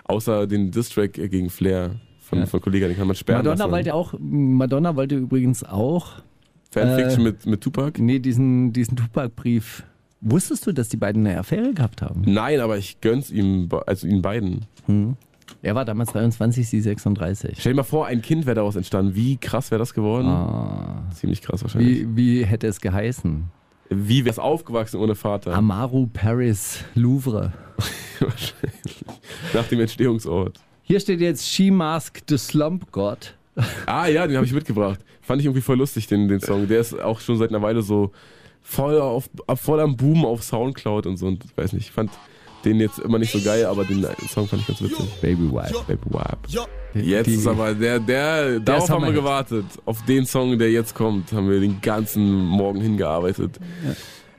[0.04, 2.46] Außer den Distrack gegen Flair von, Ja.
[2.46, 3.72] von Kollega, den kann man sperren Madonna lassen.
[3.72, 6.22] wollte auch, Madonna wollte übrigens auch,
[6.70, 7.98] Fanfiction äh, mit, mit Tupac?
[8.02, 9.84] nee, diesen, diesen Tupac-Brief.
[10.20, 12.22] Wusstest du, dass die beiden eine Affäre gehabt haben?
[12.26, 14.64] Nein, aber ich gönn's ihm, also ihnen beiden.
[15.62, 17.56] Er war damals 23, sie 36.
[17.58, 19.14] Stell dir mal vor, ein Kind wäre daraus entstanden.
[19.14, 20.28] Wie krass wäre das geworden?
[20.28, 21.04] Ah.
[21.14, 22.00] Ziemlich krass wahrscheinlich.
[22.00, 23.44] Wie, wie hätte es geheißen?
[23.88, 25.54] Wie, wär's aufgewachsen ohne Vater?
[25.54, 27.52] Amaru Paris Louvre.
[28.20, 29.04] wahrscheinlich.
[29.54, 30.58] Nach dem Entstehungsort.
[30.82, 33.34] Hier steht jetzt She Mask the Slump God.
[33.86, 35.00] Ah ja, den habe ich mitgebracht.
[35.22, 36.68] Fand ich irgendwie voll lustig, den, den Song.
[36.68, 38.12] Der ist auch schon seit einer Weile so
[38.60, 41.26] voll, auf, voll am Boom auf Soundcloud und so.
[41.26, 42.10] Und ich weiß nicht, ich fand
[42.66, 45.06] den jetzt immer nicht so geil, aber den Song fand ich ganz witzig.
[45.22, 45.84] Baby Wipe.
[45.86, 46.46] Baby Wap.
[46.48, 49.64] Die- Jetzt die- ist aber der, der, darauf haben wir gewartet.
[49.84, 53.58] Auf den Song, der jetzt kommt, haben wir den ganzen Morgen hingearbeitet.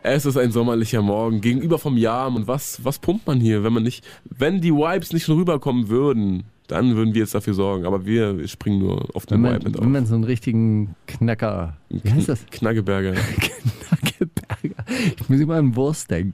[0.04, 2.36] Es ist ein sommerlicher Morgen, gegenüber vom Jam.
[2.36, 5.90] Und was, was pumpt man hier, wenn man nicht, wenn die Vibes nicht schon rüberkommen
[5.90, 7.86] würden, dann würden wir jetzt dafür sorgen.
[7.86, 9.90] Aber wir springen nur auf Wenn den man, Vibe mit wenn auf.
[9.90, 11.78] man so einen richtigen Knacker.
[11.90, 12.46] Wie heißt das?
[12.52, 13.14] Knackeberger.
[13.90, 14.84] Knackeberger.
[15.18, 16.34] Ich muss immer an Wurst denken.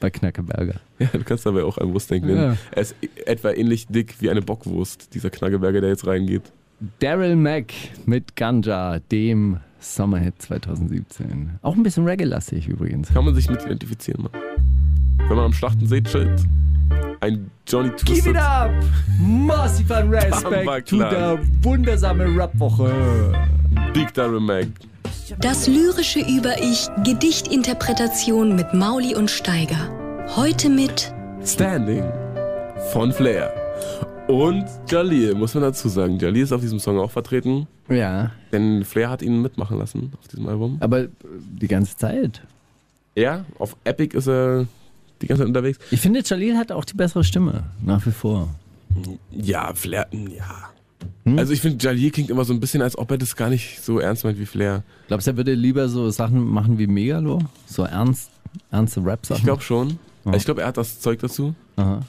[0.00, 0.80] Bei Knackeberger.
[0.98, 2.28] Ja, du kannst dabei auch an Wurst denken.
[2.28, 2.56] denn Ja.
[2.70, 6.42] Er ist etwa ähnlich dick wie eine Bockwurst, dieser Knackeberger, der jetzt reingeht.
[7.00, 7.72] Daryl Mack
[8.06, 11.58] mit Ganja, dem Sommerhit 2017.
[11.62, 13.08] Auch ein bisschen Reggae-lastig übrigens.
[13.12, 14.42] Kann man sich mit identifizieren, Mann.
[15.28, 16.28] Wenn man am Schlachten sieht, shit.
[17.20, 18.32] Ein Johnny Give Twisted.
[18.32, 18.70] it up!
[19.18, 23.32] Massiven Respekt zu der wundersame Rap-Woche.
[23.92, 24.66] Big Daryl Mac.
[25.40, 29.90] Das lyrische Über-Ich, Gedichtinterpretation mit Mauli und Steiger.
[30.36, 31.12] Heute mit
[31.44, 32.04] Standing
[32.92, 33.52] von Flair.
[34.28, 36.18] Und Jalil, muss man dazu sagen.
[36.18, 40.28] Jalil ist auf diesem Song auch vertreten, Ja, denn Flair hat ihn mitmachen lassen auf
[40.28, 40.76] diesem Album.
[40.80, 41.08] aber äh,
[41.60, 42.42] die ganze Zeit.
[43.16, 44.66] Ja, auf Epic ist er
[45.22, 45.78] die ganze Zeit unterwegs.
[45.90, 48.48] Ich finde, Jalil hat auch die bessere Stimme, nach wie vor.
[49.32, 50.70] Ja, Flair, ja.
[51.36, 53.82] Also ich finde, Jalil klingt immer so ein bisschen, als ob er das gar nicht
[53.82, 54.82] so ernst meint wie Flair.
[55.08, 57.40] Glaubst du, er würde lieber so Sachen machen wie Megalo?
[57.66, 58.30] So ernst,
[58.70, 59.38] ernste Rap-Sachen?
[59.38, 59.98] Ich glaube schon.
[60.34, 61.54] Ich glaube, er hat das Zeug dazu.
[61.76, 62.00] Aha.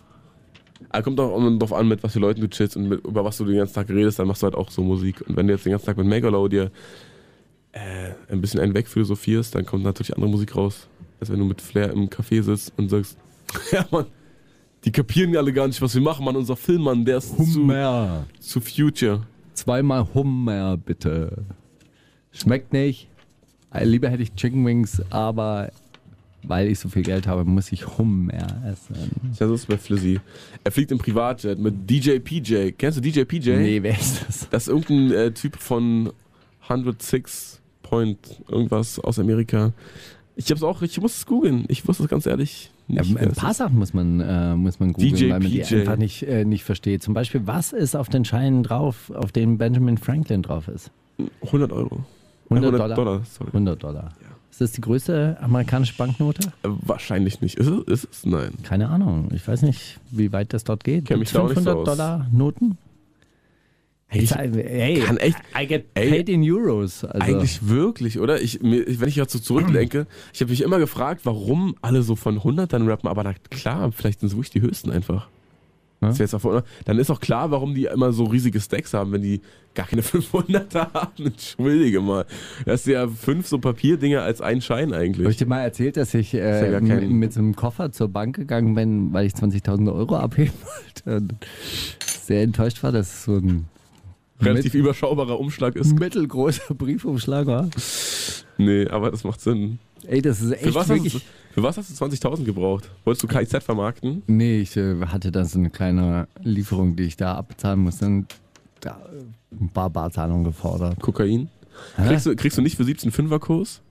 [0.91, 3.23] Er kommt auch immer drauf an, mit was für Leuten du chillst und mit, über
[3.23, 5.21] was du den ganzen Tag redest, dann machst du halt auch so Musik.
[5.27, 6.71] Und wenn du jetzt den ganzen Tag mit Megalo dir
[7.73, 10.87] äh, ein bisschen einen wegphilosophierst, dann kommt natürlich andere Musik raus.
[11.19, 13.17] als wenn du mit Flair im Café sitzt und sagst,
[13.71, 14.05] ja Mann,
[14.87, 16.37] die kapieren alle gar nicht, was wir machen, Mann.
[16.37, 18.25] Unser Film, Mann, der ist zu, Hummer.
[18.39, 19.27] zu Future.
[19.53, 21.43] Zweimal Hummer, bitte.
[22.31, 23.09] Schmeckt nicht.
[23.73, 25.73] Äh, Lieber hätte ich Chicken Wings, aber
[26.43, 28.95] weil ich so viel Geld habe, muss ich Hummer essen.
[29.37, 30.21] Ja, so ist es bei Flizzy.
[30.63, 32.71] Er fliegt im Privatjet mit DJ PJ.
[32.71, 33.57] Kennst du DJ PJ?
[33.57, 34.49] Nee, wer ist das?
[34.49, 36.13] Das ist irgendein äh, Typ von
[36.61, 39.73] 106 Point irgendwas aus Amerika.
[40.37, 41.65] Ich hab's auch, ich muss es googeln.
[41.67, 43.53] Ich wusste es ganz ehrlich Ja, ein paar.
[43.53, 45.75] Sachen muss man, äh, muss man googeln, DJ weil man die PJ.
[45.81, 47.03] einfach nicht, äh, nicht versteht.
[47.03, 50.91] Zum Beispiel, was ist auf den Scheinen drauf, auf denen Benjamin Franklin drauf ist?
[51.43, 52.05] 100 Euro.
[52.49, 52.95] 100 Äh, Dollar?
[52.95, 53.49] Dollar sorry.
[53.51, 54.09] 100 Dollar.
[54.49, 56.47] Ist das die größte amerikanische Banknote?
[56.63, 57.55] Äh, Wahrscheinlich nicht.
[57.59, 57.83] Ist es?
[58.03, 58.25] Ist es?
[58.25, 58.51] Nein.
[58.63, 59.29] Keine Ahnung.
[59.33, 61.05] Ich weiß nicht, wie weit das dort geht.
[61.05, 61.97] Kenn mich Gibt's da auch nicht so 500 aus.
[61.97, 62.77] Dollar Noten?
[64.09, 67.03] Hey, Ich hey, kann echt- I get ey, paid in Euros.
[67.03, 68.41] Also, Eigentlich wirklich, oder?
[68.41, 72.15] Ich, mir, wenn ich jetzt so zurückdenke, ich habe mich immer gefragt, warum alle so
[72.15, 75.27] von 100 dann rappen, aber na klar, vielleicht sind es wirklich die höchsten einfach.
[75.99, 76.09] Ja.
[76.09, 79.11] Ist jetzt auch, von- dann ist auch klar, warum die immer so riesige Stacks haben,
[79.11, 79.41] wenn die
[79.73, 81.25] gar keine 500er haben.
[81.25, 82.25] Entschuldige mal.
[82.65, 85.37] Das ist ja fünf so Papierdinger als ein Schein Habe ich eigentlich.
[85.37, 88.73] dir mal erzählt, dass ich ja äh, mit, mit so einem Koffer zur Bank gegangen
[88.73, 90.53] bin, weil ich 20.000 Euro abheben
[91.05, 91.33] wollte und
[91.99, 93.65] sehr enttäuscht war, dass es so ein
[94.41, 95.97] Relativ überschaubarer Umschlag ist.
[95.99, 97.69] mittelgroßer Briefumschlag war.
[98.57, 99.79] Nee, aber das macht Sinn.
[100.05, 101.13] Ey, das ist Für echt was, hast wirklich...
[101.13, 101.19] du,
[101.53, 102.89] für was hast du 20.000 gebraucht?
[103.03, 104.21] Wolltest du KIZ vermarkten?
[104.27, 108.27] Nee, ich äh, hatte da so eine kleine Lieferung, die ich da abbezahlen musste und
[108.81, 109.01] da
[109.51, 110.99] ein paar Barzahlungen gefordert.
[111.01, 111.49] Kokain?
[111.95, 112.07] Hä?
[112.07, 113.81] Kriegst du, kriegst du nicht für 17 Fünferkurs?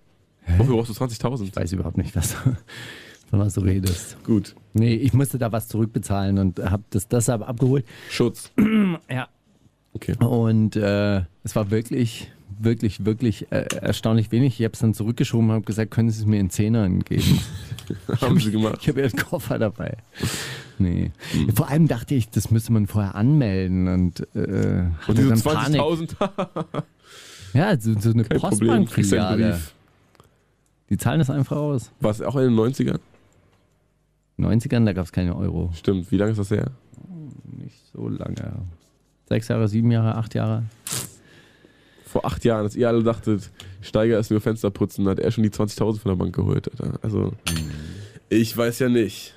[0.58, 1.44] Wofür brauchst du 20.000?
[1.44, 2.56] Ich weiß überhaupt nicht, was, von
[3.30, 4.16] was du redest.
[4.24, 4.54] Gut.
[4.74, 7.84] Nee, ich musste da was zurückbezahlen und habe das deshalb abgeholt.
[8.10, 8.52] Schutz.
[9.10, 9.28] Ja.
[9.96, 10.14] Okay.
[10.22, 14.60] Und äh, es war wirklich, wirklich, wirklich äh, erstaunlich wenig.
[14.60, 17.40] Ich habe es dann zurückgeschoben und habe gesagt, können Sie es mir in Zehnern geben?
[18.20, 18.78] Haben sie gemacht.
[18.82, 19.96] Ich habe ja einen Koffer dabei.
[20.78, 21.12] Nee.
[21.54, 25.80] Vor allem dachte ich, das müsste man vorher anmelden und, äh, Und diese dann Panik.
[25.80, 26.82] 20.000,
[27.54, 29.60] Ja, so, so eine Postbankfiliale.
[30.90, 31.90] Die zahlen das einfach aus.
[32.00, 32.98] War es auch in den 90ern?
[34.38, 35.70] 90ern, da gab es keine Euro.
[35.74, 36.10] Stimmt.
[36.10, 36.72] Wie lange ist das her?
[37.56, 38.56] Nicht so lange.
[39.28, 40.64] Sechs Jahre, sieben Jahre, acht Jahre.
[42.04, 43.50] Vor acht Jahren, als ihr alle dachtet,
[43.80, 46.70] Steiger ist nur Fenster putzen, hat er schon die 20.000 von der Bank geholt.
[46.70, 46.98] Alter.
[47.02, 47.32] Also,
[48.28, 49.34] ich weiß ja nicht.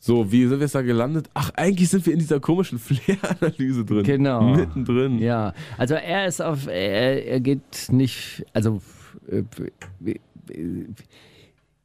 [0.00, 1.30] So, wie sind wir jetzt da gelandet?
[1.32, 4.02] Ach, eigentlich sind wir in dieser komischen Flair-Analyse drin.
[4.02, 4.54] Genau.
[4.54, 5.18] Mittendrin.
[5.18, 8.82] Ja, also er ist auf, er, er geht nicht, also
[9.28, 9.44] äh,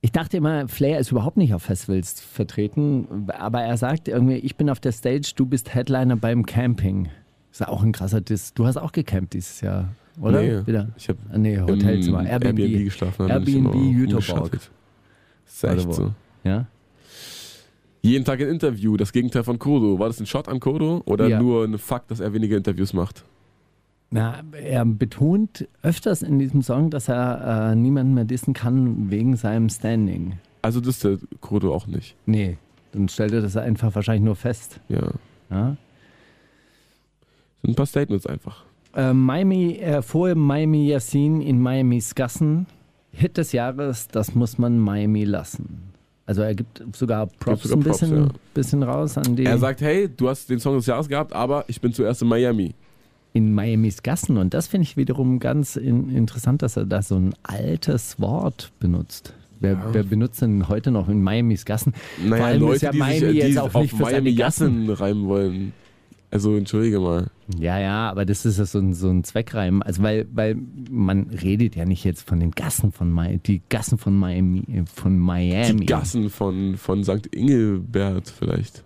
[0.02, 4.56] ich dachte immer, Flair ist überhaupt nicht auf Festivals vertreten, aber er sagt irgendwie, ich
[4.56, 7.10] bin auf der Stage, du bist Headliner beim Camping.
[7.52, 8.54] Ist ja auch ein krasser Diss.
[8.54, 9.90] Du hast auch gecampt dieses Jahr,
[10.22, 10.42] oder?
[10.42, 10.90] Nee, Wieder?
[10.98, 12.60] ich habe Ah, nee, Hotelzimmer, im Airbnb.
[12.60, 13.28] Airbnb geschlafen.
[13.30, 14.12] Airbnb, Jüterborg.
[14.12, 14.72] umgeschattet.
[15.48, 16.14] Ist echt so.
[16.44, 16.68] Ja?
[18.02, 20.00] Jeden Tag ein Interview, das Gegenteil von Kodo.
[20.00, 21.42] War das ein Shot an Kodo oder Ja.
[21.42, 23.26] nur ein Fakt, dass er weniger Interviews macht?
[24.12, 29.36] Na, er betont öfters in diesem Song, dass er äh, niemanden mehr dissen kann wegen
[29.36, 30.40] seinem Standing.
[30.62, 32.16] Also das ist der Kodo auch nicht.
[32.26, 32.58] Nee,
[32.92, 34.80] dann stellt er das einfach wahrscheinlich nur fest.
[34.90, 35.12] Ja.
[35.50, 35.78] Ja?
[37.62, 38.64] Sind ein paar Statements einfach.
[38.96, 42.66] Äh, Miami, äh, vor Miami Yassin in Miamis Gassen.
[43.12, 45.92] Hit des Jahres, das muss man Miami lassen.
[46.26, 48.30] Also er gibt sogar Props sogar ein Props, bisschen, ja.
[48.54, 51.66] bisschen raus an die Er sagt, hey, du hast den Song des Jahres gehabt, aber
[51.68, 52.76] ich bin zuerst in Miami.
[53.34, 54.38] In Miamis Gassen.
[54.38, 58.72] Und das finde ich wiederum ganz in, interessant, dass er da so ein altes Wort
[58.80, 59.34] benutzt.
[59.62, 61.94] Wer, wer benutzt denn heute noch in Miamis Gassen?
[62.24, 64.34] Naja, Vor allem Leute, ist ja die Miami sich jetzt auch auf nicht für Miami
[64.34, 64.88] Gassen.
[64.88, 65.74] Gassen reimen wollen.
[66.32, 67.28] Also entschuldige mal.
[67.58, 69.82] Ja, ja, aber das ist ja so ein, so ein Zweckreim.
[69.82, 70.58] Also weil, weil
[70.90, 74.84] man redet ja nicht jetzt von den Gassen von Miami, die Gassen von Miami, äh,
[74.86, 75.80] von Miami.
[75.82, 77.28] Die Gassen von, von St.
[77.32, 78.84] Ingelbert vielleicht.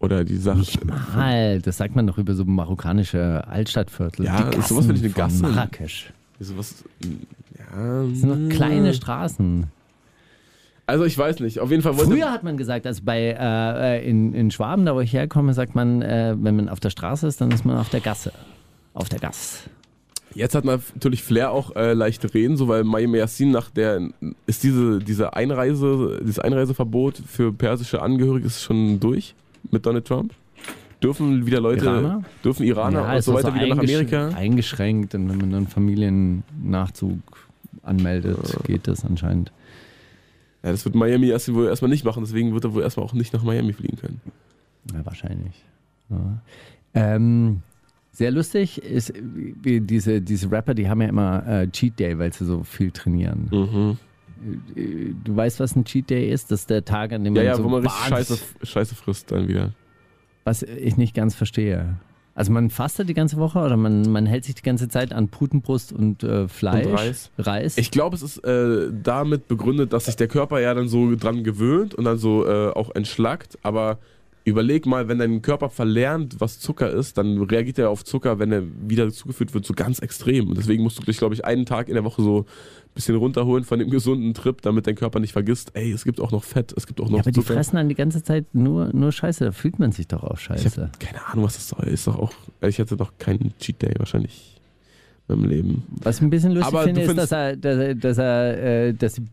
[0.00, 0.58] Oder die Sache.
[0.58, 4.26] Nicht mal, das sagt man doch über so marokkanische Altstadtviertel.
[4.26, 5.42] Ja, die sowas finde ich eine Gasse.
[5.42, 6.12] Marrakesch.
[6.38, 6.84] Sowas,
[7.58, 9.66] ja, Das sind noch kleine Straßen.
[10.86, 11.58] Also ich weiß nicht.
[11.58, 14.94] Auf jeden Fall wollte Früher hat man gesagt, also bei äh, in, in Schwaben, da
[14.94, 17.76] wo ich herkomme, sagt man, äh, wenn man auf der Straße ist, dann ist man
[17.76, 18.32] auf der Gasse.
[18.94, 19.68] Auf der Gasse.
[20.34, 24.00] Jetzt hat man natürlich Flair auch äh, leichte Reden, so weil Miami Yassin nach der
[24.46, 29.34] ist diese, diese Einreise, dieses Einreiseverbot für persische Angehörige ist schon durch
[29.70, 30.34] mit Donald Trump.
[31.02, 32.24] Dürfen wieder Leute, Iraner?
[32.44, 34.28] dürfen Iraner und ist so weiter wieder nach Amerika?
[34.30, 37.20] Eingeschränkt und wenn man dann Familiennachzug
[37.82, 39.52] anmeldet, geht das anscheinend.
[40.64, 43.12] Ja, das wird Miami Yassin wohl erstmal nicht machen, deswegen wird er wohl erstmal auch
[43.12, 44.20] nicht nach Miami fliegen können.
[44.92, 45.62] Ja, wahrscheinlich.
[46.10, 46.42] Ja.
[46.94, 47.62] Ähm,
[48.10, 52.32] sehr lustig ist, wie diese, diese Rapper, die haben ja immer äh, Cheat Day, weil
[52.32, 53.48] sie so viel trainieren.
[53.52, 53.98] Mhm.
[54.76, 56.50] Äh, du weißt, was ein Cheat Day ist?
[56.50, 58.94] Das ist der Tag, an dem Ja, man ja, so wo man richtig Scheiße, Scheiße
[58.94, 59.72] frisst dann wieder.
[60.44, 61.96] Was ich nicht ganz verstehe.
[62.34, 65.28] Also man fastet die ganze Woche oder man, man hält sich die ganze Zeit an
[65.28, 66.86] Putenbrust und äh, Fleisch?
[66.86, 67.30] Und Reis.
[67.36, 67.76] Reis?
[67.76, 71.42] Ich glaube, es ist äh, damit begründet, dass sich der Körper ja dann so dran
[71.42, 73.58] gewöhnt und dann so äh, auch entschlackt.
[73.62, 73.98] Aber
[74.48, 78.52] überleg mal, wenn dein Körper verlernt, was Zucker ist, dann reagiert er auf Zucker, wenn
[78.52, 80.48] er wieder zugeführt wird, so ganz extrem.
[80.48, 83.16] Und deswegen musst du dich, glaube ich, einen Tag in der Woche so ein bisschen
[83.16, 86.44] runterholen von dem gesunden Trip, damit dein Körper nicht vergisst, ey, es gibt auch noch
[86.44, 87.54] Fett, es gibt auch noch ja, aber die Zucker.
[87.54, 89.44] fressen dann die ganze Zeit nur, nur Scheiße.
[89.44, 90.90] Da fühlt man sich doch auch scheiße.
[90.98, 91.86] keine Ahnung, was das soll.
[91.88, 94.60] Ist doch auch, ich hatte doch keinen Cheat Day wahrscheinlich
[95.28, 95.82] in meinem Leben.
[96.02, 98.94] Was ich ein bisschen lustig Aber finde, ist, dass er, dass er, dass, er äh,
[98.94, 99.26] dass die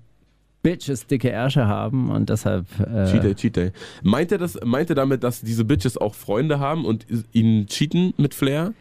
[0.65, 2.65] Bitches dicke Ärsche haben und deshalb.
[2.79, 3.71] Äh, Cheat Day, Cheat Day.
[4.01, 8.15] Meint er, das, meint er damit, dass diese Bitches auch Freunde haben und ihnen cheaten
[8.17, 8.73] mit Flair?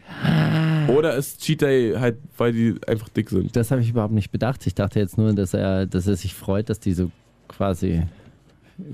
[0.87, 3.55] Oder ist Cheat Day halt, weil die einfach dick sind?
[3.55, 4.65] Das habe ich überhaupt nicht bedacht.
[4.65, 7.11] Ich dachte jetzt nur, dass er, dass er sich freut, dass die so
[7.47, 8.01] quasi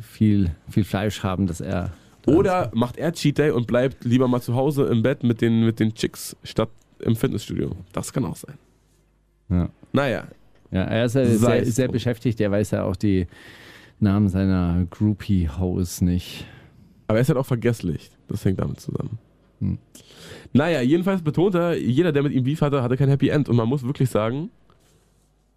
[0.01, 1.93] viel, viel Fleisch haben, dass er.
[2.27, 5.63] Oder macht er Cheat Day und bleibt lieber mal zu Hause im Bett mit den,
[5.65, 6.69] mit den Chicks statt
[6.99, 7.73] im Fitnessstudio?
[7.93, 8.55] Das kann auch sein.
[9.47, 9.69] Ja.
[9.93, 10.25] Naja,
[10.71, 12.39] Ja, er ist ja sehr, es sehr beschäftigt.
[12.39, 13.27] Er weiß ja auch die
[13.99, 16.45] Namen seiner Groupie-Hoes nicht.
[17.07, 18.09] aber er ist halt auch vergesslich.
[18.27, 19.19] Das hängt damit zusammen.
[19.59, 19.77] Hm.
[20.53, 23.47] Naja, jedenfalls betont er, jeder, der mit ihm Beef hatte, hatte kein Happy End.
[23.49, 24.49] Und man muss wirklich sagen,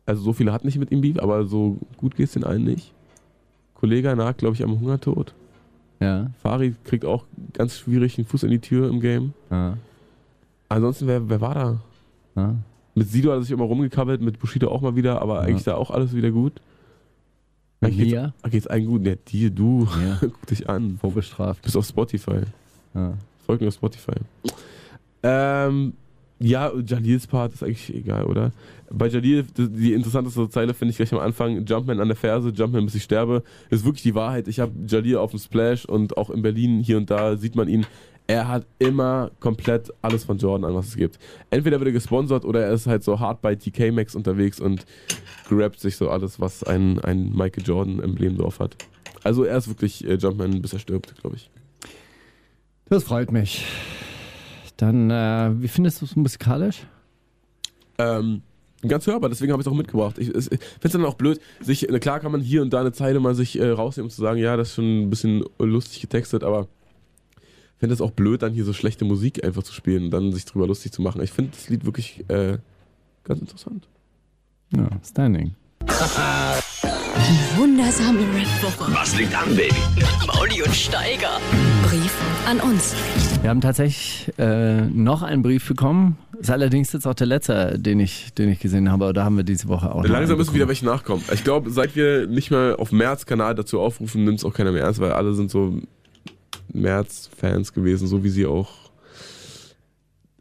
[0.07, 2.93] also so viele hatten nicht mit ihm Beef, aber so gut geht's den allen nicht.
[3.75, 5.33] Kollege nagt, glaube ich, am Hungertod.
[6.01, 9.33] Ja, Fari kriegt auch ganz schwierig einen Fuß in die Tür im Game.
[9.51, 9.77] ja,
[10.69, 11.81] Ansonsten, wer, wer war da?
[12.37, 12.55] ja.
[12.95, 15.41] Mit Sido hat er sich immer rumgekabbelt, mit Bushido auch mal wieder, aber Ja.
[15.43, 16.53] eigentlich da auch alles wieder gut.
[17.81, 18.33] Mit mir?
[18.43, 19.07] geht's, geht's allen gut.
[19.07, 20.97] Ja, dir, du, Ja, guck dich an.
[21.01, 21.63] vorbestraft.
[21.63, 22.41] Bist auf Spotify.
[22.95, 23.15] Ja.
[23.47, 24.13] Folgt mir auf Spotify.
[25.23, 25.95] Ähm,
[26.39, 28.53] ja, Jalils Part ist eigentlich egal, oder?
[28.91, 32.51] Bei Jalil, die, die interessanteste Zeile finde ich gleich am Anfang, Jumpman an der Ferse,
[32.51, 34.49] Jumpman bis ich sterbe, ist wirklich die Wahrheit.
[34.49, 37.69] Ich habe Jalil auf dem Splash und auch in Berlin hier und da sieht man
[37.69, 37.87] ihn.
[38.27, 41.19] Er hat immer komplett alles von Jordan an, was es gibt.
[41.51, 44.87] Entweder wird er gesponsert oder er ist halt so hart bei TK Maxx unterwegs und
[45.49, 48.77] grabbt sich so alles, was ein, ein Michael Jordan-Emblem drauf hat.
[49.23, 51.51] Also er ist wirklich äh, Jumpman, bis er stirbt, glaube ich.
[52.87, 53.65] Das freut mich.
[54.77, 56.87] Dann, äh, wie findest du es musikalisch?
[57.99, 58.43] Ähm,
[58.83, 60.19] ganz hörbar, deswegen habe ich es auch mitgebracht.
[60.19, 62.93] Ich, ich finde es dann auch blöd, sich, klar kann man hier und da eine
[62.93, 66.01] Zeile mal sich äh, rausnehmen, um zu sagen, ja, das ist schon ein bisschen lustig
[66.01, 66.69] getextet, aber
[67.85, 70.47] finde es auch blöd, dann hier so schlechte Musik einfach zu spielen und dann sich
[70.47, 71.21] drüber lustig zu machen.
[71.23, 72.57] Ich finde das Lied wirklich äh,
[73.25, 73.87] ganz interessant.
[74.75, 75.55] Ja, Standing.
[77.59, 78.91] Wundersame Red Woche.
[78.91, 79.75] Was liegt an, Baby?
[80.27, 81.39] Mauli und Steiger.
[81.83, 82.19] Brief
[82.49, 82.95] an uns.
[83.43, 86.17] Wir haben tatsächlich äh, noch einen Brief bekommen.
[86.41, 89.05] Ist allerdings jetzt auch der letzte, den ich, den ich gesehen habe.
[89.05, 91.23] Aber da haben wir diese Woche auch noch Langsam müssen wieder welche nachkommen.
[91.35, 94.85] Ich glaube, seit wir nicht mehr auf März-Kanal dazu aufrufen, nimmt es auch keiner mehr
[94.85, 95.83] ernst, weil alle sind so
[96.73, 98.71] März-Fans gewesen, so wie sie auch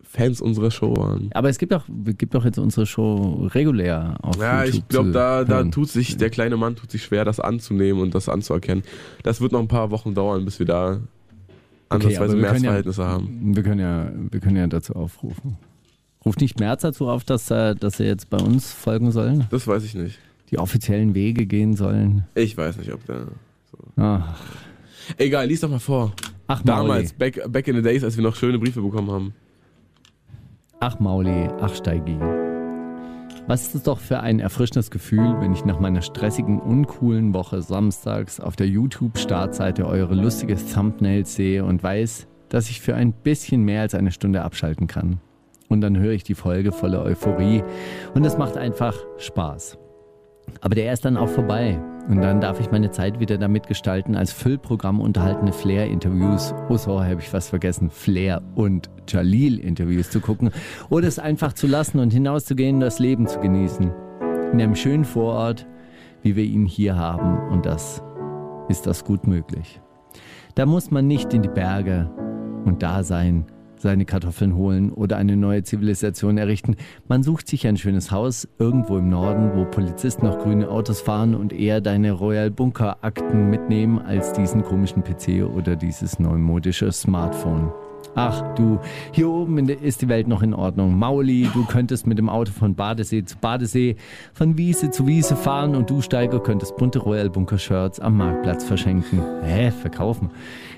[0.03, 1.29] Fans unserer Show waren.
[1.33, 1.85] Aber es gibt auch,
[2.17, 6.17] gibt auch jetzt unsere Show regulär auf Ja, YouTube ich glaube, da, da tut sich,
[6.17, 8.83] der kleine Mann tut sich schwer, das anzunehmen und das anzuerkennen.
[9.23, 10.99] Das wird noch ein paar Wochen dauern, bis wir da
[11.89, 13.55] Okay, ansatzweise wir können ja- Märzverhältnisse haben.
[13.55, 15.57] Wir können ja, wir können ja dazu aufrufen.
[16.25, 19.45] Ruft nicht März dazu auf, dass, dass sie jetzt bei uns folgen sollen?
[19.49, 20.19] Das weiß ich nicht.
[20.51, 22.25] Die offiziellen Wege gehen sollen?
[22.35, 23.25] Ich weiß nicht, ob der.
[23.97, 24.39] Ach,
[25.17, 26.13] Egal, lies doch mal vor.
[26.47, 27.31] ach Damals, Mauli.
[27.31, 29.33] back, back in the days, als wir noch schöne Briefe bekommen haben.
[30.79, 32.17] Ach Mauli, ach Steigi.
[33.47, 37.61] Was ist es doch für ein erfrischendes Gefühl, wenn ich nach meiner stressigen, uncoolen Woche
[37.61, 43.63] samstags auf der YouTube-Startseite eure lustige Thumbnails sehe und weiß, dass ich für ein bisschen
[43.63, 45.19] mehr als eine Stunde abschalten kann.
[45.67, 47.63] Und dann höre ich die Folge voller Euphorie
[48.13, 49.77] und es macht einfach Spaß.
[50.61, 51.81] Aber der ist dann auch vorbei.
[52.09, 57.09] Und dann darf ich meine Zeit wieder damit gestalten, als Füllprogramm unterhaltene Flair-Interviews, oh sorry,
[57.09, 60.51] habe ich was vergessen, Flair- und Jalil-Interviews zu gucken
[60.89, 63.91] oder es einfach zu lassen und hinauszugehen, das Leben zu genießen.
[64.51, 65.65] In einem schönen Vorort,
[66.23, 67.49] wie wir ihn hier haben.
[67.49, 68.03] Und das
[68.67, 69.79] ist das gut möglich.
[70.55, 72.11] Da muss man nicht in die Berge
[72.65, 73.45] und da sein,
[73.83, 76.75] seine Kartoffeln holen oder eine neue Zivilisation errichten.
[77.07, 81.35] Man sucht sich ein schönes Haus irgendwo im Norden, wo Polizisten noch grüne Autos fahren
[81.35, 87.71] und eher deine Royal Bunker Akten mitnehmen als diesen komischen PC oder dieses neumodische Smartphone.
[88.15, 88.79] Ach du,
[89.11, 90.97] hier oben ist die Welt noch in Ordnung.
[90.97, 93.95] Mauli, du könntest mit dem Auto von Badesee zu Badesee,
[94.33, 98.63] von Wiese zu Wiese fahren und du, Steiger, könntest bunte Royal Bunker Shirts am Marktplatz
[98.63, 99.19] verschenken.
[99.43, 100.29] Hä, verkaufen?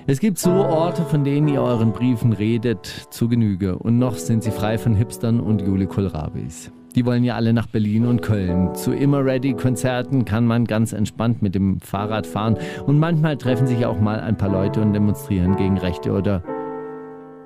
[0.08, 3.76] Es gibt so Orte, von denen ihr euren Briefen redet, zu Genüge.
[3.76, 6.70] Und noch sind sie frei von Hipstern und Juli Kohlrabis.
[6.94, 8.72] Die wollen ja alle nach Berlin und Köln.
[8.76, 12.56] Zu Immer Ready Konzerten kann man ganz entspannt mit dem Fahrrad fahren
[12.86, 16.40] und manchmal treffen sich auch mal ein paar Leute und demonstrieren gegen rechte oder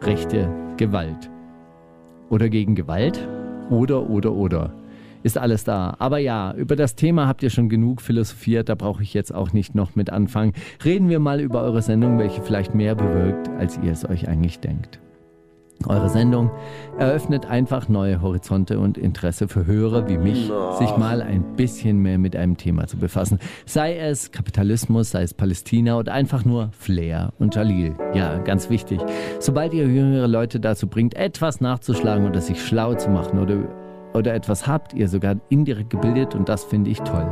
[0.03, 1.31] rechte Gewalt.
[2.29, 3.27] Oder gegen Gewalt?
[3.71, 4.75] Oder, oder, oder.
[5.23, 5.97] Ist alles da.
[5.99, 9.53] Aber ja, über das Thema habt ihr schon genug philosophiert, da brauche ich jetzt auch
[9.53, 10.55] nicht noch mit anfangen.
[10.85, 14.61] Reden wir mal über eure Sendung, welche vielleicht mehr bewirkt, als ihr es euch eigentlich
[14.61, 14.99] denkt.
[15.87, 16.51] Eure Sendung
[16.99, 22.19] eröffnet einfach neue Horizonte und Interesse für Hörer wie mich, sich mal ein bisschen mehr
[22.19, 23.39] mit einem Thema zu befassen.
[23.65, 27.95] Sei es Kapitalismus, sei es Palästina oder einfach nur Flair und Jalil.
[28.13, 29.01] Ja, ganz wichtig.
[29.39, 33.57] Sobald ihr jüngere Leute dazu bringt, etwas nachzuschlagen oder sich schlau zu machen oder,
[34.15, 37.29] oder etwas habt ihr sogar indirekt gebildet und das finde ich toll.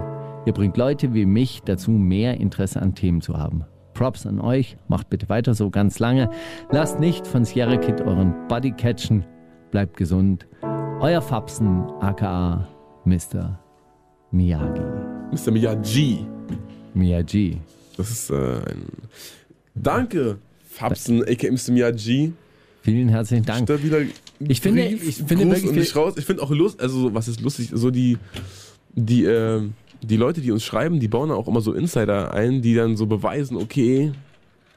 [0.46, 3.64] Ihr bringt Leute wie mich dazu, mehr Interesse an Themen zu haben.
[3.94, 4.76] Props an euch.
[4.86, 6.30] Macht bitte weiter so ganz lange.
[6.70, 9.24] Lasst nicht von Sierra Kid euren Body catchen.
[9.72, 10.46] Bleibt gesund.
[11.00, 12.66] Euer Fapsen, aka
[13.04, 13.58] Mr.
[14.30, 14.80] Miyagi.
[15.32, 15.50] Mr.
[15.50, 16.26] Miyagi.
[16.94, 17.60] Miyagi.
[17.96, 18.84] Das ist äh, ein.
[19.74, 21.72] Danke, Fabsen, aka Mr.
[21.72, 22.32] Miyagi.
[22.82, 23.68] Vielen herzlichen Dank.
[23.68, 24.02] Stabiler
[24.46, 26.14] Ich finde- ich finde wirklich und viel- nicht raus.
[26.16, 28.18] Ich finde auch lustig, also so, was ist lustig, so die,
[28.94, 29.62] die, äh,
[30.02, 33.06] die Leute, die uns schreiben, die bauen auch immer so Insider ein, die dann so
[33.06, 34.12] beweisen, okay,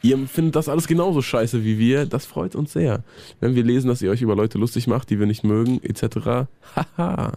[0.02, 2.08] ihr findet das alles genauso scheiße wie wir.
[2.08, 3.04] Das freut uns sehr.
[3.40, 6.48] Wenn wir lesen, dass ihr euch über Leute lustig macht, die wir nicht mögen, etc.
[6.98, 7.34] Haha,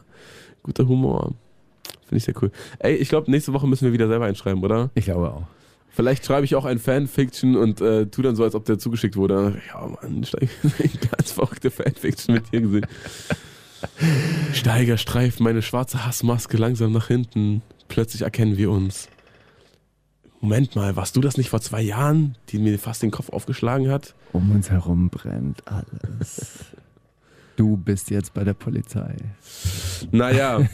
[0.62, 1.34] guter Humor.
[2.06, 2.50] Finde ich sehr cool.
[2.78, 4.90] Ey, ich glaube, nächste Woche müssen wir wieder selber einschreiben, oder?
[4.94, 5.42] Ich glaube auch.
[5.94, 9.16] Vielleicht schreibe ich auch ein Fanfiction und äh, tu dann so, als ob der zugeschickt
[9.16, 9.62] wurde.
[9.68, 10.48] Ja, Mann, Steiger,
[11.16, 12.86] ganz verrückte Fanfiction mit dir gesehen.
[14.52, 17.62] Steiger streift meine schwarze Hassmaske langsam nach hinten.
[17.86, 19.08] Plötzlich erkennen wir uns.
[20.40, 23.88] Moment mal, warst du das nicht vor zwei Jahren, die mir fast den Kopf aufgeschlagen
[23.88, 24.14] hat?
[24.32, 26.64] Um uns herum brennt alles.
[27.56, 29.14] Du bist jetzt bei der Polizei.
[30.10, 30.68] Naja,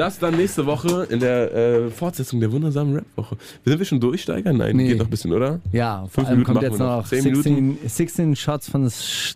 [0.00, 3.36] das dann nächste Woche in der äh, Fortsetzung der wundersamen Rap-Woche.
[3.64, 4.52] Sind wir schon durch, Steiger?
[4.52, 4.88] Nein, Nee.
[4.88, 5.60] geht noch ein bisschen, oder?
[5.72, 6.96] Ja, vor Fünf allem Minuten kommt machen jetzt noch.
[7.02, 9.34] noch Zehn 16, 16 Shots von Sch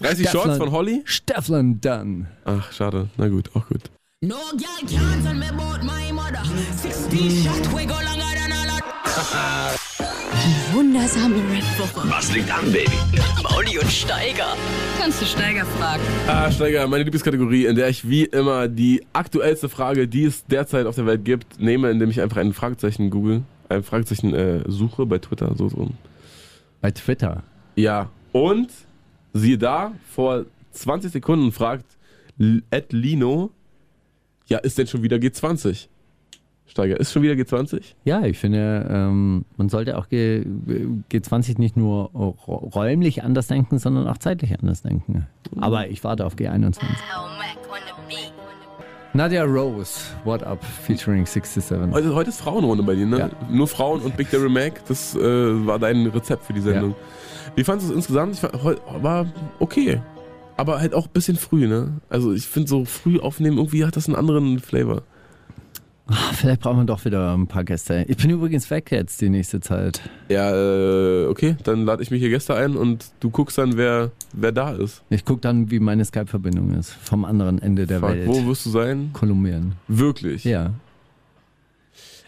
[0.00, 1.02] 30 Shorts von Holly?
[1.04, 2.26] Stefflin Dunn.
[2.44, 3.08] Ach, schade.
[3.16, 3.80] Na gut, auch gut.
[4.20, 6.42] No girl can tell me about my mother.
[6.82, 9.80] 16 shot, we go longer than a lot.
[10.72, 12.10] Wundersame Red-Woche.
[12.10, 12.90] Was liegt an, Baby?
[13.42, 14.56] Mauli und Steiger.
[14.98, 16.02] Kannst du Steiger fragen?
[16.26, 20.86] Ah, Steiger, meine Lieblingskategorie, in der ich wie immer die aktuellste Frage, die es derzeit
[20.86, 25.06] auf der Welt gibt, nehme, indem ich einfach ein Fragezeichen google, ein Fragezeichen äh, suche
[25.06, 25.90] bei Twitter, so so.
[26.80, 27.44] Bei Twitter.
[27.76, 28.70] Ja, und
[29.32, 31.86] siehe da, vor 20 Sekunden fragt
[32.70, 33.50] Ed Lino,
[34.46, 35.86] ja, ist denn schon wieder G20?
[36.66, 37.82] Steiger, ist schon wieder G20?
[38.04, 40.44] Ja, ich finde, ähm, man sollte auch G,
[41.12, 45.26] G20 nicht nur räumlich anders denken, sondern auch zeitlich anders denken.
[45.60, 46.80] Aber ich warte auf G21.
[49.16, 51.92] Nadia Rose, What Up, featuring 67.
[51.92, 53.18] Heute, heute ist Frauenrunde bei dir, ne?
[53.18, 53.30] Ja.
[53.48, 55.20] Nur Frauen und Big Daddy Mac, das äh,
[55.66, 56.96] war dein Rezept für die Sendung.
[57.54, 58.34] Wie fandest du es insgesamt?
[58.34, 59.26] Ich war
[59.60, 60.00] okay.
[60.56, 62.00] Aber halt auch ein bisschen früh, ne?
[62.08, 65.02] Also ich finde so früh aufnehmen, irgendwie hat das einen anderen Flavor.
[66.06, 68.04] Ah, Vielleicht brauchen wir doch wieder ein paar Gäste.
[68.08, 70.02] Ich bin übrigens weg jetzt die nächste Zeit.
[70.28, 74.10] Ja, äh, okay, dann lade ich mich hier Gäste ein und du guckst dann, wer,
[74.34, 75.02] wer da ist.
[75.08, 76.92] Ich gucke dann, wie meine Skype-Verbindung ist.
[76.92, 78.26] Vom anderen Ende der Fuck, Welt.
[78.28, 79.10] Wo wirst du sein?
[79.14, 79.72] Kolumbien.
[79.88, 80.44] Wirklich?
[80.44, 80.74] Ja.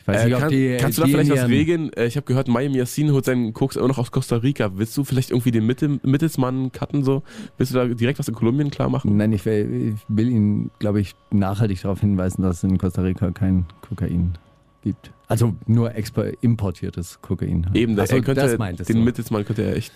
[0.06, 1.92] Weiß Äh, nicht, kann, die, kannst du da vielleicht was regeln?
[1.92, 4.70] Äh, ich habe gehört, Mayim Yassin holt seinen Koks immer noch aus Costa Rica.
[4.78, 7.22] Willst du vielleicht irgendwie den Mitte, Mittelsmann cutten so?
[7.58, 9.16] Willst du da direkt was in Kolumbien klar machen?
[9.16, 13.02] Nein, ich will, ich will ihn, glaube ich, nachhaltig darauf hinweisen, dass es in Costa
[13.02, 14.38] Rica kein Kokain
[14.82, 15.10] gibt.
[15.26, 15.92] Also nur
[16.40, 17.66] importiertes Kokain.
[17.74, 19.02] Eben, Ach so, er könnte das meintest den du.
[19.02, 19.92] Mittelsmann könnte er echt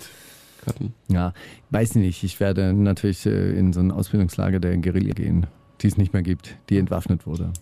[0.64, 0.92] cutten.
[1.08, 1.32] Ja,
[1.70, 2.24] weiß nicht.
[2.24, 5.46] Ich werde natürlich äh, in so ein Ausbildungslager der Guerilla gehen,
[5.82, 7.52] die es nicht mehr gibt, die entwaffnet wurde.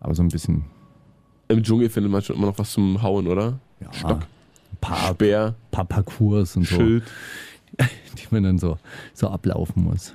[0.00, 0.64] Aber so ein bisschen
[1.50, 3.58] Im Dschungel findet man schon immer noch was zum Hauen, oder?
[3.80, 4.20] ja, Stock.
[4.20, 7.02] ein paar, Speer, paar Parcours und so, Schild.
[7.78, 8.78] die man dann so,
[9.14, 10.14] so ablaufen muss.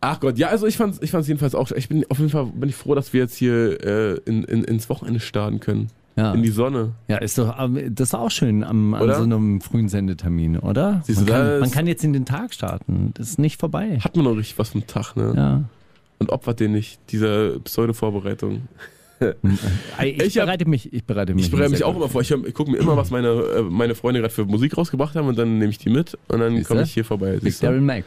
[0.00, 1.70] Ach Gott, ja, also ich fand's, ich fand's jedenfalls auch.
[1.72, 4.64] Ich bin auf jeden Fall bin ich froh, dass wir jetzt hier äh, in, in,
[4.64, 5.88] ins Wochenende starten können.
[6.16, 6.92] Ja, In die Sonne.
[7.08, 11.02] ja ist doch, aber das ist auch schön am, an so einem frühen Sendetermin, oder?
[11.04, 13.10] Siehst du, man, kann, da ist- man kann jetzt in den Tag starten.
[13.14, 13.98] Das ist nicht vorbei.
[14.00, 15.32] Hat man noch richtig was vom Tag, ne?
[15.36, 15.64] Ja.
[16.20, 18.62] Und opfert den nicht, dieser Pseudo-Vorbereitung.
[20.02, 21.46] Ich, Ich hab- bereite mich, ich bereite mich.
[21.46, 22.20] Ich bereite mich auch immer vor.
[22.20, 25.28] Ich, ich gucke mir immer, was meine, äh, meine Freunde gerade für Musik rausgebracht haben
[25.28, 27.38] und dann nehme ich die mit und dann komme ich hier vorbei.
[27.42, 27.58] Big?
[27.60, 28.04] Daryl Mac.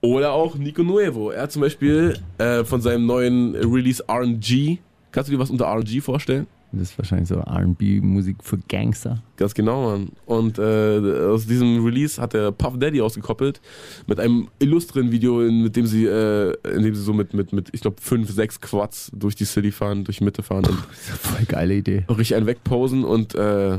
[0.00, 1.30] Oder auch Nico Nuevo.
[1.30, 4.78] Er hat zum Beispiel äh, von seinem neuen Release RNG.
[5.12, 6.46] Kannst du dir was unter RNG vorstellen?
[6.74, 9.22] Das ist wahrscheinlich so RB-Musik für Gangster.
[9.36, 10.08] Ganz genau, Mann.
[10.24, 13.60] Und äh, aus diesem Release hat der Puff Daddy ausgekoppelt
[14.06, 17.52] mit einem illustren Video, in, mit dem sie, äh, in dem sie so mit, mit,
[17.52, 20.78] mit ich glaube, fünf, sechs Quads durch die City fahren, durch die Mitte fahren und
[20.78, 22.04] Das ist eine voll geile Idee.
[22.08, 23.78] richtig einen wegposen und äh,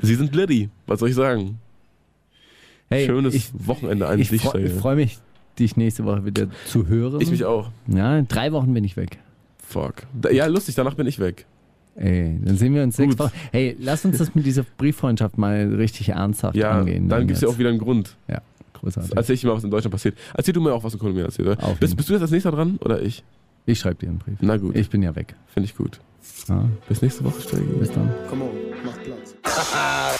[0.00, 0.68] sie sind Liddy.
[0.86, 1.58] Was soll ich sagen?
[2.88, 5.18] Hey, Schönes ich, Wochenende an ich, freu- ich freue mich,
[5.58, 7.20] dich nächste Woche wieder zu hören.
[7.20, 7.70] Ich mich auch.
[7.88, 9.18] Ja, in drei Wochen bin ich weg.
[9.58, 9.94] Fuck.
[10.32, 11.46] Ja, lustig, danach bin ich weg.
[12.00, 13.10] Ey, dann sehen wir uns Gut.
[13.10, 13.32] sechs Wochen.
[13.52, 17.08] Hey, lass uns das mit dieser Brieffreundschaft mal richtig ernsthaft Ja, angehen.
[17.10, 18.16] dann gibt es ja auch wieder einen Grund.
[18.26, 18.40] Ja,
[18.72, 19.12] großartig.
[19.14, 20.16] Erzähl ich dir mal, was in Deutschland passiert.
[20.34, 21.46] Erzähl du mir auch, was in Kolumbien passiert.
[21.46, 21.74] Oder?
[21.78, 23.22] Bist, bist du jetzt als nächster dran oder ich?
[23.66, 24.38] Ich schreibe dir einen Brief.
[24.40, 25.34] Na gut, Ich bin ja weg.
[25.52, 26.00] finde ich gut.
[26.48, 27.64] Ja, Bis nächste Woche, Steiger.
[27.78, 28.10] bis dann.